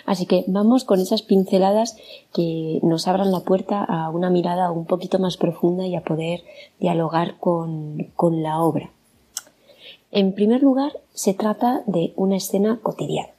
Así 0.07 0.27
que 0.27 0.45
vamos 0.47 0.85
con 0.85 1.01
esas 1.01 1.23
pinceladas 1.23 1.97
que 2.33 2.81
nos 2.83 3.09
abran 3.09 3.33
la 3.33 3.41
puerta 3.41 3.85
a 3.85 4.11
una 4.11 4.31
mirada 4.31 4.71
un 4.71 4.87
poquito 4.87 5.19
más 5.19 5.37
profunda 5.37 5.87
y 5.87 5.95
a 5.95 6.03
poder 6.03 6.43
dialogar 6.81 7.39
con, 7.39 8.11
con 8.17 8.43
la 8.43 8.61
obra. 8.61 8.91
En 10.11 10.35
primer 10.35 10.63
lugar, 10.63 10.93
se 11.15 11.33
trata 11.33 11.83
de 11.87 12.13
una 12.17 12.37
escena 12.37 12.79
cotidiana, 12.83 13.31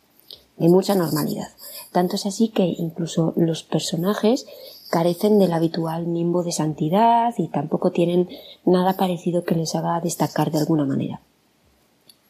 de 0.57 0.69
mucha 0.69 0.95
normalidad. 0.95 1.49
Tanto 1.91 2.15
es 2.15 2.25
así 2.25 2.49
que 2.49 2.65
incluso 2.65 3.33
los 3.35 3.63
personajes 3.63 4.47
carecen 4.89 5.39
del 5.39 5.53
habitual 5.53 6.11
nimbo 6.11 6.43
de 6.43 6.51
santidad 6.51 7.33
y 7.37 7.47
tampoco 7.47 7.91
tienen 7.91 8.29
nada 8.65 8.93
parecido 8.93 9.43
que 9.43 9.55
les 9.55 9.75
haga 9.75 9.99
destacar 10.01 10.51
de 10.51 10.59
alguna 10.59 10.85
manera. 10.85 11.21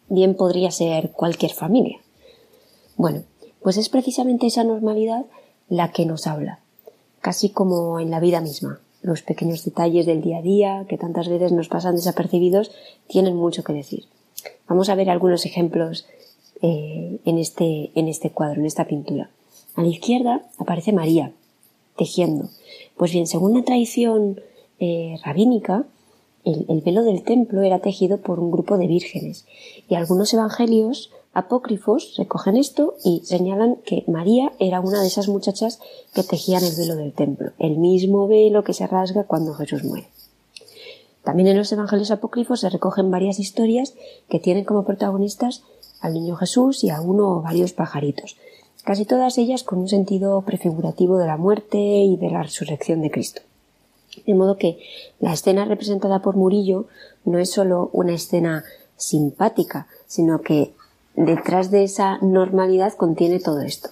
bien 0.10 0.36
podría 0.36 0.72
ser 0.72 1.12
cualquier 1.12 1.52
familia. 1.52 1.98
Bueno, 2.96 3.24
pues 3.64 3.78
es 3.78 3.90
precisamente 3.90 4.48
esa 4.48 4.64
normalidad 4.64 5.26
la 5.70 5.92
que 5.92 6.06
nos 6.06 6.28
habla, 6.28 6.60
casi 7.22 7.50
como 7.50 8.00
en 8.00 8.12
la 8.12 8.20
vida 8.20 8.42
misma. 8.42 8.80
Los 9.02 9.22
pequeños 9.22 9.66
detalles 9.66 10.06
del 10.06 10.22
día 10.22 10.38
a 10.38 10.42
día, 10.42 10.86
que 10.88 10.98
tantas 10.98 11.28
veces 11.28 11.52
nos 11.52 11.68
pasan 11.68 11.96
desapercibidos, 11.96 12.72
tienen 13.08 13.36
mucho 13.36 13.64
que 13.64 13.74
decir. 13.74 14.06
Vamos 14.68 14.90
a 14.90 14.96
ver 14.96 15.10
algunos 15.10 15.46
ejemplos 15.46 16.06
eh, 16.62 17.20
en, 17.26 17.38
este, 17.38 17.92
en 17.96 18.08
este 18.08 18.32
cuadro, 18.32 18.60
en 18.62 18.66
esta 18.66 18.86
pintura. 18.86 19.30
A 19.76 19.82
la 19.82 19.88
izquierda 19.88 20.44
aparece 20.58 20.94
María, 20.94 21.32
tejiendo. 21.98 22.50
Pues 22.96 23.12
bien, 23.12 23.28
según 23.28 23.54
la 23.54 23.64
tradición 23.64 24.40
eh, 24.80 25.18
rabínica, 25.24 25.86
el, 26.46 26.66
el, 26.70 26.82
velo 26.82 27.04
del 27.04 27.24
templo 27.24 27.62
era 27.62 27.80
tejido 27.80 28.20
por 28.20 28.40
un 28.40 28.52
grupo 28.52 28.78
de 28.78 28.88
vírgenes 28.88 29.46
y 29.90 29.96
algunos 29.96 30.34
evangelios 30.34 31.12
apócrifos 31.34 32.14
recogen 32.18 32.58
esto 32.58 32.96
y 33.04 33.22
señalan 33.26 33.78
que 33.86 34.04
María 34.08 34.54
era 34.60 34.82
una 34.82 35.02
de 35.02 35.08
esas 35.08 35.28
muchachas 35.28 35.80
que 36.14 36.24
tejían 36.24 36.64
el 36.64 36.76
velo 36.76 36.96
del 36.96 37.14
templo, 37.14 37.52
el 37.60 37.78
mismo 37.78 38.28
velo 38.28 38.64
que 38.64 38.74
se 38.74 38.88
rasga 38.88 39.24
cuando 39.24 39.54
Jesús 39.56 39.84
muere. 39.84 40.08
También 41.24 41.48
en 41.48 41.58
los 41.58 41.72
evangelios 41.72 42.12
apócrifos 42.12 42.60
se 42.60 42.70
recogen 42.70 43.10
varias 43.10 43.40
historias 43.40 43.94
que 44.30 44.40
tienen 44.40 44.66
como 44.66 44.84
protagonistas 44.84 45.64
al 46.02 46.14
niño 46.14 46.36
Jesús 46.36 46.84
y 46.84 46.90
a 46.90 47.02
uno 47.02 47.30
o 47.30 47.42
varios 47.42 47.72
pajaritos, 47.72 48.36
casi 48.84 49.06
todas 49.06 49.38
ellas 49.38 49.64
con 49.64 49.80
un 49.80 49.88
sentido 49.88 50.42
prefigurativo 50.42 51.18
de 51.18 51.28
la 51.28 51.38
muerte 51.38 51.78
y 51.78 52.18
de 52.18 52.30
la 52.30 52.44
resurrección 52.44 53.02
de 53.02 53.10
Cristo. 53.10 53.42
De 54.28 54.36
modo 54.36 54.58
que 54.58 54.78
la 55.20 55.34
escena 55.34 55.66
representada 55.66 56.22
por 56.22 56.36
Murillo 56.36 56.86
no 57.26 57.40
es 57.40 57.50
solo 57.50 57.90
una 57.94 58.14
escena 58.14 58.64
simpática, 58.98 59.88
sino 60.06 60.42
que 60.42 60.74
detrás 61.16 61.72
de 61.72 61.84
esa 61.84 62.18
normalidad 62.20 62.94
contiene 62.94 63.40
todo 63.40 63.62
esto. 63.62 63.90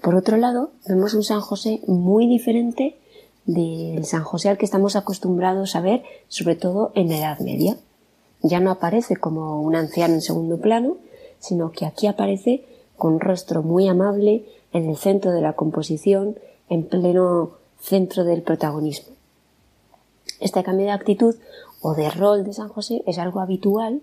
Por 0.00 0.14
otro 0.14 0.36
lado, 0.36 0.70
vemos 0.86 1.14
un 1.14 1.22
San 1.22 1.40
José 1.40 1.80
muy 1.86 2.26
diferente 2.26 2.96
del 3.44 4.04
San 4.04 4.24
José 4.24 4.48
al 4.48 4.58
que 4.58 4.64
estamos 4.64 4.96
acostumbrados 4.96 5.76
a 5.76 5.80
ver, 5.80 6.02
sobre 6.28 6.56
todo 6.56 6.92
en 6.94 7.08
la 7.08 7.18
Edad 7.18 7.40
Media. 7.40 7.76
Ya 8.42 8.60
no 8.60 8.70
aparece 8.70 9.16
como 9.16 9.60
un 9.62 9.76
anciano 9.76 10.14
en 10.14 10.20
segundo 10.20 10.60
plano, 10.60 10.96
sino 11.38 11.72
que 11.72 11.86
aquí 11.86 12.06
aparece 12.06 12.64
con 12.96 13.20
rostro 13.20 13.62
muy 13.62 13.88
amable 13.88 14.46
en 14.72 14.88
el 14.88 14.96
centro 14.96 15.32
de 15.32 15.40
la 15.40 15.54
composición, 15.54 16.38
en 16.68 16.84
pleno 16.84 17.52
centro 17.80 18.24
del 18.24 18.42
protagonismo. 18.42 19.14
Este 20.40 20.62
cambio 20.62 20.86
de 20.86 20.92
actitud 20.92 21.36
o 21.80 21.94
de 21.94 22.10
rol 22.10 22.44
de 22.44 22.52
San 22.52 22.68
José 22.68 23.02
es 23.06 23.18
algo 23.18 23.40
habitual 23.40 24.02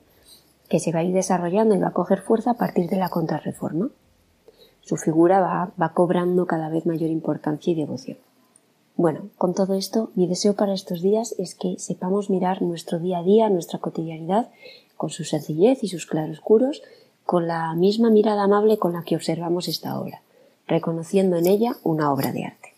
que 0.70 0.80
se 0.80 0.92
va 0.92 1.00
a 1.00 1.04
ir 1.04 1.14
desarrollando 1.14 1.76
y 1.76 1.80
va 1.80 1.90
a 1.90 1.94
coger 1.94 2.22
fuerza 2.22 2.52
a 2.52 2.58
partir 2.58 2.90
de 2.90 2.98
la 2.98 3.10
contrarreforma. 3.10 3.90
Su 4.82 4.98
figura 4.98 5.40
va, 5.40 5.72
va 5.82 5.94
cobrando 5.94 6.46
cada 6.46 6.70
vez 6.70 6.86
mayor 6.86 7.10
importancia 7.10 7.72
y 7.72 7.76
devoción. 7.76 8.18
Bueno, 8.96 9.30
con 9.38 9.54
todo 9.56 9.74
esto, 9.74 10.12
mi 10.16 10.28
deseo 10.28 10.56
para 10.56 10.74
estos 10.74 11.02
días 11.02 11.34
es 11.40 11.56
que 11.56 11.80
sepamos 11.80 12.30
mirar 12.30 12.62
nuestro 12.62 13.00
día 13.00 13.20
a 13.20 13.24
día, 13.24 13.50
nuestra 13.50 13.80
cotidianidad, 13.80 14.50
con 14.98 15.10
su 15.10 15.24
sencillez 15.24 15.84
y 15.84 15.88
sus 15.88 16.06
claroscuros, 16.06 16.84
con 17.26 17.48
la 17.48 17.74
misma 17.74 18.10
mirada 18.10 18.44
amable 18.44 18.78
con 18.78 18.94
la 18.94 19.04
que 19.04 19.16
observamos 19.16 19.68
esta 19.68 20.00
obra, 20.00 20.22
reconociendo 20.68 21.38
en 21.38 21.48
ella 21.48 21.76
una 21.84 22.12
obra 22.12 22.32
de 22.32 22.46
arte. 22.46 22.74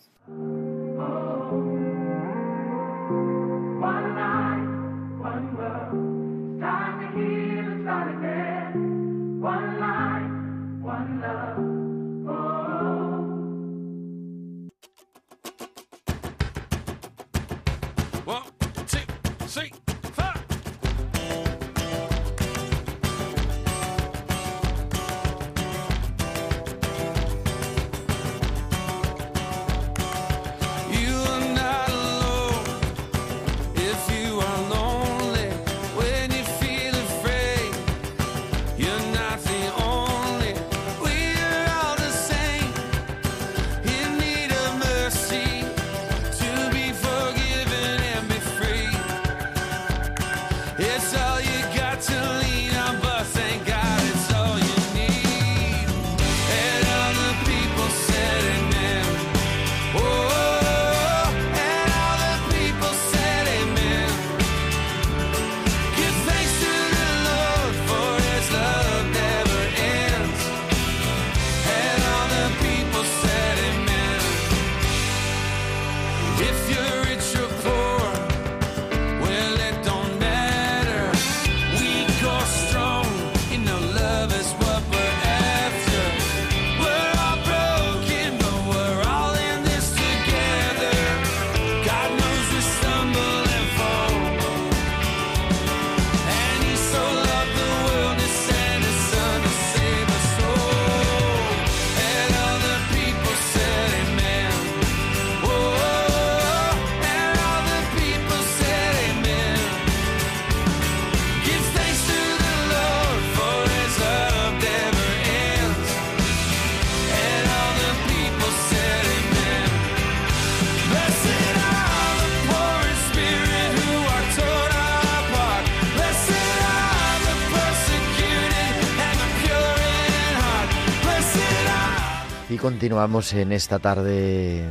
Continuamos 132.85 133.33
en 133.33 133.51
esta 133.51 133.79
tarde 133.79 134.63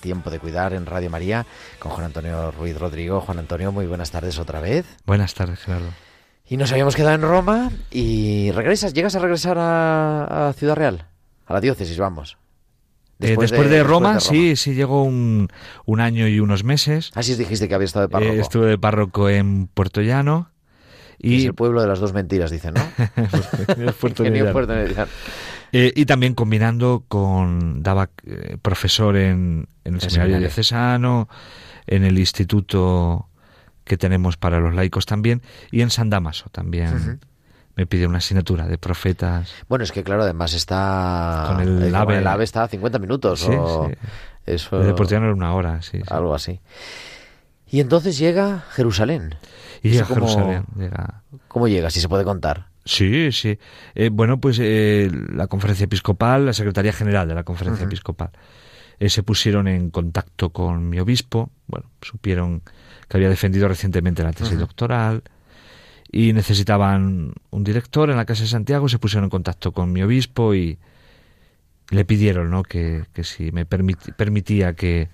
Tiempo 0.00 0.28
de 0.28 0.40
Cuidar 0.40 0.72
en 0.72 0.86
Radio 0.86 1.08
María 1.08 1.46
con 1.78 1.92
Juan 1.92 2.06
Antonio 2.06 2.50
Ruiz 2.50 2.76
Rodrigo. 2.76 3.20
Juan 3.20 3.38
Antonio, 3.38 3.70
muy 3.70 3.86
buenas 3.86 4.10
tardes 4.10 4.40
otra 4.40 4.58
vez. 4.58 4.84
Buenas 5.06 5.34
tardes, 5.34 5.60
Gerardo. 5.60 5.90
Y 6.48 6.56
nos 6.56 6.72
habíamos 6.72 6.96
quedado 6.96 7.14
en 7.14 7.22
Roma 7.22 7.70
y 7.92 8.50
regresas, 8.50 8.92
llegas 8.92 9.14
a 9.14 9.20
regresar 9.20 9.56
a, 9.60 10.52
Ciudad 10.56 10.74
Real, 10.74 11.06
a 11.46 11.52
la 11.52 11.60
diócesis, 11.60 11.96
vamos. 11.96 12.38
Después, 13.20 13.52
de, 13.52 13.68
de, 13.68 13.84
Roma, 13.84 14.18
sí, 14.18 14.56
sí, 14.56 14.74
llegó 14.74 15.04
un, 15.04 15.48
un, 15.86 16.00
año 16.00 16.26
y 16.26 16.40
unos 16.40 16.64
meses. 16.64 17.12
Así 17.14 17.34
ah, 17.34 17.36
dijiste 17.36 17.68
que 17.68 17.76
había 17.76 17.84
estado 17.84 18.08
de 18.08 18.10
párroco. 18.10 18.32
Eh, 18.32 18.40
estuve 18.40 18.66
de 18.66 18.78
párroco 18.78 19.28
en 19.28 19.68
Puerto 19.68 20.00
Llano. 20.00 20.50
Y... 21.18 21.38
Es 21.38 21.44
el 21.46 21.54
pueblo 21.54 21.80
de 21.80 21.88
las 21.88 22.00
dos 22.00 22.12
mentiras, 22.12 22.50
dicen, 22.50 22.74
¿no? 22.74 22.82
Puerto 24.00 24.24
Puerto 24.52 24.74
eh, 25.76 25.92
y 25.96 26.06
también 26.06 26.34
combinando 26.34 27.04
con, 27.08 27.82
daba 27.82 28.10
eh, 28.24 28.58
profesor 28.62 29.16
en, 29.16 29.66
en 29.84 29.94
el, 29.94 30.00
seminario, 30.00 30.38
diocesano, 30.38 31.28
en 31.88 32.04
el 32.04 32.16
instituto 32.16 33.28
que 33.82 33.96
tenemos 33.98 34.36
para 34.36 34.60
los 34.60 34.72
laicos 34.72 35.04
también, 35.04 35.42
y 35.72 35.80
en 35.80 35.90
San 35.90 36.10
Damaso 36.10 36.48
también. 36.50 37.20
Me 37.76 37.86
pidió 37.86 38.08
una 38.08 38.18
asignatura 38.18 38.68
de 38.68 38.78
profetas. 38.78 39.52
Bueno, 39.68 39.82
es 39.82 39.90
que 39.90 40.04
claro, 40.04 40.22
además 40.22 40.54
está... 40.54 41.46
Con 41.48 41.60
el, 41.60 41.92
eh, 41.92 41.96
AVE. 41.96 42.18
el 42.18 42.26
AVE 42.28 42.44
está 42.44 42.62
a 42.62 42.68
50 42.68 43.00
minutos. 43.00 43.40
Sí, 43.40 43.50
o... 43.50 43.88
sí. 43.88 43.96
Eso... 44.46 44.78
De 44.78 44.90
era 44.90 45.32
una 45.32 45.54
hora, 45.54 45.82
sí, 45.82 46.00
Algo 46.06 46.36
así. 46.36 46.60
Y 47.68 47.80
entonces 47.80 48.16
llega 48.16 48.62
Jerusalén. 48.70 49.34
Y 49.84 49.90
llega 49.90 50.06
Jerusalén. 50.06 50.64
Llega... 50.76 51.22
¿Cómo 51.46 51.68
llega, 51.68 51.90
si 51.90 52.00
se 52.00 52.08
puede 52.08 52.24
contar? 52.24 52.66
Sí, 52.84 53.30
sí. 53.32 53.58
Eh, 53.94 54.10
bueno, 54.12 54.40
pues 54.40 54.58
eh, 54.60 55.10
la 55.32 55.46
conferencia 55.46 55.84
episcopal, 55.84 56.46
la 56.46 56.52
secretaría 56.52 56.92
general 56.92 57.28
de 57.28 57.34
la 57.34 57.44
conferencia 57.44 57.84
episcopal, 57.86 58.30
eh, 58.98 59.08
se 59.08 59.22
pusieron 59.22 59.68
en 59.68 59.90
contacto 59.90 60.50
con 60.50 60.88
mi 60.88 60.98
obispo. 60.98 61.50
Bueno, 61.66 61.88
supieron 62.02 62.62
que 63.08 63.16
había 63.16 63.28
defendido 63.28 63.68
recientemente 63.68 64.22
la 64.22 64.32
tesis 64.32 64.58
doctoral 64.58 65.22
y 66.10 66.32
necesitaban 66.32 67.32
un 67.50 67.64
director 67.64 68.10
en 68.10 68.16
la 68.16 68.24
Casa 68.24 68.42
de 68.42 68.48
Santiago. 68.48 68.88
Se 68.88 68.98
pusieron 68.98 69.24
en 69.24 69.30
contacto 69.30 69.72
con 69.72 69.92
mi 69.92 70.02
obispo 70.02 70.54
y 70.54 70.78
le 71.90 72.04
pidieron 72.04 72.50
¿no? 72.50 72.62
que, 72.62 73.04
que 73.12 73.24
si 73.24 73.50
me 73.52 73.66
permit- 73.66 74.14
permitía 74.14 74.74
que, 74.74 75.08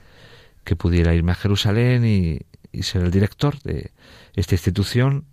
que 0.65 0.77
pudiera 0.77 1.15
irme 1.15 1.33
a 1.33 1.37
Jerusalén 1.37 2.05
y, 2.05 2.41
y 2.73 2.83
ser 2.83 3.03
el 3.03 3.11
director 3.11 3.61
de 3.63 3.91
esta 4.35 4.55
institución 4.55 5.25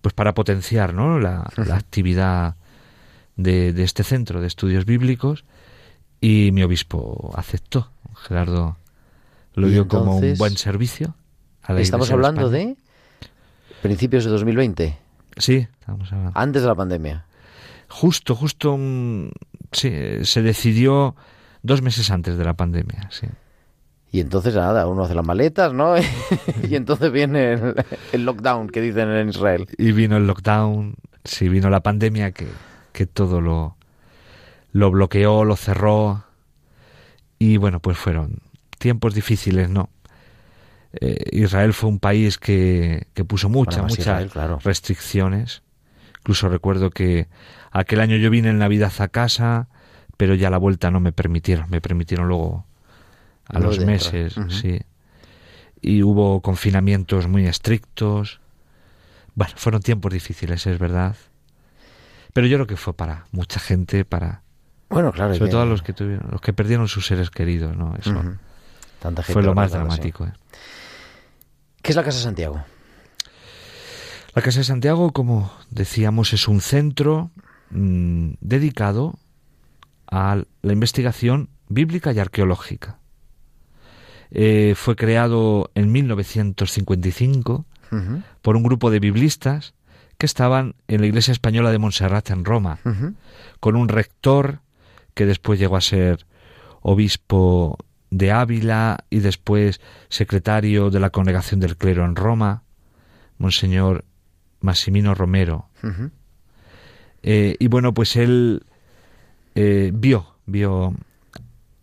pues 0.00 0.12
para 0.12 0.34
potenciar 0.34 0.92
¿no? 0.94 1.18
la, 1.18 1.50
la 1.56 1.76
actividad 1.76 2.56
de, 3.36 3.72
de 3.72 3.82
este 3.84 4.04
centro 4.04 4.40
de 4.40 4.46
estudios 4.46 4.84
bíblicos 4.84 5.44
y 6.20 6.50
mi 6.52 6.62
obispo 6.62 7.32
aceptó. 7.36 7.90
Gerardo 8.14 8.76
lo 9.54 9.68
vio 9.68 9.88
como 9.88 10.16
un 10.16 10.34
buen 10.38 10.56
servicio. 10.56 11.14
a 11.62 11.72
la 11.72 11.80
Estamos 11.80 12.08
Iglesia 12.08 12.14
hablando 12.14 12.50
de 12.50 12.76
principios 13.82 14.24
de 14.24 14.30
2020, 14.30 14.98
Sí, 15.36 15.66
estamos 15.80 16.12
hablando. 16.12 16.38
antes 16.38 16.62
de 16.62 16.68
la 16.68 16.74
pandemia. 16.74 17.26
Justo, 17.88 18.34
justo, 18.34 18.78
sí, 19.72 19.92
se 20.22 20.42
decidió 20.42 21.14
dos 21.62 21.82
meses 21.82 22.10
antes 22.10 22.36
de 22.38 22.44
la 22.44 22.54
pandemia, 22.54 23.08
sí. 23.10 23.26
Y 24.14 24.20
entonces 24.20 24.54
nada, 24.54 24.86
uno 24.86 25.02
hace 25.02 25.14
las 25.16 25.26
maletas, 25.26 25.72
¿no? 25.72 25.96
y 26.70 26.76
entonces 26.76 27.10
viene 27.10 27.54
el, 27.54 27.74
el 28.12 28.24
lockdown 28.24 28.68
que 28.68 28.80
dicen 28.80 29.08
en 29.10 29.30
Israel. 29.30 29.66
Y 29.76 29.90
vino 29.90 30.16
el 30.16 30.28
lockdown, 30.28 30.94
sí, 31.24 31.48
vino 31.48 31.68
la 31.68 31.80
pandemia 31.80 32.30
que, 32.30 32.46
que 32.92 33.06
todo 33.06 33.40
lo, 33.40 33.76
lo 34.70 34.92
bloqueó, 34.92 35.44
lo 35.44 35.56
cerró. 35.56 36.22
Y 37.40 37.56
bueno, 37.56 37.80
pues 37.80 37.98
fueron 37.98 38.38
tiempos 38.78 39.14
difíciles, 39.14 39.68
¿no? 39.68 39.90
Eh, 41.00 41.16
Israel 41.32 41.72
fue 41.72 41.90
un 41.90 41.98
país 41.98 42.38
que, 42.38 43.08
que 43.14 43.24
puso 43.24 43.48
muchas, 43.48 43.78
Bueno, 43.78 43.88
muchas 43.88 43.98
Israel, 43.98 44.30
claro. 44.30 44.58
restricciones. 44.62 45.62
Incluso 46.20 46.48
recuerdo 46.48 46.90
que 46.90 47.26
aquel 47.72 47.98
año 47.98 48.16
yo 48.18 48.30
vine 48.30 48.50
en 48.50 48.58
Navidad 48.58 48.92
a 48.98 49.08
casa, 49.08 49.66
pero 50.16 50.36
ya 50.36 50.50
la 50.50 50.58
vuelta 50.58 50.92
no 50.92 51.00
me 51.00 51.10
permitieron. 51.10 51.68
Me 51.68 51.80
permitieron 51.80 52.28
luego 52.28 52.64
a 53.46 53.58
los 53.58 53.78
de 53.78 53.86
meses, 53.86 54.34
sí. 54.48 54.80
Y 55.80 56.02
hubo 56.02 56.40
confinamientos 56.40 57.26
muy 57.28 57.46
estrictos. 57.46 58.40
Bueno, 59.34 59.52
fueron 59.56 59.82
tiempos 59.82 60.12
difíciles, 60.12 60.66
es 60.66 60.78
verdad. 60.78 61.16
Pero 62.32 62.46
yo 62.46 62.56
creo 62.56 62.66
que 62.66 62.76
fue 62.76 62.94
para 62.94 63.26
mucha 63.32 63.60
gente, 63.60 64.04
para 64.04 64.42
Bueno, 64.88 65.12
claro. 65.12 65.34
sobre 65.34 65.46
que- 65.48 65.50
todo 65.52 65.62
a 65.62 65.66
los 65.66 65.82
que 65.82 65.92
tuvieron, 65.92 66.28
los 66.30 66.40
que 66.40 66.52
perdieron 66.52 66.88
sus 66.88 67.06
seres 67.06 67.30
queridos, 67.30 67.76
¿no? 67.76 67.94
Eso 67.96 68.10
Ujú. 68.10 68.36
Tanta 69.00 69.22
gente 69.22 69.32
fue 69.34 69.42
lo 69.42 69.54
más 69.54 69.70
dramático. 69.72 70.24
¿eh? 70.24 70.32
¿Qué 71.82 71.92
es 71.92 71.96
la 71.96 72.02
Casa 72.02 72.18
Santiago? 72.20 72.64
La 74.34 74.42
Casa 74.42 74.60
de 74.60 74.64
Santiago, 74.64 75.12
como 75.12 75.52
decíamos, 75.70 76.32
es 76.32 76.48
un 76.48 76.60
centro 76.60 77.30
mm, 77.70 78.34
dedicado 78.40 79.18
a 80.10 80.42
la 80.62 80.72
investigación 80.72 81.50
bíblica 81.68 82.12
y 82.12 82.18
arqueológica. 82.18 82.98
Eh, 84.30 84.74
fue 84.76 84.96
creado 84.96 85.70
en 85.74 85.92
1955 85.92 87.64
Ujú, 87.90 88.22
por 88.42 88.56
un 88.56 88.62
grupo 88.62 88.90
de 88.90 88.98
biblistas 88.98 89.74
que 90.18 90.26
estaban 90.26 90.74
en 90.88 91.00
la 91.00 91.06
Iglesia 91.06 91.32
Española 91.32 91.70
de 91.70 91.78
Montserrat 91.78 92.30
en 92.30 92.44
Roma, 92.44 92.78
con 93.60 93.76
un 93.76 93.88
rector 93.88 94.60
que 95.14 95.26
después 95.26 95.58
llegó 95.58 95.76
a 95.76 95.80
ser 95.80 96.26
obispo 96.82 97.78
de 98.10 98.30
Ávila 98.30 99.04
y 99.10 99.20
después 99.20 99.80
secretario 100.08 100.90
de 100.90 101.00
la 101.00 101.10
Congregación 101.10 101.60
del 101.60 101.76
Clero 101.76 102.04
en 102.04 102.14
Roma, 102.14 102.62
Monseñor 103.38 104.04
Massimino 104.60 105.14
Romero. 105.14 105.68
Eh, 107.22 107.56
y 107.58 107.66
bueno, 107.68 107.92
pues 107.92 108.16
él 108.16 108.64
eh, 109.54 109.90
vio, 109.94 110.36
vio 110.46 110.94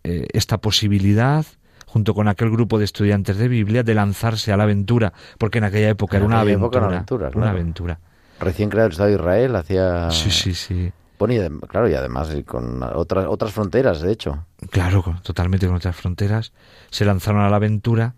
eh, 0.04 0.28
esta 0.32 0.58
posibilidad 0.58 1.44
junto 1.92 2.14
con 2.14 2.26
aquel 2.26 2.50
grupo 2.50 2.78
de 2.78 2.86
estudiantes 2.86 3.36
de 3.36 3.48
Biblia 3.48 3.82
de 3.82 3.94
lanzarse 3.94 4.50
a 4.50 4.56
la 4.56 4.62
aventura, 4.62 5.12
porque 5.36 5.58
en 5.58 5.64
aquella 5.64 5.90
época 5.90 6.16
En 6.16 6.22
era 6.22 6.26
una 6.26 6.50
época 6.50 6.78
aventura, 6.78 6.78
era 6.78 6.86
una 6.88 6.96
aventura, 6.96 7.26
una 7.26 7.30
claro. 7.44 7.50
aventura. 7.58 8.00
Recién 8.40 8.70
creado 8.70 8.86
el 8.86 8.92
Estado 8.92 9.08
de 9.10 9.14
Israel, 9.16 9.56
hacía... 9.56 10.10
Sí, 10.10 10.30
sí, 10.30 10.54
sí. 10.54 10.90
Bueno, 11.18 11.34
y 11.34 11.66
claro, 11.68 11.88
y 11.90 11.94
además 11.94 12.34
con 12.46 12.82
otras, 12.82 13.26
otras 13.28 13.52
fronteras, 13.52 14.00
de 14.00 14.10
hecho. 14.10 14.46
Claro, 14.70 15.02
con- 15.02 15.20
totalmente 15.22 15.66
con 15.66 15.76
otras 15.76 15.94
fronteras, 15.94 16.52
se 16.90 17.04
lanzaron 17.04 17.42
a 17.42 17.50
la 17.50 17.56
aventura 17.56 18.14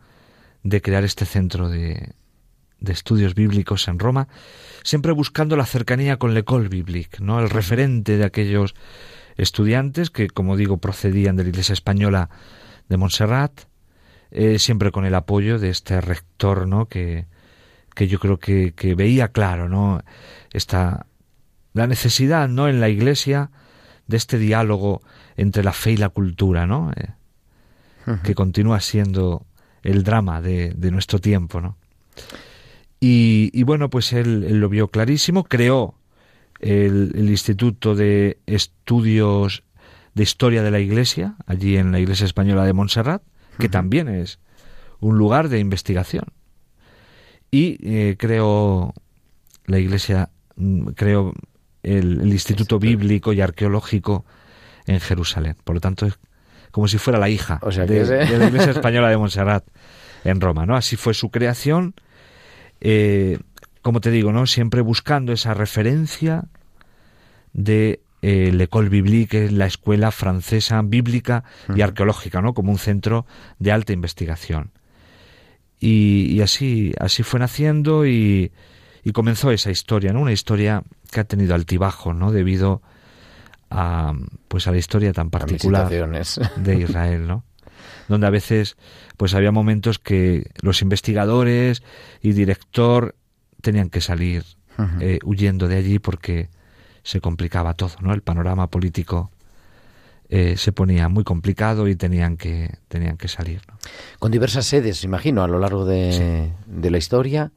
de 0.62 0.80
crear 0.80 1.02
este 1.02 1.26
centro 1.26 1.68
de, 1.68 2.12
de 2.78 2.92
estudios 2.92 3.34
bíblicos 3.34 3.88
en 3.88 3.98
Roma, 3.98 4.28
siempre 4.84 5.10
buscando 5.12 5.56
la 5.56 5.66
cercanía 5.66 6.16
con 6.18 6.32
l'École 6.32 6.68
biblique, 6.68 7.18
¿no? 7.20 7.40
El 7.40 7.50
referente 7.50 8.16
de 8.16 8.24
aquellos 8.24 8.74
estudiantes 9.36 10.10
que, 10.10 10.28
como 10.28 10.56
digo, 10.56 10.78
procedían 10.78 11.34
de 11.36 11.42
la 11.42 11.48
Iglesia 11.48 11.72
Española 11.72 12.30
de 12.88 12.96
Montserrat, 12.96 13.62
eh, 14.30 14.58
siempre 14.58 14.90
con 14.90 15.04
el 15.04 15.14
apoyo 15.14 15.58
de 15.58 15.70
este 15.70 16.00
rector, 16.00 16.66
¿no? 16.66 16.86
Que, 16.86 17.26
que 17.94 18.08
yo 18.08 18.18
creo 18.18 18.38
que, 18.38 18.72
que 18.74 18.94
veía 18.94 19.28
claro, 19.28 19.68
¿no? 19.68 20.02
Esta, 20.52 21.06
la 21.72 21.86
necesidad, 21.86 22.48
¿no? 22.48 22.68
En 22.68 22.80
la 22.80 22.88
Iglesia 22.88 23.50
de 24.06 24.16
este 24.16 24.38
diálogo 24.38 25.02
entre 25.36 25.64
la 25.64 25.72
fe 25.72 25.92
y 25.92 25.96
la 25.96 26.08
cultura, 26.08 26.66
¿no? 26.66 26.92
Eh, 26.96 27.10
que 28.22 28.34
continúa 28.34 28.80
siendo 28.80 29.46
el 29.82 30.02
drama 30.02 30.42
de, 30.42 30.74
de 30.76 30.90
nuestro 30.90 31.20
tiempo, 31.20 31.60
¿no? 31.60 31.78
Y, 33.00 33.50
y 33.52 33.62
bueno, 33.62 33.88
pues 33.88 34.12
él, 34.12 34.44
él 34.44 34.60
lo 34.60 34.68
vio 34.68 34.88
clarísimo, 34.88 35.44
creó 35.44 35.94
el, 36.60 37.12
el 37.14 37.30
Instituto 37.30 37.94
de 37.94 38.38
Estudios 38.46 39.62
de 40.14 40.22
Historia 40.22 40.62
de 40.62 40.70
la 40.70 40.80
Iglesia, 40.80 41.36
allí 41.46 41.76
en 41.76 41.92
la 41.92 41.98
Iglesia 41.98 42.26
Española 42.26 42.64
de 42.64 42.72
Montserrat, 42.72 43.22
que 43.58 43.68
también 43.68 44.08
es 44.08 44.38
un 45.00 45.18
lugar 45.18 45.48
de 45.48 45.58
investigación. 45.58 46.26
Y 47.50 47.78
eh, 47.82 48.16
creó 48.18 48.94
la 49.66 49.78
Iglesia, 49.78 50.30
mm, 50.56 50.88
creó 50.88 51.32
el, 51.82 52.20
el 52.20 52.32
Instituto 52.32 52.78
Bíblico 52.78 53.32
y 53.32 53.40
Arqueológico 53.40 54.24
en 54.86 55.00
Jerusalén. 55.00 55.56
Por 55.64 55.76
lo 55.76 55.80
tanto, 55.80 56.06
es 56.06 56.18
como 56.74 56.88
si 56.88 56.98
fuera 56.98 57.20
la 57.20 57.28
hija 57.28 57.60
O 57.62 57.70
sea, 57.70 57.86
de, 57.86 57.94
que 57.94 58.00
es, 58.00 58.10
¿eh? 58.10 58.26
de 58.26 58.36
la 58.36 58.46
Iglesia 58.46 58.72
Española 58.72 59.08
de 59.08 59.16
Montserrat 59.16 59.64
en 60.24 60.40
Roma, 60.40 60.66
¿no? 60.66 60.74
Así 60.74 60.96
fue 60.96 61.14
su 61.14 61.30
creación, 61.30 61.94
eh, 62.80 63.38
como 63.80 64.00
te 64.00 64.10
digo, 64.10 64.32
¿no? 64.32 64.46
Siempre 64.46 64.80
buscando 64.80 65.32
esa 65.32 65.54
referencia 65.54 66.46
de 67.52 68.00
eh, 68.26 68.50
l'École 68.50 68.88
Biblique, 68.88 69.50
la 69.50 69.66
escuela 69.66 70.10
francesa 70.10 70.80
bíblica 70.80 71.44
y 71.76 71.82
arqueológica, 71.82 72.40
¿no? 72.40 72.54
Como 72.54 72.72
un 72.72 72.78
centro 72.78 73.26
de 73.58 73.70
alta 73.70 73.92
investigación. 73.92 74.70
Y, 75.78 76.28
y 76.30 76.40
así, 76.40 76.94
así 76.98 77.22
fue 77.22 77.38
naciendo 77.38 78.06
y, 78.06 78.50
y 79.02 79.12
comenzó 79.12 79.50
esa 79.50 79.70
historia, 79.70 80.14
¿no? 80.14 80.22
Una 80.22 80.32
historia 80.32 80.84
que 81.12 81.20
ha 81.20 81.24
tenido 81.24 81.54
altibajos, 81.54 82.16
¿no? 82.16 82.32
Debido 82.32 82.80
a, 83.68 84.14
pues 84.48 84.66
a 84.68 84.70
la 84.70 84.78
historia 84.78 85.12
tan 85.12 85.28
particular 85.28 85.90
de 85.90 86.76
Israel, 86.80 87.26
¿no? 87.26 87.44
Donde 88.08 88.26
a 88.26 88.30
veces, 88.30 88.78
pues 89.18 89.34
había 89.34 89.52
momentos 89.52 89.98
que 89.98 90.50
los 90.62 90.80
investigadores 90.80 91.82
y 92.22 92.32
director 92.32 93.16
tenían 93.60 93.90
que 93.90 94.00
salir 94.00 94.44
eh, 95.00 95.18
huyendo 95.24 95.68
de 95.68 95.76
allí 95.76 95.98
porque 95.98 96.48
se 97.04 97.20
complicaba 97.20 97.74
todo, 97.74 97.92
¿no? 98.00 98.12
El 98.12 98.22
panorama 98.22 98.66
político 98.68 99.30
eh, 100.28 100.56
se 100.56 100.72
ponía 100.72 101.08
muy 101.08 101.22
complicado 101.22 101.86
y 101.86 101.94
tenían 101.94 102.36
que 102.36 102.78
tenían 102.88 103.16
que 103.16 103.28
salir, 103.28 103.60
¿no? 103.68 103.78
Con 104.18 104.32
diversas 104.32 104.66
sedes, 104.66 105.04
imagino, 105.04 105.44
a 105.44 105.48
lo 105.48 105.60
largo 105.60 105.84
de, 105.84 106.50
de 106.66 106.90
la 106.90 106.98
historia. 106.98 107.52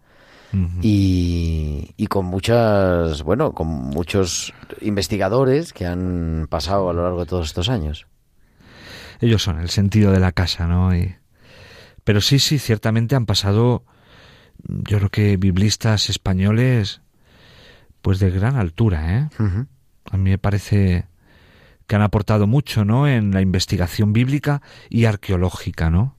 Y, 0.82 1.92
y 1.98 2.08
con 2.08 2.26
muchas, 2.26 3.24
bueno, 3.24 3.52
con 3.54 3.68
muchos 3.68 4.54
investigadores 4.82 5.74
que 5.74 5.86
han 5.86 6.48
pasado 6.50 6.90
a 6.90 6.94
lo 6.94 7.04
largo 7.04 7.22
de 7.22 7.26
todos 7.26 7.48
estos 7.48 7.70
años. 7.70 8.06
ellos 9.22 9.42
son 9.44 9.60
el 9.60 9.70
sentido 9.70 10.12
de 10.12 10.20
la 10.20 10.32
casa, 10.32 10.68
¿no? 10.68 10.96
Y- 10.96 11.16
pero 12.04 12.22
sí, 12.22 12.40
sí, 12.40 12.60
ciertamente 12.60 13.16
han 13.16 13.26
pasado, 13.26 13.84
yo 14.64 14.98
creo 14.98 15.10
que 15.10 15.38
biblistas 15.38 16.10
españoles, 16.10 17.02
pues 18.02 18.20
de 18.20 18.30
gran 18.32 18.56
altura, 18.56 19.18
¿eh? 19.18 19.30
A 20.12 20.18
mí 20.18 20.30
me 20.30 20.38
parece 20.38 21.06
que 21.88 21.96
han 21.96 22.02
aportado 22.02 22.48
mucho, 22.48 22.86
¿no? 22.86 23.08
En 23.08 23.32
la 23.32 23.42
investigación 23.42 24.14
bíblica 24.14 24.62
y 24.90 25.06
arqueológica, 25.06 25.90
¿no? 25.90 26.16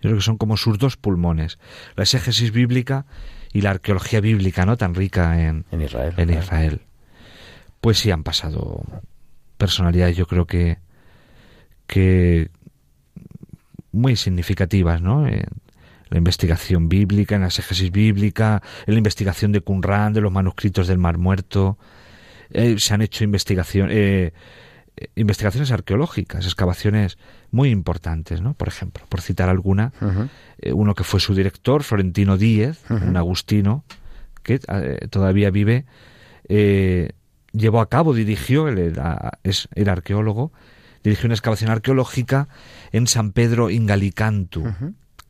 Yo 0.00 0.08
creo 0.10 0.16
que 0.16 0.22
son 0.22 0.36
como 0.38 0.56
sus 0.56 0.78
dos 0.78 0.96
pulmones, 0.96 1.58
la 1.96 2.02
exégesis 2.02 2.50
bíblica 2.52 3.06
y 3.52 3.60
la 3.60 3.70
arqueología 3.70 4.20
bíblica, 4.20 4.66
¿no? 4.66 4.76
Tan 4.76 4.94
rica 4.94 5.40
en, 5.46 5.64
En 5.70 5.80
Israel. 5.82 6.14
en 6.16 6.26
claro. 6.28 6.42
Israel. 6.42 6.80
pues 7.80 7.98
sí 7.98 8.10
han 8.10 8.22
pasado 8.24 8.82
personalidades, 9.58 10.16
yo 10.16 10.26
creo 10.26 10.46
que, 10.46 10.78
que 11.86 12.50
muy 13.92 14.16
significativas, 14.16 15.00
¿no? 15.02 15.26
En 15.28 15.44
la 16.12 16.18
investigación 16.18 16.88
bíblica, 16.88 17.34
en 17.34 17.40
la 17.40 17.48
exégesis 17.48 17.90
bíblica, 17.90 18.62
en 18.86 18.94
la 18.94 18.98
investigación 18.98 19.52
de 19.52 19.60
Qumran, 19.60 20.12
de 20.12 20.20
los 20.20 20.30
manuscritos 20.30 20.86
del 20.86 20.98
Mar 20.98 21.18
Muerto. 21.18 21.78
Eh, 22.50 22.76
se 22.78 22.94
han 22.94 23.02
hecho 23.02 23.24
investigación, 23.24 23.88
eh, 23.90 24.32
investigaciones 25.14 25.70
arqueológicas, 25.70 26.44
excavaciones 26.44 27.18
muy 27.50 27.70
importantes, 27.70 28.40
¿no? 28.40 28.54
Por 28.54 28.68
ejemplo, 28.68 29.04
por 29.08 29.20
citar 29.20 29.48
alguna, 29.48 29.92
eh, 30.58 30.72
uno 30.72 30.94
que 30.94 31.04
fue 31.04 31.20
su 31.20 31.34
director, 31.34 31.82
Florentino 31.82 32.36
Díez, 32.36 32.78
un 32.90 33.16
agustino, 33.16 33.84
que 34.42 34.60
eh, 34.68 35.08
todavía 35.10 35.50
vive, 35.50 35.86
eh, 36.48 37.12
llevó 37.52 37.80
a 37.80 37.88
cabo, 37.88 38.14
dirigió, 38.14 38.68
él 38.68 38.78
era, 38.78 39.38
es, 39.42 39.68
era 39.74 39.92
arqueólogo, 39.92 40.52
dirigió 41.02 41.26
una 41.26 41.34
excavación 41.34 41.70
arqueológica 41.70 42.48
en 42.92 43.06
San 43.06 43.32
Pedro 43.32 43.70
Ingalicantu, 43.70 44.64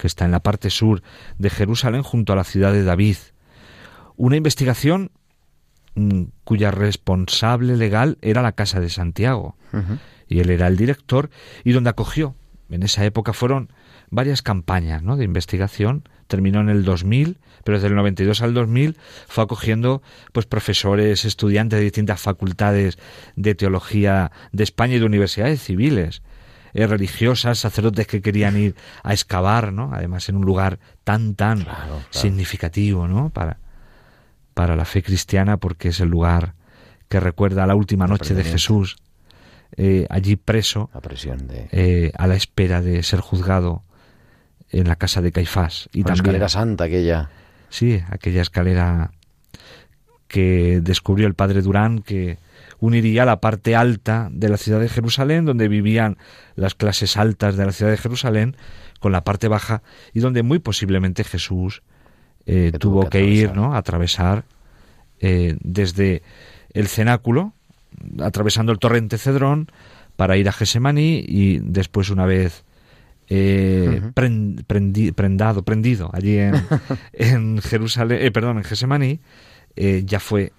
que 0.02 0.08
está 0.08 0.24
en 0.24 0.32
la 0.32 0.40
parte 0.40 0.68
sur 0.68 1.00
de 1.38 1.48
Jerusalén, 1.48 2.02
junto 2.02 2.32
a 2.32 2.36
la 2.36 2.42
ciudad 2.42 2.72
de 2.72 2.82
David. 2.82 3.18
Una 4.16 4.36
investigación 4.36 5.12
mm, 5.94 6.24
cuya 6.42 6.72
responsable 6.72 7.76
legal 7.76 8.18
era 8.20 8.42
la 8.42 8.50
Casa 8.50 8.80
de 8.80 8.90
Santiago, 8.90 9.56
y 10.26 10.40
él 10.40 10.50
era 10.50 10.66
el 10.66 10.76
director, 10.76 11.30
y 11.62 11.70
donde 11.70 11.90
acogió. 11.90 12.34
En 12.68 12.82
esa 12.82 13.04
época 13.04 13.32
fueron 13.32 13.70
varias 14.10 14.42
campañas 14.42 15.04
¿no? 15.04 15.16
de 15.16 15.24
investigación. 15.24 16.08
Terminó 16.26 16.60
en 16.60 16.68
el 16.68 16.82
2000, 16.84 17.38
pero 17.62 17.78
desde 17.78 17.86
el 17.86 17.94
92 17.94 18.42
al 18.42 18.54
2000 18.54 18.96
fue 19.28 19.44
acogiendo 19.44 20.02
pues 20.32 20.46
profesores, 20.46 21.24
estudiantes 21.24 21.78
de 21.78 21.84
distintas 21.84 22.20
facultades 22.20 22.98
de 23.36 23.54
teología 23.54 24.32
de 24.50 24.64
España 24.64 24.96
y 24.96 24.98
de 24.98 25.06
universidades 25.06 25.62
civiles, 25.62 26.22
eh, 26.74 26.86
religiosas, 26.86 27.58
sacerdotes 27.58 28.06
que 28.06 28.22
querían 28.22 28.56
ir 28.56 28.74
a 29.02 29.12
excavar, 29.12 29.72
¿no? 29.72 29.90
Además 29.92 30.28
en 30.28 30.36
un 30.36 30.44
lugar 30.44 30.78
tan 31.04 31.34
tan 31.34 31.60
Claro, 31.62 31.80
claro. 31.86 32.02
significativo, 32.10 33.08
¿no? 33.08 33.30
Para 33.30 33.58
para 34.54 34.76
la 34.76 34.84
fe 34.84 35.02
cristiana 35.02 35.56
porque 35.56 35.88
es 35.88 36.00
el 36.00 36.08
lugar 36.08 36.54
que 37.08 37.20
recuerda 37.20 37.66
la 37.66 37.74
última 37.74 38.06
noche 38.06 38.34
de. 38.34 38.44
Jesús 38.44 38.96
eh, 39.76 40.06
allí 40.10 40.36
preso 40.36 40.90
La 40.92 41.00
presión 41.00 41.46
de... 41.48 41.68
eh, 41.72 42.12
a 42.18 42.26
la 42.26 42.34
espera 42.34 42.82
de 42.82 43.02
ser 43.02 43.20
juzgado 43.20 43.82
en 44.70 44.86
la 44.88 44.96
casa 44.96 45.22
de 45.22 45.32
Caifás 45.32 45.88
y 45.92 46.00
la 46.00 46.04
también 46.08 46.24
escalera 46.26 46.48
santa 46.50 46.84
aquella. 46.84 47.30
sí 47.70 48.02
aquella 48.10 48.42
escalera 48.42 49.12
que 50.28 50.80
descubrió 50.82 51.26
el 51.26 51.34
padre 51.34 51.62
Durán 51.62 52.00
que 52.00 52.38
uniría 52.82 53.24
la 53.24 53.40
parte 53.40 53.76
alta 53.76 54.28
de 54.32 54.48
la 54.48 54.56
ciudad 54.56 54.80
de 54.80 54.88
Jerusalén 54.88 55.44
donde 55.44 55.68
vivían 55.68 56.18
las 56.56 56.74
clases 56.74 57.16
altas 57.16 57.56
de 57.56 57.64
la 57.64 57.70
ciudad 57.70 57.92
de 57.92 57.96
Jerusalén 57.96 58.56
con 58.98 59.12
la 59.12 59.22
parte 59.22 59.46
baja 59.46 59.82
y 60.12 60.18
donde 60.18 60.42
muy 60.42 60.58
posiblemente 60.58 61.22
Jesús 61.22 61.82
eh, 62.44 62.72
tuvo 62.80 63.04
que 63.04 63.20
que 63.20 63.24
ir 63.24 63.54
no 63.54 63.74
a 63.74 63.78
atravesar 63.78 64.44
eh, 65.20 65.56
desde 65.60 66.22
el 66.72 66.88
cenáculo 66.88 67.52
atravesando 68.20 68.72
el 68.72 68.80
torrente 68.80 69.16
Cedrón 69.16 69.70
para 70.16 70.36
ir 70.36 70.48
a 70.48 70.52
Gesemaní 70.52 71.24
y 71.24 71.58
después 71.58 72.10
una 72.10 72.26
vez 72.26 72.64
eh, 73.28 74.02
prendi- 74.16 75.12
prendado, 75.14 75.62
prendido 75.62 76.10
allí 76.12 76.36
en, 76.36 76.54
en 77.12 77.62
Jerusalén, 77.62 78.18
eh, 78.22 78.32
perdón, 78.32 78.58
en 78.58 78.64
Gesemaní, 78.64 79.20
eh, 79.76 80.02
ya 80.04 80.18
fue 80.18 80.52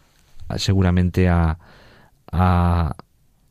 ah, 0.48 0.58
seguramente 0.58 1.28
a, 1.28 1.60
a, 2.34 2.96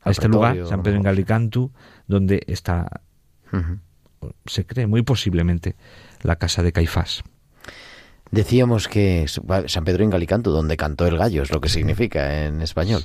este 0.04 0.28
lugar, 0.28 0.66
San 0.66 0.82
Pedro 0.82 0.98
en. 0.98 1.02
Galicantu, 1.02 1.70
donde 2.06 2.42
está, 2.46 3.02
se 4.46 4.66
cree 4.66 4.86
muy 4.86 5.02
posiblemente, 5.02 5.76
la 6.22 6.36
casa 6.36 6.62
de 6.62 6.72
Caifás. 6.72 7.22
Decíamos 8.30 8.88
que 8.88 9.26
San 9.28 9.84
Pedro 9.84 10.04
en 10.04 10.10
Galicanto, 10.10 10.50
donde 10.50 10.76
cantó 10.76 11.06
el 11.06 11.18
gallo, 11.18 11.42
es 11.42 11.52
lo 11.52 11.60
que 11.60 11.68
significa 11.68 12.46
en 12.46 12.62
español. 12.62 13.04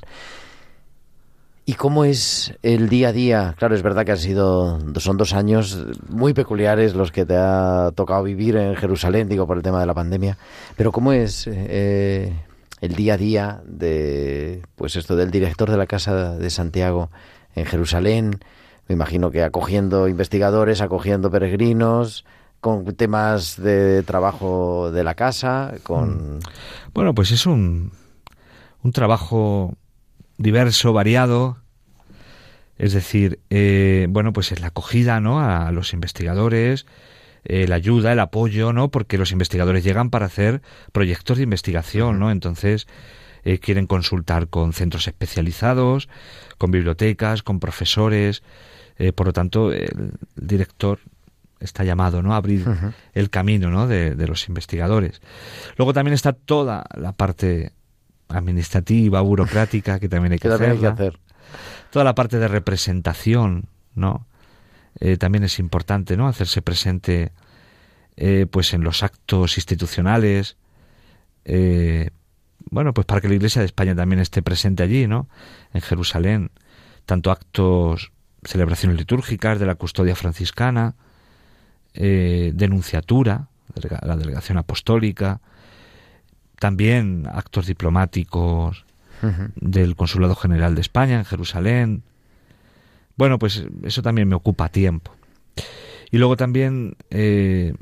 ¿Y 1.69 1.73
cómo 1.73 2.05
es 2.05 2.53
el 2.63 2.87
día 2.87 3.09
a 3.09 3.11
día? 3.11 3.55
Claro, 3.57 3.75
es 3.75 3.81
verdad 3.81 4.05
que 4.05 4.13
han 4.13 4.17
sido, 4.17 4.79
son 5.01 5.17
dos 5.17 5.33
años 5.33 5.85
muy 6.07 6.33
peculiares 6.33 6.95
los 6.95 7.11
que 7.11 7.25
te 7.25 7.35
ha 7.35 7.91
tocado 7.93 8.23
vivir 8.23 8.55
en 8.55 8.77
Jerusalén, 8.77 9.27
digo, 9.27 9.45
por 9.45 9.57
el 9.57 9.63
tema 9.63 9.81
de 9.81 9.85
la 9.85 9.93
pandemia. 9.93 10.37
Pero 10.77 10.93
¿cómo 10.93 11.11
es 11.11 11.45
eh, 11.51 12.33
el 12.81 12.95
día 12.95 13.15
a 13.15 13.17
día 13.17 13.61
de, 13.65 14.61
pues 14.75 14.95
esto, 14.95 15.15
del 15.15 15.31
director 15.31 15.69
de 15.69 15.77
la 15.77 15.87
Casa 15.87 16.37
de 16.37 16.49
Santiago 16.49 17.09
en 17.55 17.65
Jerusalén? 17.65 18.39
Me 18.87 18.93
imagino 18.93 19.31
que 19.31 19.43
acogiendo 19.43 20.07
investigadores, 20.07 20.81
acogiendo 20.81 21.29
peregrinos, 21.29 22.25
con 22.59 22.85
temas 22.95 23.61
de 23.61 24.03
trabajo 24.03 24.91
de 24.91 25.03
la 25.03 25.13
casa, 25.13 25.73
con... 25.83 26.39
Bueno, 26.93 27.13
pues 27.13 27.31
es 27.31 27.45
un, 27.45 27.91
un 28.83 28.91
trabajo 28.91 29.75
diverso, 30.37 30.93
variado. 30.93 31.57
Es 32.77 32.93
decir, 32.93 33.39
eh, 33.49 34.07
bueno, 34.09 34.33
pues 34.33 34.51
es 34.51 34.61
la 34.61 34.67
acogida, 34.67 35.19
¿no? 35.19 35.39
A 35.39 35.71
los 35.71 35.93
investigadores, 35.93 36.85
eh, 37.49 37.65
la 37.67 37.75
ayuda, 37.75 38.11
el 38.11 38.19
apoyo, 38.19 38.73
¿no? 38.73 38.89
Porque 38.89 39.17
los 39.17 39.31
investigadores 39.31 39.83
llegan 39.83 40.09
para 40.09 40.25
hacer 40.25 40.61
proyectos 40.91 41.37
de 41.37 41.43
investigación, 41.43 42.19
¿no? 42.19 42.29
Entonces 42.29 42.87
eh, 43.43 43.59
quieren 43.59 43.87
consultar 43.87 44.49
con 44.49 44.73
centros 44.73 45.07
especializados, 45.07 46.09
con 46.57 46.71
bibliotecas, 46.71 47.43
con 47.43 47.61
profesores. 47.61 48.43
eh, 48.97 49.13
por 49.13 49.27
lo 49.27 49.33
tanto, 49.33 49.71
el 49.71 50.11
director 50.35 50.99
está 51.61 51.83
llamado, 51.85 52.21
¿no? 52.21 52.33
A 52.33 52.37
abrir 52.37 52.65
el 53.13 53.29
camino, 53.29 53.69
¿no? 53.71 53.87
De, 53.87 54.15
de 54.15 54.27
los 54.27 54.47
investigadores. 54.49 55.21
Luego 55.77 55.93
también 55.93 56.13
está 56.13 56.33
toda 56.33 56.83
la 56.95 57.13
parte 57.13 57.71
administrativa, 58.27 59.21
burocrática, 59.21 59.99
que 59.99 60.09
también 60.09 60.33
hay 60.33 60.39
que 60.39 60.49
hay 60.49 60.85
hacer. 60.85 61.19
toda 61.91 62.03
la 62.03 62.13
parte 62.13 62.39
de 62.39 62.47
representación, 62.49 63.69
¿no? 63.95 64.27
Eh, 64.99 65.17
también 65.17 65.43
es 65.43 65.59
importante, 65.59 66.17
¿no? 66.17 66.27
Hacerse 66.27 66.61
presente, 66.61 67.31
eh, 68.15 68.47
pues 68.49 68.73
en 68.73 68.83
los 68.83 69.03
actos 69.03 69.57
institucionales, 69.57 70.57
eh, 71.45 72.09
bueno, 72.69 72.93
pues 72.93 73.05
para 73.05 73.21
que 73.21 73.29
la 73.29 73.35
Iglesia 73.35 73.61
de 73.61 73.67
España 73.67 73.95
también 73.95 74.19
esté 74.19 74.41
presente 74.41 74.83
allí, 74.83 75.07
¿no? 75.07 75.29
En 75.73 75.81
Jerusalén, 75.81 76.51
tanto 77.05 77.31
actos, 77.31 78.11
celebraciones 78.43 78.97
litúrgicas 78.97 79.59
de 79.59 79.65
la 79.65 79.75
custodia 79.75 80.15
franciscana, 80.15 80.95
denunciatura, 81.93 83.47
la 84.03 84.17
delegación 84.17 84.59
apostólica, 84.59 85.41
también 86.59 87.27
actos 87.31 87.65
diplomáticos, 87.65 88.85
del 89.55 89.95
Consulado 89.95 90.35
General 90.35 90.75
de 90.75 90.81
España 90.81 91.17
en 91.17 91.25
Jerusalén. 91.25 92.03
Bueno, 93.17 93.39
pues 93.39 93.65
eso 93.83 94.01
también 94.01 94.27
me 94.27 94.35
ocupa 94.35 94.69
tiempo. 94.69 95.11
Y 96.11 96.17
luego 96.17 96.37
también 96.37 96.95
eh, 97.09 97.73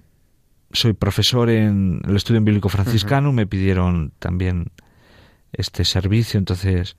soy 0.71 0.93
profesor 0.93 1.49
en 1.49 2.01
el 2.07 2.15
Estudio 2.15 2.41
Bíblico 2.41 2.69
Franciscano, 2.69 3.31
me 3.31 3.45
pidieron 3.45 4.11
también 4.19 4.71
este 5.53 5.85
servicio, 5.85 6.37
entonces 6.37 6.97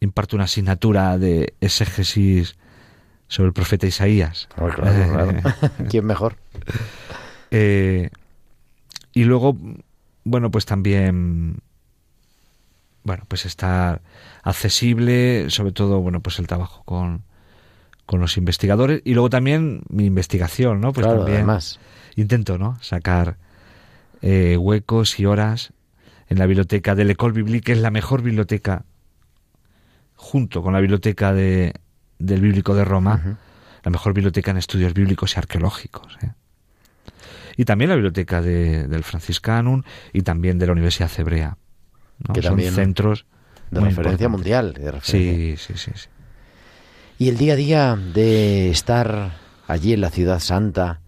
imparto 0.00 0.36
una 0.36 0.44
asignatura 0.44 1.18
de 1.18 1.54
exégesis 1.60 2.56
sobre 3.26 3.48
el 3.48 3.52
profeta 3.52 3.86
Isaías. 3.86 4.48
Oh, 4.56 4.68
claro, 4.68 5.12
claro. 5.12 5.32
¿Quién 5.90 6.06
mejor? 6.06 6.36
Eh, 7.50 8.10
y 9.12 9.24
luego, 9.24 9.56
bueno, 10.24 10.50
pues 10.50 10.64
también, 10.64 11.58
bueno, 13.04 13.24
pues 13.28 13.44
estar 13.46 14.00
accesible, 14.42 15.50
sobre 15.50 15.72
todo, 15.72 16.00
bueno, 16.00 16.20
pues 16.20 16.38
el 16.38 16.46
trabajo 16.46 16.82
con, 16.84 17.24
con 18.08 18.20
los 18.20 18.38
investigadores 18.38 19.02
y 19.04 19.12
luego 19.12 19.28
también 19.28 19.82
mi 19.90 20.06
investigación, 20.06 20.80
¿no? 20.80 20.94
Pues 20.94 21.04
claro, 21.04 21.18
también 21.20 21.40
además. 21.40 21.78
intento, 22.16 22.56
¿no? 22.56 22.78
Sacar 22.80 23.36
eh, 24.22 24.56
huecos 24.56 25.20
y 25.20 25.26
horas 25.26 25.74
en 26.30 26.38
la 26.38 26.46
biblioteca 26.46 26.94
de 26.94 27.04
l'École 27.04 27.34
Biblique, 27.34 27.66
que 27.66 27.72
es 27.72 27.78
la 27.80 27.90
mejor 27.90 28.22
biblioteca, 28.22 28.86
junto 30.16 30.62
con 30.62 30.72
la 30.72 30.80
biblioteca 30.80 31.34
de, 31.34 31.74
del 32.18 32.40
Bíblico 32.40 32.74
de 32.74 32.84
Roma, 32.84 33.36
la 33.84 33.90
mejor 33.90 34.14
biblioteca 34.14 34.52
en 34.52 34.56
estudios 34.56 34.94
bíblicos 34.94 35.36
y 35.36 35.38
arqueológicos. 35.38 36.16
¿eh? 36.22 36.30
Y 37.58 37.64
también 37.66 37.90
la 37.90 37.94
biblioteca 37.96 38.40
de- 38.40 38.88
del 38.88 39.04
Franciscanum 39.04 39.82
y 40.14 40.22
también 40.22 40.58
de 40.58 40.66
la 40.66 40.72
Universidad 40.72 41.10
Hebrea. 41.16 41.58
¿no? 42.26 42.32
Que 42.34 42.40
Son 42.40 42.52
también 42.52 42.72
centros 42.74 43.26
De 43.70 43.80
referencia 43.80 44.24
importantes. 44.26 44.30
mundial. 44.30 44.72
de 44.72 44.90
referencia. 44.92 45.56
Sí, 45.56 45.56
sí, 45.58 45.74
sí, 45.76 45.90
sí. 45.94 46.08
Y 47.20 47.28
el 47.28 47.36
día 47.36 47.54
a 47.54 47.56
día 47.56 47.96
de 47.96 48.70
estar 48.70 49.32
allí 49.66 49.92
en 49.92 50.00
la 50.00 50.10
ciudad 50.10 50.38
santa, 50.38 51.00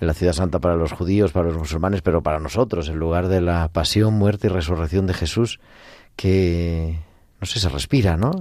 en 0.00 0.08
la 0.08 0.14
ciudad 0.14 0.32
santa 0.32 0.58
para 0.58 0.74
los 0.74 0.90
judíos, 0.90 1.30
para 1.30 1.46
los 1.46 1.56
musulmanes, 1.56 2.02
pero 2.02 2.24
para 2.24 2.40
nosotros, 2.40 2.88
en 2.88 2.96
lugar 2.96 3.28
de 3.28 3.40
la 3.40 3.68
pasión, 3.68 4.14
muerte 4.14 4.48
y 4.48 4.50
resurrección 4.50 5.06
de 5.06 5.14
Jesús, 5.14 5.60
que 6.16 6.98
no 7.40 7.46
sé, 7.46 7.60
se 7.60 7.68
respira, 7.68 8.16
¿no? 8.16 8.32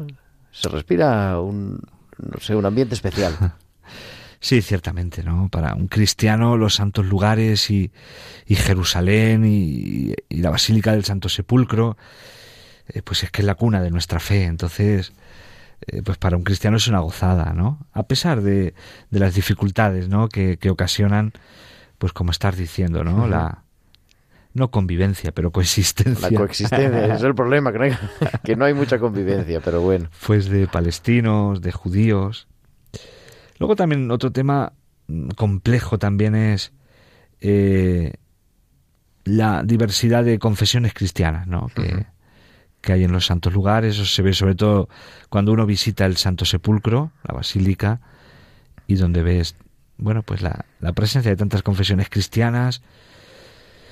Se 0.51 0.69
respira 0.69 1.39
un, 1.39 1.81
no 2.17 2.39
sé, 2.39 2.55
un 2.55 2.65
ambiente 2.65 2.95
especial. 2.95 3.37
Sí, 4.39 4.61
ciertamente, 4.61 5.23
¿no? 5.23 5.47
Para 5.47 5.73
un 5.73 5.87
cristiano 5.87 6.57
los 6.57 6.75
santos 6.75 7.05
lugares 7.05 7.71
y, 7.71 7.93
Jerusalén 8.45 9.45
y, 9.45 10.13
y 10.27 10.41
la 10.41 10.49
Basílica 10.49 10.91
del 10.91 11.05
Santo 11.05 11.29
Sepulcro, 11.29 11.95
eh, 12.89 13.01
pues 13.01 13.23
es 13.23 13.31
que 13.31 13.41
es 13.41 13.45
la 13.45 13.55
cuna 13.55 13.81
de 13.81 13.89
nuestra 13.89 14.19
fe. 14.19 14.43
Entonces, 14.43 15.13
eh, 15.87 16.01
pues 16.03 16.17
para 16.17 16.37
un 16.37 16.43
cristiano 16.43 16.77
es 16.77 16.87
una 16.87 16.99
gozada, 16.99 17.53
¿no? 17.53 17.85
A 17.93 18.03
pesar 18.03 18.41
de, 18.41 18.73
de 19.09 19.19
las 19.19 19.35
dificultades, 19.35 20.09
¿no? 20.09 20.29
Que, 20.29 20.57
que 20.57 20.69
ocasionan, 20.69 21.33
pues 21.97 22.13
como 22.13 22.31
estás 22.31 22.57
diciendo, 22.57 23.03
¿no? 23.03 23.27
La 23.27 23.63
no 24.53 24.69
convivencia, 24.69 25.31
pero 25.31 25.51
coexistencia. 25.51 26.29
La 26.29 26.37
coexistencia, 26.37 27.15
es 27.15 27.23
el 27.23 27.33
problema, 27.33 27.71
que 27.71 27.77
no, 27.79 27.83
hay, 27.85 27.91
que 28.43 28.55
no 28.55 28.65
hay 28.65 28.73
mucha 28.73 28.99
convivencia, 28.99 29.61
pero 29.61 29.81
bueno. 29.81 30.09
Pues 30.25 30.47
de 30.47 30.67
palestinos, 30.67 31.61
de 31.61 31.71
judíos. 31.71 32.47
Luego 33.57 33.75
también 33.75 34.11
otro 34.11 34.31
tema 34.31 34.73
complejo 35.35 35.97
también 35.97 36.35
es 36.35 36.71
eh, 37.41 38.13
la 39.25 39.63
diversidad 39.63 40.23
de 40.23 40.39
confesiones 40.39 40.93
cristianas, 40.93 41.47
¿no? 41.47 41.67
Que. 41.75 42.05
Que 42.83 42.91
hay 42.93 43.03
en 43.05 43.13
los 43.13 43.25
santos 43.25 43.53
lugares. 43.53 43.95
Eso 43.95 44.05
se 44.05 44.21
ve 44.21 44.33
sobre 44.33 44.55
todo 44.55 44.89
cuando 45.29 45.53
uno 45.53 45.65
visita 45.65 46.05
el 46.05 46.17
Santo 46.17 46.43
Sepulcro, 46.45 47.11
la 47.27 47.33
Basílica, 47.33 48.01
y 48.85 48.95
donde 48.95 49.23
ves, 49.23 49.55
bueno, 49.97 50.21
pues 50.21 50.41
la, 50.41 50.65
la 50.81 50.91
presencia 50.91 51.31
de 51.31 51.37
tantas 51.37 51.63
confesiones 51.63 52.09
cristianas. 52.09 52.81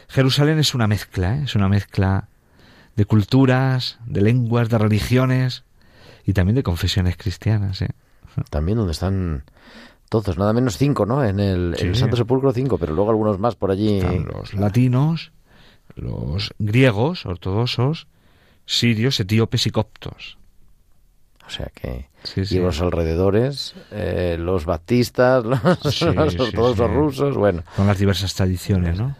Jerusalén 0.09 0.59
es 0.59 0.75
una 0.75 0.87
mezcla, 0.87 1.37
¿eh? 1.37 1.43
es 1.45 1.55
una 1.55 1.69
mezcla 1.69 2.27
de 2.97 3.05
culturas, 3.05 3.97
de 4.05 4.21
lenguas, 4.21 4.67
de 4.67 4.77
religiones 4.77 5.63
y 6.25 6.33
también 6.33 6.55
de 6.55 6.63
confesiones 6.63 7.15
cristianas. 7.15 7.81
¿eh? 7.81 7.91
También 8.49 8.77
donde 8.77 8.91
están 8.91 9.45
todos, 10.09 10.37
nada 10.37 10.51
menos 10.51 10.77
cinco, 10.77 11.05
¿no? 11.05 11.23
En 11.23 11.39
el, 11.39 11.75
en 11.79 11.87
el 11.87 11.95
Sí. 11.95 12.01
Santo 12.01 12.17
Sepulcro 12.17 12.51
cinco, 12.51 12.77
pero 12.77 12.93
luego 12.93 13.09
algunos 13.11 13.39
más 13.39 13.55
por 13.55 13.71
allí. 13.71 13.99
Están 13.99 14.25
los 14.25 14.53
latinos, 14.53 15.31
los 15.95 16.53
griegos 16.59 17.25
ortodoxos, 17.25 18.07
sirios, 18.71 19.19
etíopes 19.19 19.67
y 19.67 19.71
coptos. 19.71 20.37
O 21.45 21.49
sea 21.49 21.69
que... 21.75 22.09
Sí, 22.23 22.41
Y 22.51 22.59
los 22.59 22.79
alrededores, 22.81 23.73
eh, 23.91 24.37
los 24.39 24.65
baptistas, 24.65 25.43
los, 25.83 25.95
Sí, 25.95 26.05
rusos, 26.05 27.35
bueno. 27.35 27.63
Con 27.75 27.87
las 27.87 27.97
diversas 27.97 28.33
tradiciones, 28.35 28.97
¿no? 28.97 29.15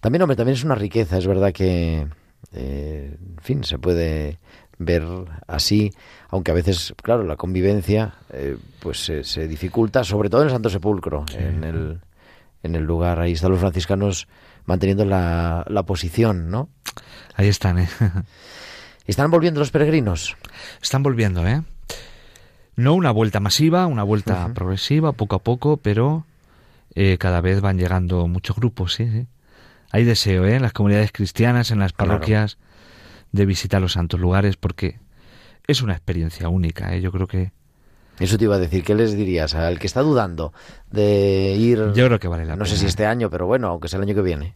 También, 0.00 0.22
hombre, 0.22 0.36
también 0.36 0.54
es 0.56 0.64
una 0.64 0.74
riqueza, 0.74 1.16
es 1.18 1.26
verdad 1.26 1.52
que, 1.52 2.06
eh, 2.52 3.16
en 3.18 3.42
fin, 3.42 3.64
se 3.64 3.78
puede 3.78 4.38
ver 4.78 5.02
así, 5.46 5.92
aunque 6.28 6.50
a 6.50 6.54
veces, 6.54 6.94
claro, 7.02 7.24
la 7.24 7.36
convivencia 7.36 8.14
eh, 8.32 8.56
pues 8.80 9.04
se, 9.04 9.24
se 9.24 9.48
dificulta, 9.48 10.04
sobre 10.04 10.30
todo 10.30 10.42
en 10.42 10.48
el 10.48 10.52
Santo 10.52 10.70
Sepulcro, 10.70 11.24
en, 11.36 11.64
el, 11.64 12.00
en 12.62 12.74
el 12.74 12.84
lugar, 12.84 13.20
ahí 13.20 13.32
están 13.32 13.50
los 13.50 13.60
franciscanos 13.60 14.28
manteniendo 14.66 15.04
la, 15.04 15.64
la 15.68 15.82
posición, 15.84 16.50
¿no? 16.50 16.68
Ahí 17.34 17.48
están, 17.48 17.78
¿eh? 17.78 17.88
¿Están 19.06 19.30
volviendo 19.30 19.60
los 19.60 19.70
peregrinos? 19.70 20.36
Están 20.82 21.02
volviendo, 21.02 21.46
¿eh? 21.46 21.62
No 22.76 22.94
una 22.94 23.10
vuelta 23.10 23.40
masiva, 23.40 23.86
una 23.86 24.02
vuelta 24.04 24.52
progresiva, 24.54 25.12
poco 25.12 25.36
a 25.36 25.38
poco, 25.40 25.76
pero 25.78 26.26
eh, 26.94 27.18
cada 27.18 27.40
vez 27.40 27.60
van 27.60 27.78
llegando 27.78 28.26
muchos 28.28 28.56
grupos, 28.56 28.94
sí, 28.94 29.10
sí. 29.10 29.26
Hay 29.92 30.04
deseo, 30.04 30.44
¿eh? 30.46 30.54
En 30.56 30.62
las 30.62 30.72
comunidades 30.72 31.10
cristianas, 31.12 31.70
en 31.70 31.78
las 31.80 31.92
Claro. 31.92 32.12
parroquias, 32.12 32.58
de 33.32 33.46
visitar 33.46 33.80
los 33.80 33.92
santos 33.92 34.20
lugares, 34.20 34.56
porque 34.56 34.98
es 35.66 35.82
una 35.82 35.92
experiencia 35.94 36.48
única, 36.48 36.94
¿eh? 36.94 37.00
Yo 37.00 37.10
creo 37.10 37.26
que, 37.26 37.52
Eso 38.20 38.38
te 38.38 38.44
iba 38.44 38.56
a 38.56 38.58
decir, 38.58 38.84
¿qué 38.84 38.94
les 38.94 39.16
dirías 39.16 39.54
al 39.54 39.78
que 39.78 39.86
está 39.86 40.02
dudando 40.02 40.52
de 40.90 41.54
ir? 41.58 41.78
yo 41.94 42.06
creo 42.06 42.18
que 42.20 42.28
vale 42.28 42.44
la 42.44 42.52
no 42.54 42.64
pena. 42.64 42.66
sé 42.66 42.76
si 42.76 42.86
este 42.86 43.06
año, 43.06 43.30
pero 43.30 43.46
bueno, 43.46 43.68
aunque 43.68 43.88
sea 43.88 43.96
el 43.98 44.04
año 44.04 44.14
que 44.14 44.22
viene. 44.22 44.54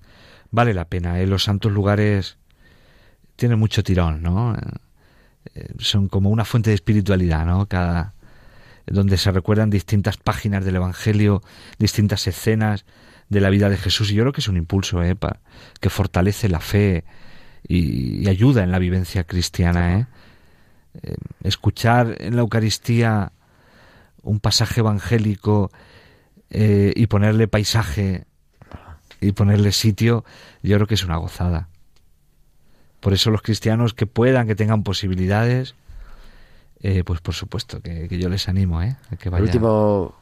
vale 0.50 0.74
la 0.74 0.84
pena. 0.84 1.18
¿eh? 1.20 1.26
Los 1.26 1.44
santos 1.44 1.72
lugares 1.72 2.36
tienen 3.36 3.58
mucho 3.58 3.82
tirón, 3.82 4.22
¿no? 4.22 4.54
Eh, 5.54 5.68
Son 5.78 6.08
como 6.08 6.30
una 6.30 6.44
fuente 6.44 6.70
de 6.70 6.74
espiritualidad, 6.74 7.44
¿no? 7.44 7.66
Cada 7.66 8.14
donde 8.86 9.16
se 9.16 9.30
recuerdan 9.30 9.70
distintas 9.70 10.18
páginas 10.18 10.62
del 10.64 10.76
Evangelio, 10.76 11.40
distintas 11.78 12.26
escenas 12.26 12.84
de 13.30 13.40
la 13.40 13.48
vida 13.48 13.70
de 13.70 13.78
Jesús. 13.78 14.10
Y 14.10 14.14
yo 14.14 14.24
creo 14.24 14.32
que 14.34 14.42
es 14.42 14.48
un 14.48 14.58
impulso, 14.58 15.02
¿eh? 15.02 15.16
pa- 15.16 15.38
que 15.80 15.88
fortalece 15.88 16.50
la 16.50 16.60
fe 16.60 17.04
y, 17.66 18.22
y 18.22 18.28
ayuda 18.28 18.62
en 18.62 18.70
la 18.70 18.78
vivencia 18.78 19.24
cristiana, 19.24 19.98
¿eh? 20.00 20.06
Eh, 21.02 21.14
Escuchar 21.42 22.16
en 22.20 22.36
la 22.36 22.42
Eucaristía 22.42 23.32
un 24.24 24.40
pasaje 24.40 24.80
evangélico 24.80 25.70
eh, 26.50 26.92
y 26.96 27.06
ponerle 27.06 27.48
paisaje 27.48 28.24
y 29.20 29.32
ponerle 29.32 29.72
sitio, 29.72 30.24
yo 30.62 30.76
creo 30.76 30.86
que 30.86 30.94
es 30.94 31.04
una 31.04 31.16
gozada. 31.16 31.68
Por 33.00 33.12
eso 33.12 33.30
los 33.30 33.42
cristianos 33.42 33.94
que 33.94 34.06
puedan, 34.06 34.46
que 34.46 34.54
tengan 34.54 34.82
posibilidades, 34.82 35.74
eh, 36.80 37.02
pues 37.04 37.20
por 37.20 37.34
supuesto 37.34 37.80
que, 37.80 38.08
que 38.08 38.18
yo 38.18 38.28
les 38.28 38.48
animo, 38.48 38.82
¿eh? 38.82 38.96
A 39.10 39.16
que 39.16 39.28
El 39.28 39.32
vayan. 39.32 39.46
último, 39.46 40.14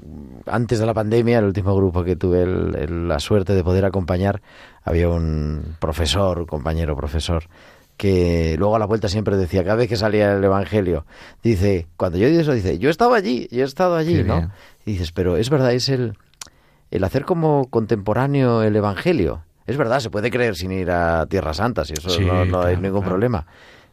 antes 0.46 0.78
de 0.78 0.86
la 0.86 0.94
pandemia, 0.94 1.38
el 1.38 1.44
último 1.46 1.74
grupo 1.76 2.05
que 2.05 2.14
tuve 2.16 2.42
el- 2.42 2.74
el- 2.76 3.09
la 3.09 3.18
suerte 3.18 3.55
de 3.55 3.64
poder 3.64 3.84
acompañar, 3.84 4.42
había 4.84 5.09
un 5.09 5.76
profesor, 5.80 6.38
un 6.40 6.46
compañero 6.46 6.96
profesor, 6.96 7.44
que 8.03 8.57
luego 8.59 8.74
a 8.74 8.80
la 8.80 8.86
vuelta 8.86 9.07
siempre 9.07 9.36
decía, 9.36 9.62
cada 9.62 9.76
vez 9.76 9.88
que 9.88 9.94
salía 9.96 10.32
el 10.32 10.42
Evangelio, 10.42 11.07
dice, 11.40 11.86
cuando 11.96 12.18
yo 12.18 12.26
digo 12.26 12.40
eso, 12.40 12.53
dice, 12.53 12.76
yo 12.80 12.88
he 12.88 12.90
estado 12.90 13.14
allí, 13.14 13.46
yo 13.53 13.61
he 13.62 13.64
estado 13.64 13.94
allí, 13.94 14.16
Qué 14.16 14.24
¿no? 14.24 14.38
bien. 14.38 14.50
Y 14.84 14.92
dices, 14.94 15.12
pero 15.12 15.36
es 15.36 15.48
verdad, 15.50 15.72
es 15.72 15.88
el, 15.88 16.14
el 16.90 17.05
hacer 17.05 17.24
como 17.24 17.66
contemporáneo 17.70 18.64
el 18.64 18.74
Evangelio. 18.74 19.44
Es 19.68 19.76
verdad, 19.76 20.00
se 20.00 20.11
puede 20.11 20.32
creer 20.32 20.57
sin 20.57 20.72
ir 20.72 20.90
a 20.90 21.26
Tierra 21.26 21.55
Santa, 21.55 21.84
si 21.84 21.92
eso 21.92 22.11
Sí, 22.11 22.24
no, 22.24 22.44
no 22.44 22.62
hay 22.62 22.74
ningún 22.74 23.03
claro. 23.03 23.11
problema. 23.11 23.46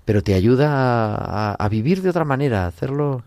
Pero 0.05 0.23
te 0.23 0.33
ayuda 0.33 1.53
a, 1.53 1.69
vivir 1.69 2.01
de 2.01 2.09
otra 2.09 2.25
manera, 2.25 2.63
a 2.63 2.67
hacerlo 2.69 3.21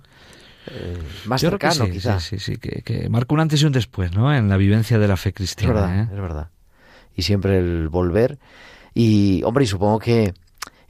eh, 0.66 0.98
más 1.26 1.40
Yo 1.42 1.50
cercano, 1.50 1.84
sí, 1.84 1.90
quizá. 1.92 2.18
Sí, 2.18 2.40
sí, 2.40 2.54
sí, 2.54 2.56
que, 2.58 2.82
que 2.82 3.08
marca 3.08 3.32
un 3.34 3.38
antes 3.40 3.62
y 3.62 3.66
un 3.66 3.72
después, 3.72 4.12
¿no? 4.16 4.34
En 4.34 4.48
la 4.48 4.56
vivencia 4.56 4.98
de 4.98 5.06
la 5.06 5.16
fe 5.16 5.28
Es 5.28 5.34
cristiana. 5.36 5.74
verdad, 5.74 6.00
¿eh? 6.00 6.08
es 6.12 6.20
verdad. 6.20 6.48
Y 7.14 7.22
siempre 7.22 7.60
el 7.60 7.88
volver. 7.88 8.40
Y, 8.94 9.44
hombre, 9.44 9.62
y 9.62 9.68
supongo 9.68 10.00
que 10.00 10.34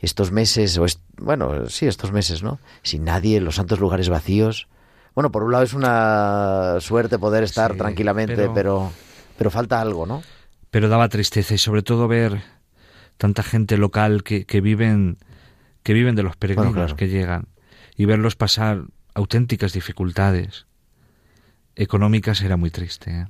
estos 0.03 0.31
meses, 0.33 0.77
o 0.77 0.85
est- 0.85 1.01
bueno, 1.17 1.69
sí, 1.71 1.87
estos 1.87 2.13
meses, 2.13 2.43
¿no? 2.43 2.59
Sin 2.83 3.05
nadie, 3.05 3.41
los 3.41 3.55
santos 3.55 3.81
lugares 3.81 4.09
vacíos. 4.11 4.69
Bueno, 5.15 5.31
por 5.33 5.43
un 5.45 5.53
lado 5.53 5.65
es 5.65 5.73
una 5.75 6.77
suerte 6.81 7.19
poder 7.19 7.43
estar 7.45 7.73
Sí, 7.73 7.79
tranquilamente, 7.79 8.37
pero- 8.37 8.55
pero... 8.55 8.93
pero 9.39 9.51
falta 9.51 9.81
algo, 9.81 10.05
¿no? 10.07 10.23
Pero 10.71 10.89
daba 10.89 11.09
tristeza 11.09 11.55
y 11.55 11.59
sobre 11.59 11.83
todo 11.83 12.09
ver 12.09 12.43
tanta 13.17 13.43
gente 13.43 13.77
local 13.79 14.23
que, 14.25 14.45
que 14.47 14.61
viven 14.61 15.19
que 15.83 15.93
viven 15.95 16.15
de 16.15 16.23
los 16.23 16.37
peregrinos 16.37 16.73
Bueno, 16.73 16.87
claro. 16.87 16.97
que 16.97 17.09
llegan 17.09 17.49
y 17.97 18.05
verlos 18.05 18.37
pasar 18.37 18.85
auténticas 19.15 19.73
dificultades 19.73 20.67
económicas 21.77 22.41
era 22.43 22.57
muy 22.57 22.71
triste. 22.71 23.11
¿eh? 23.11 23.27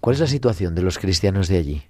¿Cuál 0.00 0.14
es 0.14 0.20
la 0.20 0.26
situación 0.26 0.74
de 0.74 0.82
los 0.82 0.98
cristianos 0.98 1.48
de 1.48 1.58
allí? 1.58 1.82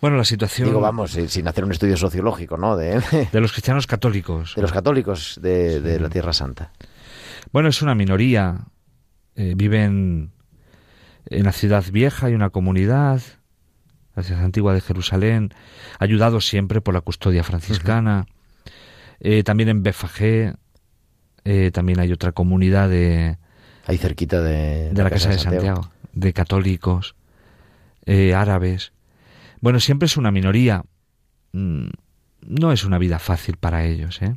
Bueno, 0.00 0.16
la 0.16 0.24
situación 0.24 0.68
Digo, 0.68 0.80
vamos, 0.80 1.16
eh, 1.16 1.28
sin 1.28 1.48
hacer 1.48 1.64
un 1.64 1.72
estudio 1.72 1.96
sociológico, 1.96 2.56
¿no? 2.56 2.76
De, 2.76 3.00
de 3.32 3.40
los 3.40 3.52
cristianos 3.52 3.86
católicos. 3.86 4.54
de 4.54 4.62
los 4.62 4.72
católicos 4.72 5.38
de, 5.42 5.80
de 5.80 5.98
la 6.00 6.08
Tierra 6.08 6.32
Santa. 6.32 6.72
Bueno, 7.52 7.68
es 7.68 7.80
una 7.82 7.94
minoría. 7.94 8.66
eh, 9.36 9.54
viven 9.56 10.32
en 11.28 11.44
la 11.44 11.52
ciudad 11.52 11.84
vieja, 11.90 12.26
hay 12.26 12.34
una 12.34 12.50
comunidad, 12.50 13.20
la 14.14 14.22
ciudad 14.22 14.44
antigua 14.44 14.72
de 14.74 14.80
Jerusalén, 14.80 15.52
ayudados 15.98 16.46
siempre 16.46 16.80
por 16.80 16.94
la 16.94 17.00
custodia 17.00 17.42
franciscana. 17.42 18.26
Eh, 19.20 19.42
también 19.42 19.68
en 19.68 19.82
Befagé 19.82 20.54
eh, 21.44 21.70
también 21.72 22.00
hay 22.00 22.12
otra 22.12 22.32
comunidad 22.32 22.88
de, 22.88 23.38
Ahí 23.86 23.98
cerquita 23.98 24.40
de, 24.42 24.90
de 24.92 25.02
la 25.02 25.10
Casa 25.10 25.28
de 25.30 25.38
Santiago, 25.38 25.90
de 26.12 26.32
católicos, 26.32 27.14
eh, 28.04 28.34
árabes. 28.34 28.92
Bueno, 29.66 29.80
siempre 29.80 30.06
es 30.06 30.16
una 30.16 30.30
minoría. 30.30 30.84
Mm, 31.50 31.88
No 32.46 32.70
es 32.70 32.84
una 32.84 32.98
vida 32.98 33.18
fácil 33.18 33.56
para 33.56 33.84
ellos, 33.84 34.22
¿eh? 34.22 34.36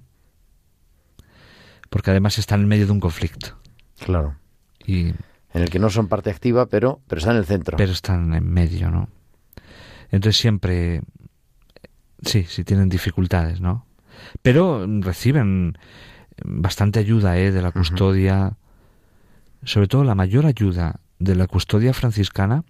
Porque 1.91 2.09
además 2.09 2.39
están 2.39 2.61
en 2.61 2.67
medio 2.67 2.87
de 2.87 2.93
un 2.93 2.99
conflicto. 2.99 3.55
Claro. 4.03 4.37
Y 4.87 5.09
En 5.53 5.61
el 5.61 5.69
que 5.69 5.77
no 5.77 5.91
son 5.91 6.07
parte 6.07 6.31
activa, 6.31 6.65
pero, 6.65 6.99
pero 7.07 7.19
está 7.19 7.29
en 7.29 7.37
el 7.37 7.45
centro. 7.45 7.77
pero 7.77 7.91
están 7.91 8.33
en 8.33 8.43
medio, 8.51 8.89
¿no? 8.89 9.07
Entonces 10.09 10.41
siempre, 10.41 11.03
sí, 12.23 12.45
sí 12.45 12.63
tienen 12.63 12.89
dificultades, 12.89 13.61
¿no? 13.61 13.85
Pero 14.41 14.87
reciben 15.01 15.77
bastante 16.43 16.97
ayuda, 16.97 17.37
¿eh? 17.37 17.51
De 17.51 17.61
la 17.61 17.71
custodia, 17.71 18.57
sobre 19.63 19.87
todo 19.87 20.03
la 20.03 20.15
mayor 20.15 20.47
ayuda 20.47 21.01
de 21.19 21.35
la 21.35 21.45
custodia 21.45 21.93
franciscana 21.93 22.63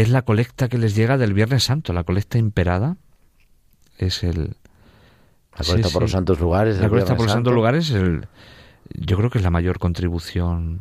es 0.00 0.10
la 0.10 0.22
colecta 0.22 0.68
que 0.68 0.78
les 0.78 0.94
llega 0.94 1.18
del 1.18 1.34
Viernes 1.34 1.64
Santo, 1.64 1.92
la 1.92 2.04
colecta 2.04 2.38
imperada 2.38 2.96
es 3.98 4.22
el 4.24 4.56
La 5.58 5.64
colecta 5.64 5.88
Sí, 5.88 5.92
por 5.92 6.02
los 6.02 6.10
santos 6.10 6.40
lugares. 6.40 6.78
La 6.78 6.88
colecta 6.88 7.16
por 7.16 7.24
los 7.24 7.32
santos 7.32 7.50
Santo. 7.50 7.52
lugares, 7.52 7.90
es 7.90 7.96
el, 7.96 8.26
yo 8.94 9.16
creo 9.16 9.30
que 9.30 9.38
es 9.38 9.44
la 9.44 9.50
mayor 9.50 9.78
contribución 9.78 10.80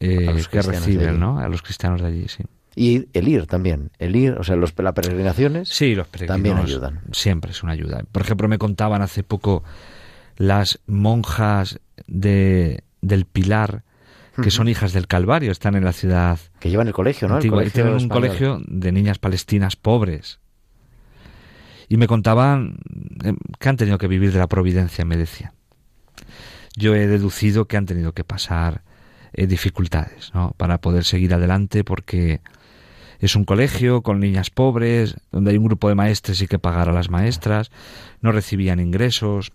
eh, 0.00 0.42
que 0.50 0.62
reciben. 0.62 1.18
¿no? 1.18 1.38
A 1.38 1.48
los 1.48 1.62
cristianos 1.62 2.00
de 2.00 2.06
allí, 2.08 2.28
sí. 2.28 2.44
Y 2.76 3.08
el 3.12 3.26
ir 3.26 3.46
también. 3.46 3.90
El 3.98 4.14
ir, 4.14 4.34
o 4.34 4.44
sea, 4.44 4.54
los, 4.54 4.72
las 4.78 4.92
peregrinaciones. 4.92 5.68
Sí, 5.68 5.96
los 5.96 6.08
También 6.08 6.58
ayudan. 6.58 7.00
Siempre 7.10 7.50
es 7.50 7.62
una 7.64 7.72
ayuda. 7.72 8.04
Por 8.12 8.22
ejemplo, 8.22 8.46
me 8.46 8.58
contaban 8.58 9.02
hace 9.02 9.24
poco 9.24 9.64
las 10.36 10.78
monjas 10.86 11.80
de, 12.06 12.84
del 13.00 13.24
Pilar, 13.24 13.82
que 14.42 14.50
son 14.50 14.68
hijas 14.68 14.92
del 14.92 15.06
Calvario, 15.06 15.50
están 15.52 15.74
en 15.74 15.84
la 15.84 15.92
ciudad 15.92 16.38
Que 16.60 16.70
llevan 16.70 16.86
el 16.88 16.92
colegio, 16.94 17.28
¿no? 17.28 17.34
El 17.34 17.38
antigua, 17.38 17.56
y 17.56 17.70
colegio 17.70 17.72
tienen 17.74 17.92
un 17.94 18.00
español. 18.02 18.22
colegio 18.28 18.60
de 18.66 18.92
niñas 18.92 19.18
palestinas 19.18 19.76
pobres. 19.76 20.40
Y 21.88 21.96
me 21.96 22.06
contaban 22.06 22.78
eh, 23.24 23.32
que 23.58 23.68
han 23.68 23.76
tenido 23.76 23.98
que 23.98 24.08
vivir 24.08 24.32
de 24.32 24.38
la 24.38 24.46
providencia, 24.46 25.04
me 25.04 25.16
decían. 25.16 25.52
Yo 26.76 26.94
he 26.94 27.06
deducido 27.06 27.66
que 27.66 27.76
han 27.76 27.86
tenido 27.86 28.12
que 28.12 28.24
pasar 28.24 28.82
eh, 29.32 29.46
dificultades 29.46 30.30
¿no? 30.34 30.54
para 30.56 30.80
poder 30.80 31.04
seguir 31.04 31.32
adelante 31.34 31.84
porque 31.84 32.40
es 33.20 33.34
un 33.34 33.44
colegio 33.44 34.02
con 34.02 34.20
niñas 34.20 34.50
pobres, 34.50 35.16
donde 35.32 35.50
hay 35.50 35.56
un 35.56 35.64
grupo 35.64 35.88
de 35.88 35.94
maestres 35.96 36.40
y 36.42 36.46
que 36.46 36.58
pagar 36.60 36.88
a 36.88 36.92
las 36.92 37.10
maestras, 37.10 37.70
no 38.20 38.30
recibían 38.32 38.78
ingresos. 38.80 39.50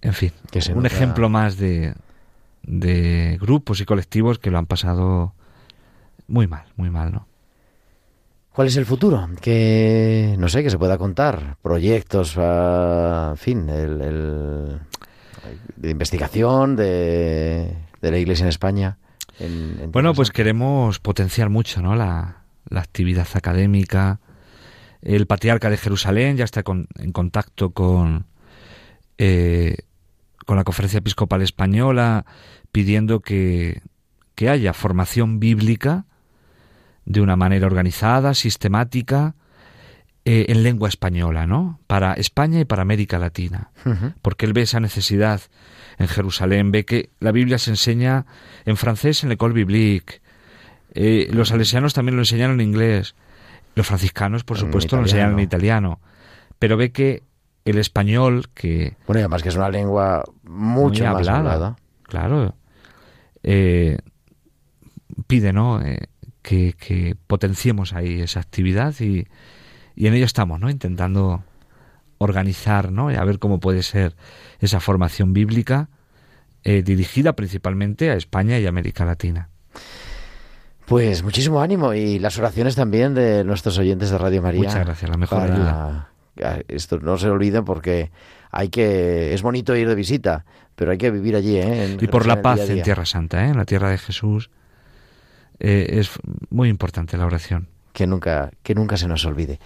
En 0.00 0.12
fin, 0.12 0.32
Que 0.50 0.60
un 0.70 0.82
nota- 0.82 0.88
ejemplo 0.94 1.28
más 1.28 1.56
de, 1.56 1.94
de 2.66 3.38
grupos 3.40 3.80
y 3.80 3.84
colectivos 3.84 4.38
que 4.38 4.50
lo 4.50 4.58
han 4.58 4.66
pasado 4.66 5.34
muy 6.26 6.46
mal, 6.46 6.64
muy 6.76 6.90
mal, 6.90 7.12
¿no? 7.12 7.26
¿Cuál 8.52 8.68
es 8.68 8.76
el 8.76 8.86
futuro? 8.86 9.28
Que, 9.40 10.36
no 10.38 10.48
sé, 10.48 10.62
que 10.62 10.70
se 10.70 10.78
pueda 10.78 10.96
contar. 10.96 11.56
Proyectos, 11.60 12.34
ah, 12.38 13.28
en 13.32 13.36
fin, 13.36 13.68
el, 13.68 14.00
el- 14.00 14.78
de 15.76 15.90
investigación 15.90 16.76
de, 16.76 17.74
de 18.00 18.10
la 18.10 18.16
Iglesia 18.18 18.44
en 18.44 18.48
España. 18.48 18.96
en- 19.40 19.78
en 19.82 19.92
Bueno, 19.92 20.14
pues 20.14 20.30
queremos 20.30 21.00
potenciar 21.00 21.50
mucho, 21.50 21.82
¿no? 21.82 21.96
La, 21.96 22.44
la 22.68 22.80
actividad 22.80 23.26
académica. 23.34 24.20
El 25.02 25.26
patriarca 25.26 25.68
de 25.68 25.76
Jerusalén 25.76 26.36
ya 26.36 26.44
está 26.44 26.62
con- 26.62 26.86
en 26.96 27.10
contacto 27.12 27.70
con, 27.70 28.26
eh, 29.18 29.76
con 30.44 30.56
la 30.56 30.64
Conferencia 30.64 30.98
Episcopal 30.98 31.42
Española 31.42 32.24
pidiendo 32.72 33.20
que, 33.20 33.82
que 34.34 34.48
haya 34.48 34.72
formación 34.72 35.40
bíblica 35.40 36.06
de 37.04 37.20
una 37.20 37.36
manera 37.36 37.66
organizada, 37.66 38.34
sistemática, 38.34 39.34
eh, 40.26 40.46
en 40.48 40.62
lengua 40.62 40.88
española, 40.88 41.46
¿no? 41.46 41.80
Para 41.86 42.14
España 42.14 42.58
y 42.58 42.64
para 42.64 42.80
América 42.80 43.18
Latina. 43.18 43.70
Porque 44.22 44.46
él 44.46 44.54
ve 44.54 44.62
esa 44.62 44.80
necesidad 44.80 45.42
en 45.98 46.08
Jerusalén, 46.08 46.72
ve 46.72 46.86
que 46.86 47.10
la 47.20 47.30
Biblia 47.30 47.58
se 47.58 47.70
enseña 47.70 48.24
en 48.64 48.78
francés 48.78 49.22
en 49.22 49.28
l'École 49.28 49.52
Biblique, 49.52 50.22
eh, 50.94 51.28
los 51.30 51.48
salesianos 51.48 51.92
también 51.92 52.16
lo 52.16 52.22
enseñan 52.22 52.52
en 52.52 52.62
inglés, 52.62 53.14
los 53.74 53.86
franciscanos, 53.86 54.44
por 54.44 54.56
En 54.56 54.62
supuesto, 54.62 54.96
lo 54.96 55.02
enseñan 55.02 55.32
en 55.32 55.40
italiano, 55.40 56.00
pero 56.58 56.78
ve 56.78 56.90
que 56.90 57.22
el 57.64 57.78
español, 57.78 58.48
que 58.54 58.96
Bueno, 59.06 59.20
y 59.20 59.22
además 59.22 59.42
que 59.42 59.48
es 59.48 59.56
una 59.56 59.68
lengua 59.70 60.24
mucho 60.42 61.04
muy 61.04 61.12
más 61.12 61.28
hablada, 61.28 61.38
hablada. 61.38 61.76
claro, 62.02 62.54
eh, 63.42 63.98
pide, 65.26 65.52
¿no? 65.52 65.80
Eh, 65.82 66.08
que, 66.42 66.74
que 66.74 67.16
potenciemos 67.26 67.92
ahí 67.94 68.20
esa 68.20 68.40
actividad 68.40 68.94
y, 69.00 69.26
y 69.96 70.06
en 70.06 70.14
ello 70.14 70.26
estamos, 70.26 70.60
¿no? 70.60 70.68
Intentando 70.68 71.42
organizar, 72.18 72.92
¿no? 72.92 73.10
Y 73.10 73.16
a 73.16 73.24
ver 73.24 73.38
cómo 73.38 73.60
puede 73.60 73.82
ser 73.82 74.14
esa 74.60 74.80
formación 74.80 75.32
bíblica 75.32 75.88
eh, 76.64 76.82
dirigida 76.82 77.34
principalmente 77.34 78.10
a 78.10 78.14
España 78.14 78.58
y 78.58 78.66
América 78.66 79.04
Latina. 79.04 79.48
Pues 80.86 81.22
muchísimo 81.22 81.60
ánimo 81.62 81.94
y 81.94 82.18
las 82.18 82.38
oraciones 82.38 82.76
también 82.76 83.14
de 83.14 83.42
nuestros 83.44 83.78
oyentes 83.78 84.10
de 84.10 84.18
Radio 84.18 84.42
María. 84.42 84.60
Muchas 84.64 84.84
gracias, 84.84 85.10
la 85.10 85.16
mejor 85.16 85.38
para- 85.40 85.54
ayuda. 85.54 86.08
A- 86.42 86.60
Esto 86.68 86.98
no 87.00 87.16
se 87.18 87.28
olviden 87.28 87.64
porque 87.64 88.10
hay 88.50 88.68
que 88.68 89.34
es 89.34 89.42
bonito 89.42 89.74
ir 89.76 89.88
de 89.88 89.94
visita, 89.94 90.44
pero 90.74 90.90
hay 90.92 90.98
que 90.98 91.10
vivir 91.10 91.36
allí, 91.36 91.56
¿eh? 91.56 91.84
En 91.84 91.98
Y 92.00 92.06
por 92.08 92.26
la 92.26 92.42
paz 92.42 92.66
día 92.66 92.76
en. 92.76 92.82
Tierra 92.82 93.04
Santa, 93.06 93.44
¿eh? 93.46 93.50
en 93.50 93.56
la 93.56 93.64
tierra 93.64 93.90
de 93.90 93.98
Jesús. 93.98 94.50
Eh, 95.60 95.98
es 96.00 96.10
muy 96.50 96.68
importante 96.68 97.16
la 97.16 97.26
oración. 97.26 97.68
que 97.92 98.08
nunca, 98.08 98.50
que 98.64 98.74
nunca 98.74 98.96
se 98.96 99.06
nos 99.06 99.24
olvide. 99.24 99.60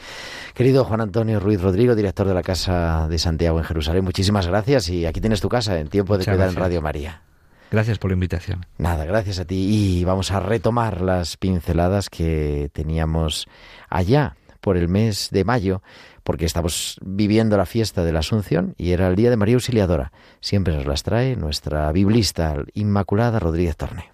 Querido 0.53 0.85
Juan 0.85 1.01
Antonio 1.01 1.41
Ruiz 1.41 1.62
Rodrigo, 1.62 1.95
director 1.95 2.29
de 2.29 2.35
la 2.35 2.43
Casa 2.43 3.09
de 3.09 3.19
Santiago 3.19 3.57
en 3.59 3.64
Jerusalén, 3.64 4.05
muchísimas 4.05 4.47
gracias 4.47 4.91
y 4.91 5.07
aquí 5.07 5.19
tienes 5.23 5.41
tu 5.41 5.49
casa 5.49 5.79
en 5.81 5.89
Tiempo 5.89 6.12
de 6.12 6.19
Muchas 6.23 6.35
Cuidar 6.35 6.51
en. 6.51 6.57
Radio 6.57 6.83
María. 6.83 7.23
Gracias 7.71 7.99
por 7.99 8.11
la 8.11 8.14
invitación. 8.14 8.66
Nada, 8.77 9.07
gracias 9.07 9.39
a 9.39 9.47
ti 9.47 9.57
y 10.01 10.05
vamos 10.05 10.31
a 10.31 10.41
retomar 10.41 11.01
las 11.01 11.39
pinceladas 11.39 12.11
que 12.11 12.69
teníamos 12.75 13.47
allá 13.89 14.37
por 14.61 14.77
el 14.77 14.89
mes 14.89 15.29
de 15.31 15.45
mayo, 15.45 15.81
porque 16.29 16.45
estamos 16.45 16.99
viviendo 17.01 17.57
la 17.57 17.64
fiesta 17.64 18.05
de 18.05 18.12
la 18.12 18.18
Asunción 18.18 18.74
y 18.76 18.93
era 18.93 19.09
el 19.09 19.16
día 19.16 19.31
de 19.31 19.39
María 19.39 19.55
Auxiliadora. 19.55 20.12
Siempre 20.43 20.76
nos 20.76 20.85
las 20.85 21.03
trae 21.03 21.37
nuestra 21.37 21.91
biblista 21.91 22.55
Inmaculada 22.74 23.39
Rodríguez 23.39 23.79
Torne. 23.79 24.12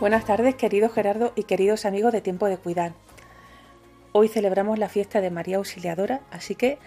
Buenas 0.00 0.24
tardes, 0.24 0.54
querido 0.54 0.88
Gerardo 0.88 1.34
y 1.36 1.42
queridos 1.42 1.84
amigos 1.84 2.14
de 2.14 2.22
Tiempo 2.22 2.46
de 2.46 2.56
Cuidar. 2.56 2.94
Hoy 4.12 4.28
celebramos 4.28 4.78
la 4.78 4.88
fiesta 4.88 5.20
de 5.20 5.30
María 5.30 5.58
Auxiliadora, 5.58 6.22
así 6.30 6.54
que 6.54 6.78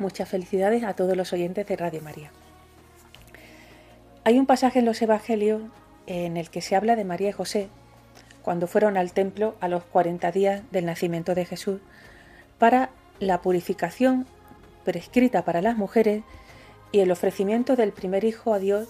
muchas 0.00 0.28
felicidades 0.28 0.82
a 0.82 0.94
todos 0.94 1.16
los 1.16 1.32
oyentes 1.32 1.68
de 1.68 1.76
Radio 1.76 2.02
María. 2.02 2.32
Hay 4.22 4.38
un 4.38 4.44
pasaje 4.44 4.80
en 4.80 4.84
los 4.84 5.00
Evangelios 5.00 5.62
en 6.06 6.36
el 6.36 6.50
que 6.50 6.60
se 6.60 6.76
habla 6.76 6.94
de 6.94 7.06
María 7.06 7.30
y 7.30 7.32
José, 7.32 7.68
cuando 8.42 8.66
fueron 8.66 8.98
al 8.98 9.12
templo 9.12 9.54
a 9.60 9.68
los 9.68 9.82
40 9.84 10.30
días 10.30 10.62
del 10.70 10.84
nacimiento 10.84 11.34
de 11.34 11.46
Jesús, 11.46 11.80
para 12.58 12.90
la 13.18 13.40
purificación 13.40 14.26
prescrita 14.84 15.42
para 15.44 15.62
las 15.62 15.78
mujeres 15.78 16.22
y 16.92 17.00
el 17.00 17.10
ofrecimiento 17.10 17.76
del 17.76 17.92
primer 17.92 18.24
hijo 18.24 18.52
a 18.52 18.58
Dios 18.58 18.88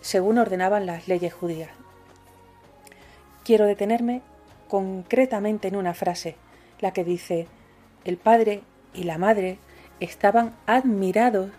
según 0.00 0.38
ordenaban 0.38 0.86
las 0.86 1.08
leyes 1.08 1.34
judías. 1.34 1.70
Quiero 3.44 3.66
detenerme 3.66 4.22
concretamente 4.68 5.68
en 5.68 5.76
una 5.76 5.92
frase, 5.92 6.36
la 6.80 6.92
que 6.92 7.04
dice, 7.04 7.48
el 8.06 8.16
padre 8.16 8.62
y 8.94 9.02
la 9.02 9.18
madre 9.18 9.58
estaban 9.98 10.54
admirados 10.66 11.50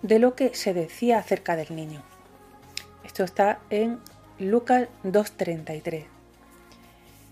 de 0.00 0.18
lo 0.18 0.34
que 0.34 0.54
se 0.54 0.72
decía 0.72 1.18
acerca 1.18 1.54
del 1.56 1.76
niño. 1.76 2.15
Esto 3.16 3.24
está 3.24 3.60
en 3.70 3.98
Lucas 4.38 4.88
2.33. 5.02 6.04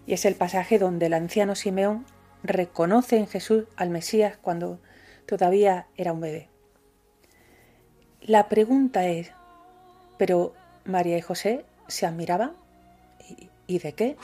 Y 0.07 0.14
es 0.14 0.24
el 0.24 0.35
pasaje 0.35 0.78
donde 0.78 1.05
el 1.05 1.12
anciano 1.12 1.55
Simeón 1.55 2.07
reconoce 2.43 3.18
en 3.18 3.26
Jesús 3.26 3.64
al 3.76 3.91
Mesías 3.91 4.39
cuando 4.41 4.78
todavía 5.26 5.87
era 5.99 6.14
un 6.14 6.22
bebé. 6.22 6.49
La 8.22 8.49
pregunta 8.49 9.07
es, 9.09 9.32
¿pero 10.16 10.55
María 10.87 11.18
y 11.18 11.20
José 11.20 11.66
se 11.87 12.07
admiraban? 12.07 12.53
¿Y, 13.66 13.78
de 13.78 13.93
qué? 13.93 14.16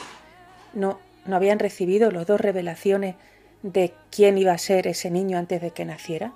¿No, 0.73 0.99
¿No 1.27 1.37
habían 1.37 1.59
recibido 1.59 2.11
los 2.11 2.27
dos 2.27 2.41
revelaciones 2.41 3.17
de 3.63 3.93
quién 4.11 4.39
iba 4.39 4.53
a 4.53 4.59
ser 4.59 4.87
ese 4.87 5.11
niño 5.11 5.37
antes 5.37 5.61
de 5.61 5.73
que 5.73 5.85
naciera? 5.85 6.33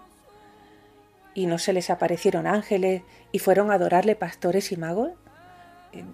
¿Y 1.34 1.46
no 1.46 1.58
se 1.58 1.72
les 1.72 1.90
aparecieron 1.90 2.46
ángeles 2.46 3.02
y 3.32 3.40
fueron 3.40 3.70
a 3.70 3.74
adorarle 3.74 4.14
pastores 4.14 4.70
y 4.70 4.76
magos? 4.76 5.10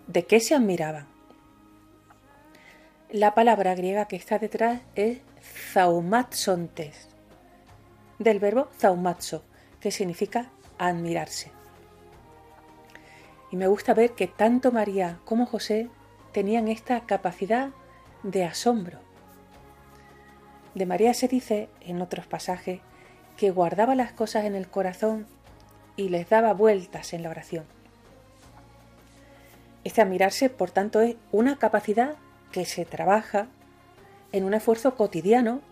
¿De 0.07 0.27
qué 0.27 0.41
se 0.41 0.55
admiraban? 0.55 1.07
La 3.11 3.35
palabra 3.35 3.75
griega 3.75 4.07
que 4.07 4.17
está 4.17 4.39
detrás 4.39 4.81
es 4.95 5.19
zaumatsontes, 5.73 7.09
del 8.19 8.39
verbo 8.39 8.69
zaumatso, 8.79 9.45
que 9.81 9.91
significa 9.91 10.51
admirarse. 10.79 11.51
Y 13.51 13.57
me 13.57 13.67
gusta 13.67 13.95
ver 13.95 14.13
que 14.13 14.29
tanto 14.29 14.71
María 14.71 15.19
como 15.25 15.45
José 15.45 15.89
tenían 16.33 16.69
esta 16.69 17.01
capacidad 17.01 17.71
de 18.23 18.45
asombro. 18.45 19.01
De 20.75 20.87
María 20.87 21.15
se 21.15 21.27
dice 21.27 21.69
en 21.81 22.01
otros 22.01 22.27
pasajes 22.27 22.81
que 23.41 23.51
guardaba 23.51 23.95
las 23.95 24.13
cosas 24.13 24.45
en 24.45 24.55
el 24.55 24.69
corazón 24.69 25.27
y 25.97 26.11
les 26.11 26.29
daba 26.29 26.53
vueltas 26.53 27.15
en 27.15 27.23
la 27.23 27.31
oración. 27.31 27.65
Este 29.83 30.03
admirarse, 30.03 30.51
por 30.51 30.71
tanto, 30.71 31.01
es 31.01 31.17
una 31.33 31.57
capacidad 31.57 32.17
que 32.53 32.67
se 32.67 32.85
trabaja 32.85 33.47
en 34.33 34.45
un 34.45 34.53
esfuerzo 34.53 34.95
cotidiano 34.95 35.63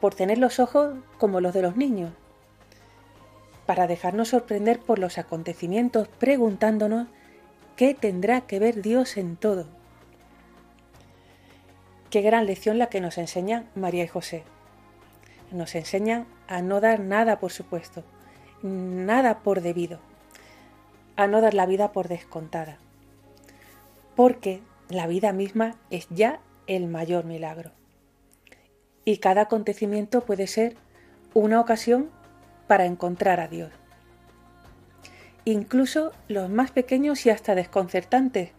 por 0.00 0.16
tener 0.16 0.38
los 0.38 0.58
ojos 0.58 0.96
como 1.18 1.40
los 1.40 1.54
de 1.54 1.62
los 1.62 1.76
niños, 1.76 2.10
para 3.64 3.86
dejarnos 3.86 4.30
sorprender 4.30 4.80
por 4.80 4.98
los 4.98 5.18
acontecimientos 5.18 6.08
preguntándonos 6.18 7.06
¿Qué 7.76 7.94
tendrá 7.94 8.40
que 8.40 8.58
ver 8.58 8.82
Dios 8.82 9.16
en 9.18 9.36
todo? 9.36 9.66
Qué 12.10 12.22
gran 12.22 12.44
lección 12.44 12.78
la 12.78 12.88
que 12.88 13.00
nos 13.00 13.18
enseñan 13.18 13.68
María 13.76 14.02
y 14.02 14.08
José. 14.08 14.42
Nos 15.50 15.74
enseñan 15.74 16.26
a 16.48 16.62
no 16.62 16.80
dar 16.80 17.00
nada 17.00 17.38
por 17.38 17.52
supuesto, 17.52 18.04
nada 18.62 19.40
por 19.40 19.60
debido, 19.60 20.00
a 21.16 21.26
no 21.26 21.40
dar 21.40 21.54
la 21.54 21.66
vida 21.66 21.92
por 21.92 22.08
descontada, 22.08 22.78
porque 24.14 24.60
la 24.88 25.06
vida 25.06 25.32
misma 25.32 25.76
es 25.90 26.06
ya 26.10 26.40
el 26.66 26.86
mayor 26.88 27.24
milagro. 27.24 27.70
Y 29.04 29.18
cada 29.18 29.42
acontecimiento 29.42 30.22
puede 30.22 30.46
ser 30.46 30.76
una 31.32 31.60
ocasión 31.60 32.10
para 32.66 32.86
encontrar 32.86 33.40
a 33.40 33.48
Dios. 33.48 33.70
Incluso 35.44 36.12
los 36.26 36.50
más 36.50 36.72
pequeños 36.72 37.24
y 37.24 37.30
hasta 37.30 37.54
desconcertantes, 37.54 38.50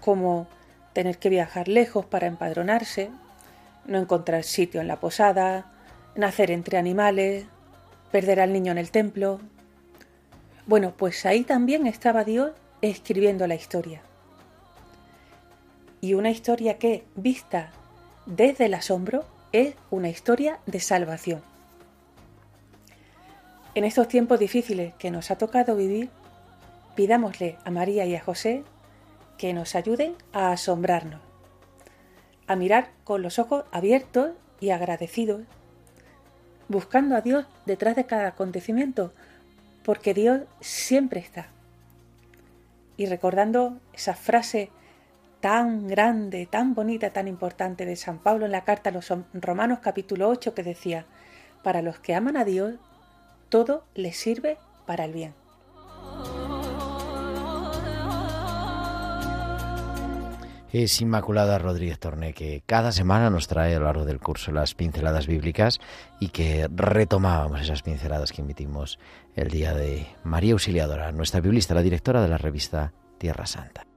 como 0.00 0.46
tener 0.94 1.18
que 1.18 1.28
viajar 1.28 1.68
lejos 1.68 2.06
para 2.06 2.26
empadronarse, 2.26 3.10
no 3.86 3.98
encontrar 3.98 4.44
sitio 4.44 4.80
en 4.80 4.88
la 4.88 5.00
posada, 5.00 5.71
nacer 6.14 6.50
entre 6.50 6.78
animales, 6.78 7.46
perder 8.10 8.40
al 8.40 8.52
niño 8.52 8.72
en 8.72 8.78
el 8.78 8.90
templo. 8.90 9.40
Bueno, 10.66 10.94
pues 10.96 11.26
ahí 11.26 11.44
también 11.44 11.86
estaba 11.86 12.24
Dios 12.24 12.52
escribiendo 12.82 13.46
la 13.46 13.54
historia. 13.54 14.02
Y 16.00 16.14
una 16.14 16.30
historia 16.30 16.78
que, 16.78 17.04
vista 17.14 17.70
desde 18.26 18.66
el 18.66 18.74
asombro, 18.74 19.24
es 19.52 19.74
una 19.90 20.08
historia 20.08 20.58
de 20.66 20.80
salvación. 20.80 21.42
En 23.74 23.84
estos 23.84 24.08
tiempos 24.08 24.38
difíciles 24.38 24.94
que 24.94 25.10
nos 25.10 25.30
ha 25.30 25.38
tocado 25.38 25.76
vivir, 25.76 26.10
pidámosle 26.94 27.56
a 27.64 27.70
María 27.70 28.04
y 28.04 28.14
a 28.14 28.22
José 28.22 28.64
que 29.38 29.54
nos 29.54 29.74
ayuden 29.74 30.14
a 30.32 30.52
asombrarnos, 30.52 31.20
a 32.46 32.56
mirar 32.56 32.90
con 33.04 33.22
los 33.22 33.38
ojos 33.38 33.64
abiertos 33.72 34.32
y 34.60 34.70
agradecidos, 34.70 35.42
buscando 36.72 37.14
a 37.14 37.20
Dios 37.20 37.46
detrás 37.66 37.94
de 37.94 38.06
cada 38.06 38.26
acontecimiento, 38.26 39.12
porque 39.84 40.14
Dios 40.14 40.42
siempre 40.60 41.20
está. 41.20 41.46
Y 42.96 43.06
recordando 43.06 43.78
esa 43.92 44.14
frase 44.14 44.70
tan 45.40 45.86
grande, 45.86 46.46
tan 46.46 46.74
bonita, 46.74 47.10
tan 47.10 47.28
importante 47.28 47.86
de 47.86 47.96
San 47.96 48.18
Pablo 48.18 48.46
en 48.46 48.52
la 48.52 48.64
carta 48.64 48.90
a 48.90 48.92
los 48.92 49.12
Romanos 49.32 49.78
capítulo 49.80 50.28
8 50.28 50.54
que 50.54 50.62
decía, 50.62 51.06
para 51.62 51.82
los 51.82 52.00
que 52.00 52.14
aman 52.14 52.36
a 52.36 52.44
Dios, 52.44 52.74
todo 53.48 53.84
les 53.94 54.16
sirve 54.16 54.58
para 54.86 55.04
el 55.04 55.12
bien. 55.12 55.41
Es 60.72 61.00
Inmaculada 61.00 61.58
Rodríguez 61.58 61.98
Torné, 61.98 62.32
que 62.32 62.62
cada 62.64 62.92
semana 62.92 63.28
nos 63.28 63.46
trae 63.46 63.74
a 63.74 63.78
lo 63.78 63.84
largo 63.84 64.04
del 64.06 64.20
curso 64.20 64.52
las 64.52 64.74
pinceladas 64.74 65.26
bíblicas 65.26 65.80
y 66.18 66.28
que 66.28 66.68
retomábamos 66.74 67.60
esas 67.60 67.82
pinceladas 67.82 68.32
que 68.32 68.40
emitimos 68.40 68.98
el 69.36 69.50
día 69.50 69.74
de 69.74 70.06
María 70.24 70.54
Auxiliadora, 70.54 71.12
nuestra 71.12 71.40
biblista, 71.40 71.74
la 71.74 71.82
directora 71.82 72.22
de 72.22 72.28
la 72.28 72.38
revista 72.38 72.92
Tierra 73.18 73.46
Santa. 73.46 73.91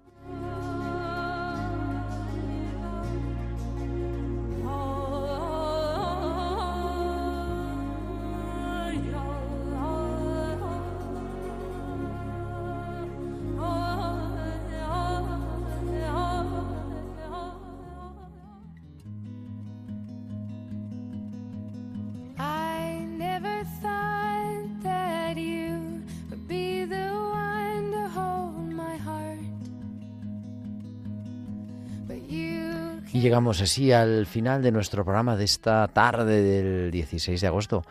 Y 33.15 33.21
llegamos 33.21 33.61
así 33.61 33.93
al 33.93 34.25
final 34.25 34.61
de 34.61 34.73
nuestro 34.73 35.05
programa 35.05 35.37
de 35.37 35.45
esta 35.45 35.87
tarde 35.87 36.43
del 36.43 36.91
16 36.91 37.39
de 37.39 37.47
agosto, 37.47 37.85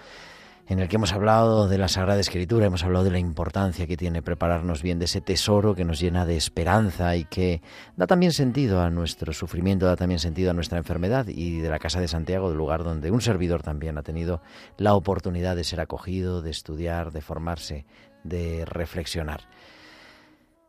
en 0.69 0.81
el 0.81 0.89
que 0.89 0.97
hemos 0.97 1.15
hablado 1.15 1.67
de 1.67 1.79
la 1.79 1.89
Sagrada 1.89 2.21
Escritura, 2.21 2.67
hemos 2.67 2.85
hablado 2.85 3.07
de 3.07 3.11
la 3.11 3.19
importancia 3.19 3.87
que 3.87 3.97
tiene 3.97 4.21
prepararnos 4.21 4.83
bien, 4.83 4.99
de 4.99 5.07
ese 5.07 5.23
tesoro 5.23 5.75
que 5.75 5.87
nos 5.87 5.99
llena 5.99 6.27
de 6.27 6.37
esperanza 6.37 7.17
y 7.17 7.25
que 7.25 7.63
da 7.97 8.07
también 8.07 8.33
sentido 8.33 8.83
a 8.83 8.91
nuestro 8.91 9.33
sufrimiento, 9.33 9.87
da 9.87 9.97
también 9.97 10.21
sentido 10.21 10.51
a 10.51 10.53
nuestra 10.53 10.77
enfermedad 10.77 11.27
y 11.29 11.59
de 11.59 11.71
la 11.71 11.79
Casa 11.79 12.01
de 12.01 12.09
Santiago, 12.09 12.51
del 12.51 12.59
lugar 12.59 12.85
donde 12.85 13.11
un 13.11 13.23
servidor 13.23 13.63
también 13.63 13.97
ha 13.97 14.03
tenido 14.03 14.43
la 14.77 14.93
oportunidad 14.93 15.57
de 15.57 15.65
ser 15.65 15.81
acogido, 15.81 16.43
de 16.43 16.51
estudiar, 16.51 17.13
de 17.13 17.23
formarse, 17.23 17.87
de 18.25 18.67
reflexionar. 18.67 19.41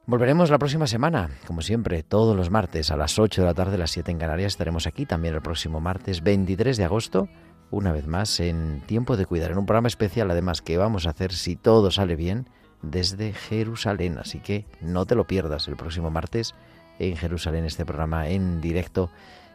Volveremos 0.07 0.51
la 0.51 0.59
próxima 0.59 0.85
semana, 0.85 1.31
como 1.47 1.63
siempre, 1.63 2.03
todos 2.03 2.35
los 2.37 2.51
martes 2.51 2.91
a 2.91 2.95
las 2.95 3.17
8 3.17 3.41
de 3.41 3.47
la 3.47 3.55
tarde, 3.55 3.79
las 3.79 3.89
7 3.89 4.11
en 4.11 4.19
Canarias. 4.19 4.53
Estaremos 4.53 4.85
aquí 4.85 5.07
también 5.07 5.33
el 5.33 5.41
próximo 5.41 5.79
martes 5.79 6.21
23 6.21 6.77
de 6.77 6.83
agosto, 6.83 7.27
una 7.71 7.91
vez 7.91 8.05
más 8.05 8.39
en 8.39 8.83
Tiempo 8.85 9.17
de 9.17 9.25
Cuidar, 9.25 9.49
en 9.49 9.57
un 9.57 9.65
programa 9.65 9.87
especial 9.87 10.29
además 10.29 10.61
que 10.61 10.77
vamos 10.77 11.07
a 11.07 11.09
hacer, 11.09 11.33
si 11.33 11.55
todo 11.55 11.89
sale 11.89 12.15
bien, 12.15 12.47
desde 12.83 13.33
Jerusalén. 13.33 14.19
Así 14.19 14.41
que 14.41 14.67
no 14.79 15.07
te 15.07 15.15
lo 15.15 15.25
pierdas 15.25 15.67
el 15.67 15.75
próximo 15.75 16.11
martes 16.11 16.53
en 16.99 17.17
Jerusalén, 17.17 17.65
este 17.65 17.83
programa 17.83 18.29
en 18.29 18.61
directo 18.61 19.09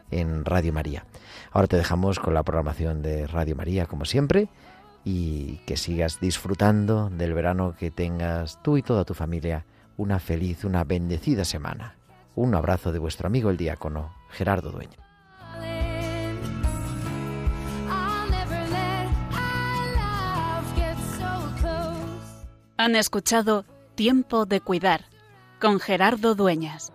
en 0.09 0.43
Radio 0.43 0.73
María. 0.73 1.05
Ahora 1.53 1.67
te 1.67 1.77
dejamos 1.77 2.19
con 2.19 2.33
la 2.33 2.43
programación 2.43 3.01
de 3.01 3.25
Radio 3.25 3.55
María, 3.55 3.85
como 3.85 4.03
siempre, 4.03 4.49
y 5.05 5.61
que 5.65 5.77
sigas 5.77 6.19
disfrutando 6.19 7.09
del 7.09 7.33
verano 7.33 7.73
que 7.79 7.89
tengas 7.89 8.61
tú 8.61 8.75
y 8.75 8.81
toda 8.81 9.05
tu 9.05 9.13
familia 9.13 9.65
una 10.01 10.17
feliz, 10.17 10.63
una 10.63 10.83
bendecida 10.83 11.45
semana. 11.45 11.95
Un 12.33 12.55
abrazo 12.55 12.91
de 12.91 12.97
vuestro 12.97 13.27
amigo 13.27 13.51
el 13.51 13.57
diácono 13.57 14.15
Gerardo 14.31 14.71
Dueño. 14.71 14.97
Han 22.77 22.95
escuchado 22.95 23.63
Tiempo 23.93 24.47
de 24.47 24.59
Cuidar 24.59 25.05
con 25.59 25.79
Gerardo 25.79 26.33
Dueñas. 26.33 26.91